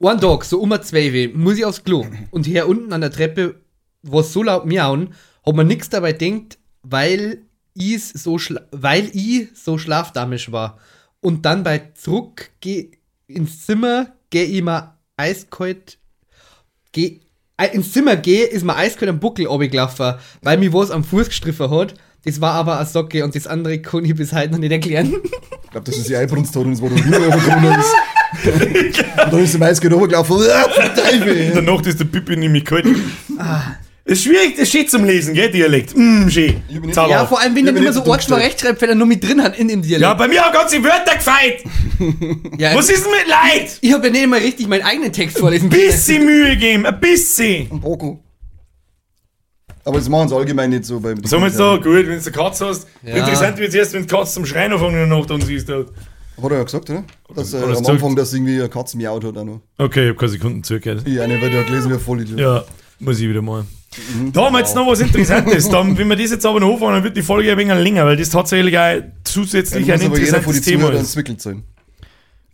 Ein 0.00 0.20
Tag, 0.20 0.44
so 0.44 0.60
um 0.60 0.82
zwei 0.82 1.12
weh, 1.12 1.28
muss 1.28 1.58
ich 1.58 1.64
aufs 1.64 1.84
Klo. 1.84 2.04
Und 2.30 2.46
hier 2.46 2.66
unten 2.68 2.92
an 2.92 3.00
der 3.00 3.10
Treppe 3.12 3.60
war 4.02 4.22
so 4.22 4.42
laut 4.42 4.66
miauen, 4.66 5.14
hat 5.44 5.54
man 5.54 5.66
nichts 5.66 5.88
dabei 5.88 6.12
denkt, 6.12 6.58
weil 6.82 7.42
ich 7.74 8.04
so 8.04 8.38
weil 8.70 9.10
ich 9.14 9.48
so 9.54 9.78
schlafdamisch 9.78 10.52
war. 10.52 10.78
Und 11.20 11.44
dann 11.46 11.62
bei 11.62 11.90
zurück 11.94 12.50
geh 12.60 12.90
ins 13.26 13.64
Zimmer, 13.64 14.08
geh 14.30 14.44
ich 14.44 14.62
mal 14.62 14.98
eiskalt, 15.16 15.98
geh 16.92 17.20
äh, 17.56 17.68
ins 17.74 17.92
Zimmer 17.92 18.16
geh, 18.16 18.42
ist 18.42 18.64
mir 18.64 18.76
eiskalt 18.76 19.08
am 19.10 19.20
Buckel 19.20 19.46
runtergelaufen, 19.46 20.14
weil 20.42 20.58
mir 20.58 20.72
was 20.72 20.90
am 20.90 21.04
Fuß 21.04 21.28
gestriffen 21.28 21.70
hat. 21.70 21.94
Das 22.24 22.40
war 22.40 22.54
aber 22.54 22.78
eine 22.78 22.86
Socke 22.86 23.24
und 23.24 23.34
das 23.34 23.46
andere 23.46 23.80
kann 23.80 24.04
ich 24.04 24.14
bis 24.14 24.32
heute 24.32 24.52
noch 24.52 24.58
nicht 24.58 24.72
erklären. 24.72 25.14
Ich 25.64 25.70
glaube, 25.70 25.86
das 25.86 25.96
ist 25.96 26.08
die 26.08 26.16
Eibrunstton, 26.16 26.70
das 26.70 26.82
war 26.82 26.90
der 26.90 27.04
wieder 27.04 27.28
oben 27.28 27.80
ist. 27.80 27.94
Und 29.24 29.32
dann 29.32 29.42
ist 29.42 29.52
der 29.54 29.60
Maiske 29.60 29.90
runtergelaufen. 29.90 30.36
Ah, 30.52 30.88
Teufel! 30.96 31.52
Danach 31.54 31.82
ist 31.82 31.98
der 31.98 32.04
Pipi 32.04 32.36
nämlich 32.36 32.64
kalt. 32.64 32.86
Es 32.86 33.81
ist 34.04 34.24
schwierig, 34.24 34.56
das 34.56 34.62
ist 34.64 34.72
schön 34.72 34.88
zum 34.88 35.04
Lesen, 35.04 35.34
gell, 35.34 35.50
Dialekt. 35.50 35.96
Mm, 35.96 36.28
schön. 36.28 36.62
Ja, 36.94 37.24
vor 37.26 37.40
allem, 37.40 37.54
wenn 37.54 37.66
Ich 37.66 37.72
bin 37.72 37.82
immer 37.82 37.92
so 37.92 38.00
nicht 38.00 38.06
so 38.06 38.10
Ort 38.10 38.28
mal 38.28 38.36
dumm 38.36 38.44
rechtschreibt, 38.44 38.80
wenn 38.82 38.88
er 38.88 38.94
nur 38.94 39.06
mit 39.06 39.22
drin 39.22 39.42
hat 39.42 39.58
in 39.58 39.68
dem 39.68 39.82
Dialekt. 39.82 40.02
Ja, 40.02 40.14
bei 40.14 40.28
mir 40.28 40.42
haben 40.42 40.52
ganze 40.52 40.82
Wörter 40.82 41.14
gefeit. 41.16 41.62
Ja, 42.58 42.74
Was 42.74 42.90
ist 42.90 43.04
denn 43.04 43.12
mit 43.12 43.28
Leid? 43.28 43.78
Ich 43.80 43.92
habe 43.92 44.06
ja 44.06 44.12
nicht 44.12 44.26
mal 44.26 44.40
richtig 44.40 44.66
meinen 44.66 44.82
eigenen 44.82 45.12
Text 45.12 45.38
vorlesen 45.38 45.66
Ein 45.66 45.70
bisschen 45.70 46.24
Mühe 46.24 46.56
geben, 46.56 46.84
ein 46.84 46.98
bisschen. 46.98 47.70
Ein 47.70 47.80
Boko. 47.80 48.22
Aber 49.84 49.98
das 49.98 50.08
machen 50.08 50.28
sie 50.28 50.36
allgemein 50.36 50.70
nicht 50.70 50.84
so 50.84 51.00
beim. 51.00 51.24
Sagen 51.24 51.42
wir 51.42 51.48
jetzt 51.48 51.56
so, 51.56 51.76
gut, 51.76 51.86
wenn 51.86 52.06
du 52.06 52.12
eine 52.12 52.20
Katze 52.20 52.66
hast. 52.66 52.86
Ja. 53.02 53.16
Interessant 53.16 53.58
wird 53.58 53.68
es 53.70 53.74
erst, 53.74 53.92
wenn 53.94 54.02
die 54.02 54.08
Katze 54.08 54.34
zum 54.34 54.46
Schreien 54.46 54.72
anfangen 54.72 54.92
in 54.94 55.08
der 55.08 55.18
Nacht 55.18 55.30
und 55.30 55.44
siehst 55.44 55.68
du. 55.68 55.86
Hat 56.40 56.50
er 56.50 56.58
ja 56.58 56.62
gesagt, 56.64 56.90
oder? 56.90 57.04
Dass 57.34 57.52
äh, 57.52 57.58
am 57.58 57.68
gesagt? 57.68 57.88
Anfang, 57.88 58.16
dass 58.16 58.32
irgendwie 58.32 58.58
eine 58.58 58.68
Katze 58.68 58.96
miaut 58.96 59.24
hat 59.24 59.36
auch 59.36 59.44
noch. 59.44 59.60
Okay, 59.78 60.04
ich 60.04 60.10
hab 60.10 60.18
keine 60.18 60.32
Sekunden 60.32 60.64
zugehört. 60.64 61.02
Ich 61.06 61.20
eine, 61.20 61.40
weil 61.40 61.50
du 61.50 61.56
ja 61.56 61.62
gelesen 61.62 61.90
wie 61.90 61.94
ein 61.94 62.00
Vollidiot. 62.00 62.38
Ja, 62.38 62.64
muss 63.00 63.20
ich 63.20 63.28
wieder 63.28 63.42
mal. 63.42 63.64
Da 64.32 64.46
haben 64.46 64.54
wir 64.54 64.60
jetzt 64.60 64.74
noch 64.74 64.86
was 64.86 65.00
Interessantes. 65.00 65.68
Dann, 65.68 65.96
wenn 65.98 66.08
wir 66.08 66.16
das 66.16 66.30
jetzt 66.30 66.46
aber 66.46 66.60
noch 66.60 66.72
anfangen, 66.72 66.94
dann 66.94 67.04
wird 67.04 67.16
die 67.16 67.22
Folge 67.22 67.52
ein 67.52 67.58
wenig 67.58 67.74
länger, 67.76 68.06
weil 68.06 68.16
das 68.16 68.30
tatsächlich 68.30 68.78
auch 68.78 69.02
zusätzlich 69.24 69.86
Dann 69.86 70.00
ein 70.00 70.06
interessantes 70.06 70.60
die 70.60 70.70
Thema 70.70 70.90
ist. 70.92 71.12
Zwickel 71.12 71.38
sein. 71.38 71.64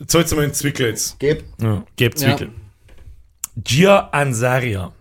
Zahlt 0.07 0.31
mal 0.33 0.43
einen 0.43 0.55
Zwickel 0.55 0.89
jetzt. 0.89 1.19
Geb. 1.19 1.45
Ja, 1.61 1.85
gebt 1.97 2.19
Zwickel. 2.19 2.51
Gia 3.57 3.99
Ansaria. 4.11 4.93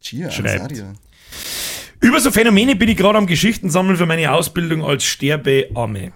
Chia, 0.00 0.30
Schreibt. 0.30 0.70
Ansaria. 0.70 0.92
Über 2.00 2.20
so 2.20 2.30
Phänomene 2.30 2.76
bin 2.76 2.88
ich 2.88 2.96
gerade 2.96 3.18
am 3.18 3.26
Geschichten 3.26 3.68
sammeln 3.68 3.96
für 3.96 4.06
meine 4.06 4.32
Ausbildung 4.32 4.82
als 4.82 5.04
Sterbearme. 5.04 6.12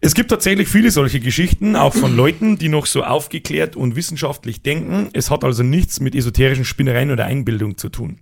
Es 0.00 0.14
gibt 0.14 0.30
tatsächlich 0.30 0.68
viele 0.68 0.90
solche 0.90 1.18
Geschichten, 1.18 1.76
auch 1.76 1.94
von 1.94 2.14
Leuten, 2.14 2.58
die 2.58 2.68
noch 2.68 2.86
so 2.86 3.02
aufgeklärt 3.02 3.74
und 3.74 3.96
wissenschaftlich 3.96 4.62
denken. 4.62 5.08
Es 5.12 5.30
hat 5.30 5.44
also 5.44 5.62
nichts 5.62 5.98
mit 5.98 6.14
esoterischen 6.14 6.64
Spinnereien 6.64 7.10
oder 7.10 7.24
Einbildung 7.24 7.78
zu 7.78 7.88
tun. 7.88 8.20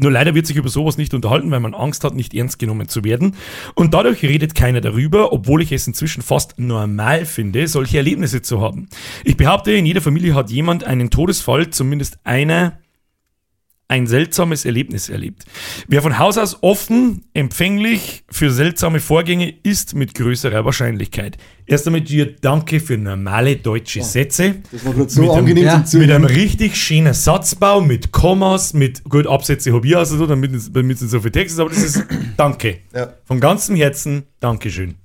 Nur 0.00 0.12
leider 0.12 0.34
wird 0.34 0.46
sich 0.46 0.56
über 0.56 0.68
sowas 0.68 0.96
nicht 0.96 1.12
unterhalten, 1.12 1.50
weil 1.50 1.58
man 1.58 1.74
Angst 1.74 2.04
hat, 2.04 2.14
nicht 2.14 2.32
ernst 2.32 2.60
genommen 2.60 2.88
zu 2.88 3.02
werden. 3.02 3.34
Und 3.74 3.94
dadurch 3.94 4.22
redet 4.22 4.54
keiner 4.54 4.80
darüber, 4.80 5.32
obwohl 5.32 5.60
ich 5.60 5.72
es 5.72 5.88
inzwischen 5.88 6.22
fast 6.22 6.58
normal 6.58 7.26
finde, 7.26 7.66
solche 7.66 7.96
Erlebnisse 7.96 8.40
zu 8.40 8.60
haben. 8.60 8.88
Ich 9.24 9.36
behaupte, 9.36 9.72
in 9.72 9.86
jeder 9.86 10.00
Familie 10.00 10.36
hat 10.36 10.50
jemand 10.50 10.84
einen 10.84 11.10
Todesfall, 11.10 11.70
zumindest 11.70 12.20
einer, 12.22 12.78
ein 13.90 14.06
seltsames 14.06 14.66
Erlebnis 14.66 15.08
erlebt. 15.08 15.46
Wer 15.88 16.02
von 16.02 16.18
Haus 16.18 16.36
aus 16.36 16.58
offen, 16.62 17.24
empfänglich 17.32 18.22
für 18.30 18.50
seltsame 18.50 19.00
Vorgänge 19.00 19.54
ist 19.62 19.94
mit 19.94 20.14
größerer 20.14 20.66
Wahrscheinlichkeit. 20.66 21.38
Erst 21.64 21.86
einmal 21.86 22.02
dir 22.02 22.36
danke 22.36 22.80
für 22.80 22.98
normale 22.98 23.56
deutsche 23.56 24.02
Sätze. 24.02 24.56
Das 24.70 24.84
war 24.84 24.92
gerade 24.92 25.08
so 25.10 25.22
Mit 25.22 25.30
einem- 25.30 25.38
angenehm 25.38 25.64
ja, 25.64 25.84
zum 25.84 26.00
Mit 26.00 26.10
einem 26.10 26.24
richtig 26.26 26.76
schönen 26.76 27.14
Satzbau, 27.14 27.80
mit 27.80 28.12
Kommas, 28.12 28.74
mit 28.74 29.04
gut 29.04 29.26
Absätze 29.26 29.72
habe 29.72 29.86
ich 29.86 29.96
also 29.96 30.18
so, 30.18 30.26
damit 30.26 30.54
es 30.54 30.70
nicht 30.70 30.98
so 30.98 31.20
viel 31.20 31.30
Text 31.30 31.54
ist, 31.54 31.60
aber 31.60 31.70
das 31.70 31.82
ist 31.82 32.04
Danke. 32.36 32.78
Ja. 32.94 33.14
Von 33.24 33.40
ganzem 33.40 33.74
Herzen 33.76 34.24
Dankeschön. 34.40 34.96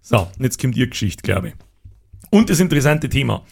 So, 0.00 0.28
jetzt 0.38 0.60
kommt 0.60 0.76
ihr 0.76 0.86
Geschichte, 0.86 1.22
glaube 1.22 1.48
ich. 1.48 1.54
Und 2.30 2.50
das 2.50 2.60
interessante 2.60 3.08
Thema, 3.08 3.44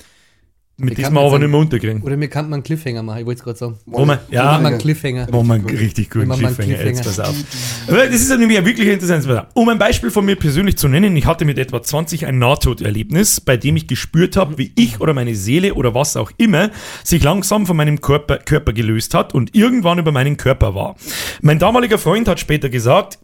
mit 0.79 0.99
man 0.99 1.25
aber 1.25 1.39
nicht 1.39 1.49
mehr 1.49 1.59
unterkriegen. 1.59 2.03
Oder 2.03 2.19
mir 2.19 2.29
kann 2.29 2.47
man 2.51 2.55
einen 2.55 2.63
Cliffhanger 2.63 3.03
machen, 3.03 3.21
ich 3.21 3.27
wollte 3.27 3.39
es 3.39 3.45
gerade 3.45 3.59
sagen. 3.59 3.79
Wo 3.87 4.05
man, 4.05 4.19
Ja, 4.31 4.59
man 4.59 4.67
einen 4.67 4.79
Cliffhanger. 4.79 5.27
Einen 5.27 5.65
richtig 5.65 6.15
wir 6.15 6.21
einen 6.21 6.55
Cliffhanger. 6.55 6.85
Jetzt 6.85 7.03
pass 7.03 7.15
Cliffhanger. 7.17 7.29
auf. 7.31 8.11
Das 8.11 8.21
ist 8.21 8.39
nämlich 8.39 8.59
ein 8.59 8.67
wirklich 8.67 8.89
interessantes 8.89 9.27
auf. 9.27 9.47
Um 9.55 9.71
ein 9.71 9.79
Beispiel 9.79 10.11
von 10.11 10.27
mir 10.27 10.37
persönlich 10.37 10.77
zu 10.77 10.89
nennen, 10.89 11.17
ich 11.17 11.25
hatte 11.25 11.47
mit 11.47 11.59
etwa 11.59 11.83
20 11.83 12.27
ein 12.27 12.39
Nahtoderlebnis, 12.39 13.41
bei 13.41 13.57
dem 13.57 13.77
ich 13.77 13.87
gespürt 13.87 14.37
habe, 14.37 14.59
wie 14.59 14.73
ich 14.77 15.01
oder 15.01 15.15
meine 15.15 15.35
Seele 15.35 15.73
oder 15.73 15.95
was 15.95 16.15
auch 16.15 16.31
immer 16.37 16.71
sich 17.03 17.23
langsam 17.23 17.65
von 17.65 17.77
meinem 17.79 18.03
Körper, 18.03 18.37
Körper 18.37 18.75
gelöst 18.75 19.15
hat 19.15 19.35
und 19.35 19.55
irgendwann 19.55 19.99
über 19.99 20.13
meinen 20.13 20.37
Körper 20.37 20.75
war. 20.75 20.97
Mein 21.41 21.59
damaliger 21.59 21.97
Freund 21.97 22.29
hat 22.29 22.39
später 22.39 22.69
gesagt, 22.69 23.19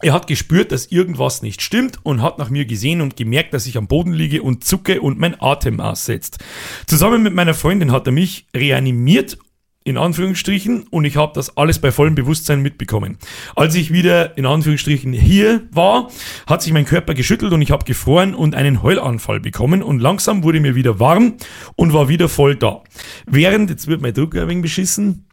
er 0.00 0.12
hat 0.12 0.26
gespürt, 0.26 0.70
dass 0.70 0.86
irgendwas 0.86 1.42
nicht 1.42 1.60
stimmt 1.60 1.98
und 2.04 2.22
hat 2.22 2.38
nach 2.38 2.50
mir 2.50 2.66
gesehen 2.66 3.00
und 3.00 3.16
gemerkt, 3.16 3.52
dass 3.52 3.66
ich 3.66 3.76
am 3.76 3.88
Boden 3.88 4.12
liege 4.12 4.42
und 4.42 4.64
zucke 4.64 5.00
und 5.00 5.18
mein 5.18 5.40
Atem 5.40 5.80
aussetzt. 5.80 6.38
Zusammen 6.86 7.22
mit 7.22 7.34
meiner 7.34 7.54
Freundin 7.54 7.90
hat 7.90 8.06
er 8.06 8.12
mich 8.12 8.46
reanimiert, 8.54 9.38
in 9.84 9.96
Anführungsstrichen, 9.96 10.82
und 10.90 11.06
ich 11.06 11.16
habe 11.16 11.32
das 11.34 11.56
alles 11.56 11.78
bei 11.78 11.90
vollem 11.90 12.14
Bewusstsein 12.14 12.60
mitbekommen. 12.60 13.16
Als 13.56 13.74
ich 13.74 13.90
wieder 13.90 14.36
in 14.36 14.44
Anführungsstrichen 14.44 15.14
hier 15.14 15.62
war, 15.72 16.10
hat 16.46 16.62
sich 16.62 16.72
mein 16.74 16.84
Körper 16.84 17.14
geschüttelt 17.14 17.52
und 17.52 17.62
ich 17.62 17.70
habe 17.70 17.84
gefroren 17.84 18.34
und 18.34 18.54
einen 18.54 18.82
Heulanfall 18.82 19.40
bekommen 19.40 19.82
und 19.82 20.00
langsam 20.00 20.42
wurde 20.44 20.60
mir 20.60 20.74
wieder 20.74 21.00
warm 21.00 21.38
und 21.74 21.94
war 21.94 22.08
wieder 22.08 22.28
voll 22.28 22.54
da. 22.54 22.82
Während, 23.26 23.70
jetzt 23.70 23.86
wird 23.86 24.02
mein 24.02 24.12
Drucker 24.12 24.42
ein 24.42 24.48
wenig 24.48 24.62
beschissen, 24.62 25.27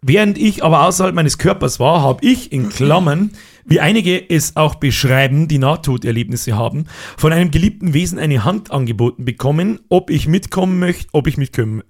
Während 0.00 0.38
ich 0.38 0.62
aber 0.62 0.86
außerhalb 0.86 1.14
meines 1.14 1.38
Körpers 1.38 1.80
war, 1.80 2.02
habe 2.02 2.24
ich 2.24 2.52
in 2.52 2.68
Klammern, 2.68 3.32
wie 3.64 3.80
einige 3.80 4.30
es 4.30 4.54
auch 4.56 4.76
beschreiben, 4.76 5.48
die 5.48 5.58
Nahtoderlebnisse 5.58 6.56
haben, 6.56 6.86
von 7.16 7.32
einem 7.32 7.50
geliebten 7.50 7.94
Wesen 7.94 8.18
eine 8.18 8.44
Hand 8.44 8.70
angeboten 8.70 9.24
bekommen, 9.24 9.80
ob 9.88 10.10
ich 10.10 10.28
mitkommen 10.28 10.78
möchte, 10.78 11.08
ob 11.12 11.26
ich 11.26 11.36
mitkommen, 11.36 11.82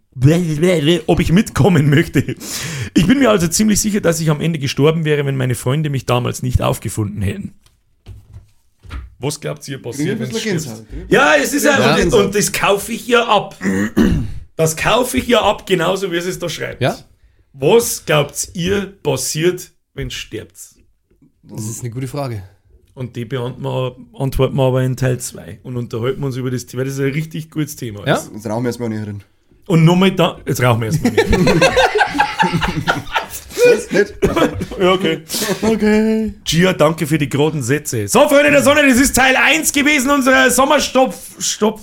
ob 1.06 1.20
ich 1.20 1.32
mitkommen 1.32 1.90
möchte. 1.90 2.34
Ich 2.94 3.06
bin 3.06 3.18
mir 3.18 3.30
also 3.30 3.46
ziemlich 3.46 3.78
sicher, 3.80 4.00
dass 4.00 4.20
ich 4.20 4.30
am 4.30 4.40
Ende 4.40 4.58
gestorben 4.58 5.04
wäre, 5.04 5.26
wenn 5.26 5.36
meine 5.36 5.54
Freunde 5.54 5.90
mich 5.90 6.06
damals 6.06 6.42
nicht 6.42 6.62
aufgefunden 6.62 7.20
hätten. 7.20 7.52
Was 9.20 9.38
glaubt 9.40 9.66
ihr 9.68 9.82
passiert? 9.82 10.18
Gänsehaut. 10.42 10.86
Ja, 11.08 11.34
es 11.40 11.52
ist 11.52 11.64
ja, 11.64 11.78
Ja. 11.98 12.02
und, 12.04 12.14
und 12.14 12.34
das 12.34 12.52
kaufe 12.52 12.92
ich 12.92 13.02
hier 13.02 13.28
ab. 13.28 13.56
Das 14.56 14.76
kaufe 14.76 15.18
ich 15.18 15.24
hier 15.24 15.42
ab, 15.42 15.66
genauso 15.66 16.10
wie 16.10 16.16
es 16.16 16.26
es 16.26 16.38
da 16.38 16.48
schreibt. 16.48 16.80
Ja? 16.80 16.96
Was 17.52 18.04
glaubt 18.04 18.50
ihr 18.54 18.86
passiert, 19.02 19.72
wenn 19.94 20.10
sterbt? 20.10 20.54
Das 21.42 21.66
ist 21.68 21.80
eine 21.80 21.90
gute 21.90 22.06
Frage. 22.08 22.42
Und 22.94 23.14
die 23.16 23.24
beantworten 23.24 23.62
wir, 24.12 24.20
antworten 24.20 24.56
wir 24.56 24.62
aber 24.64 24.82
in 24.82 24.96
Teil 24.96 25.18
2 25.18 25.60
und 25.62 25.76
unterhalten 25.76 26.20
wir 26.20 26.26
uns 26.26 26.36
über 26.36 26.50
das 26.50 26.66
Thema. 26.66 26.84
Das 26.84 26.94
ist 26.94 27.00
ein 27.00 27.12
richtig 27.12 27.50
gutes 27.50 27.76
Thema. 27.76 28.06
Ja? 28.06 28.14
Jetzt 28.16 28.46
rauchen 28.46 28.64
wir 28.64 28.68
erstmal 28.68 28.88
nicht 28.88 29.06
drin. 29.06 29.22
Und 29.66 29.84
nochmal 29.84 30.10
da, 30.12 30.38
jetzt 30.46 30.62
rauchen 30.62 30.80
wir 30.80 30.86
erstmal 30.88 31.12
nicht. 31.12 31.26
Was? 33.64 33.90
Nicht? 33.92 34.14
ja, 34.80 34.92
okay. 34.92 35.22
Okay. 35.62 36.34
Gia, 36.44 36.72
danke 36.72 37.06
für 37.06 37.18
die 37.18 37.28
geraden 37.28 37.62
Sätze. 37.62 38.08
So, 38.08 38.28
Freunde 38.28 38.50
der 38.50 38.62
Sonne, 38.62 38.86
das 38.86 38.98
ist 38.98 39.14
Teil 39.14 39.36
1 39.36 39.72
gewesen 39.72 40.10
unserer 40.10 40.50
Sommerstopf, 40.50 41.40
Stopf, 41.42 41.82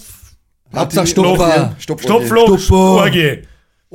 Hauptsache 0.74 1.08
Stopfer. 1.08 1.76
Stopp. 1.80 2.02
Stopfloch, 2.02 2.60
Stopfer. 2.60 2.76
Orgie. 2.76 3.42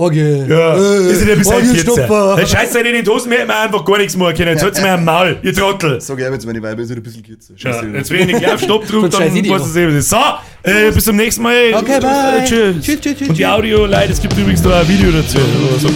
Okay. 0.01 0.47
Ja, 0.49 0.77
Äh, 0.77 1.11
ist 1.13 1.21
nicht 1.21 1.31
ein 1.33 1.39
bisschen 1.41 1.53
Orgie, 1.53 1.67
kürzer. 1.75 1.93
Stopfer. 1.93 2.35
Dann 2.39 2.47
scheißt 2.47 2.75
ihr 2.75 2.87
in 2.95 3.05
die 3.05 3.11
Hosen, 3.11 3.31
wir 3.31 3.39
hätten 3.41 3.51
einfach 3.51 3.85
gar 3.85 3.99
nichts 3.99 4.17
machen 4.17 4.35
können. 4.35 4.53
Jetzt 4.53 4.63
halt's 4.63 4.81
mir 4.81 4.93
am 4.93 5.05
Maul, 5.05 5.37
ihr 5.43 5.53
Trottel. 5.53 6.01
Sag 6.01 6.19
ich 6.19 6.25
jetzt 6.25 6.47
meine 6.47 6.63
Weiber, 6.63 6.81
ist 6.81 6.91
ein 6.91 7.03
bisschen 7.03 7.23
kürzer. 7.23 7.53
Ja, 7.59 7.85
jetzt 7.85 8.11
wenn 8.11 8.27
ich 8.31 8.37
nicht 8.39 8.51
auf 8.51 8.61
Stopp 8.63 8.87
drücke, 8.89 9.11
dann 9.11 9.21
weißt 9.35 9.67
du 9.67 9.69
selber. 9.69 9.93
das. 9.93 10.09
So, 10.09 10.17
äh, 10.63 10.91
bis 10.91 11.05
zum 11.05 11.17
nächsten 11.17 11.43
Mal. 11.43 11.75
Okay, 11.75 12.01
bye. 12.01 12.45
Tschüss. 12.47 12.77
Tschüss, 12.83 13.01
tschüss, 13.01 13.17
tschüss, 13.19 13.29
Und 13.29 13.37
die. 13.39 13.47
Audio, 13.47 13.85
Leute, 13.85 14.13
es 14.13 14.23
gibt 14.23 14.39
übrigens 14.39 14.63
da 14.63 14.81
ein 14.81 14.89
Video 14.89 15.11
dazu. 15.11 15.37
Also, 15.75 15.89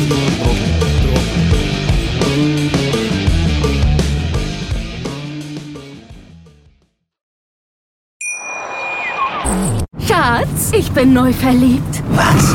Schatz, 10.06 10.72
ich 10.72 10.90
bin 10.92 11.12
neu 11.12 11.32
verliebt. 11.32 12.02
Was? 12.10 12.54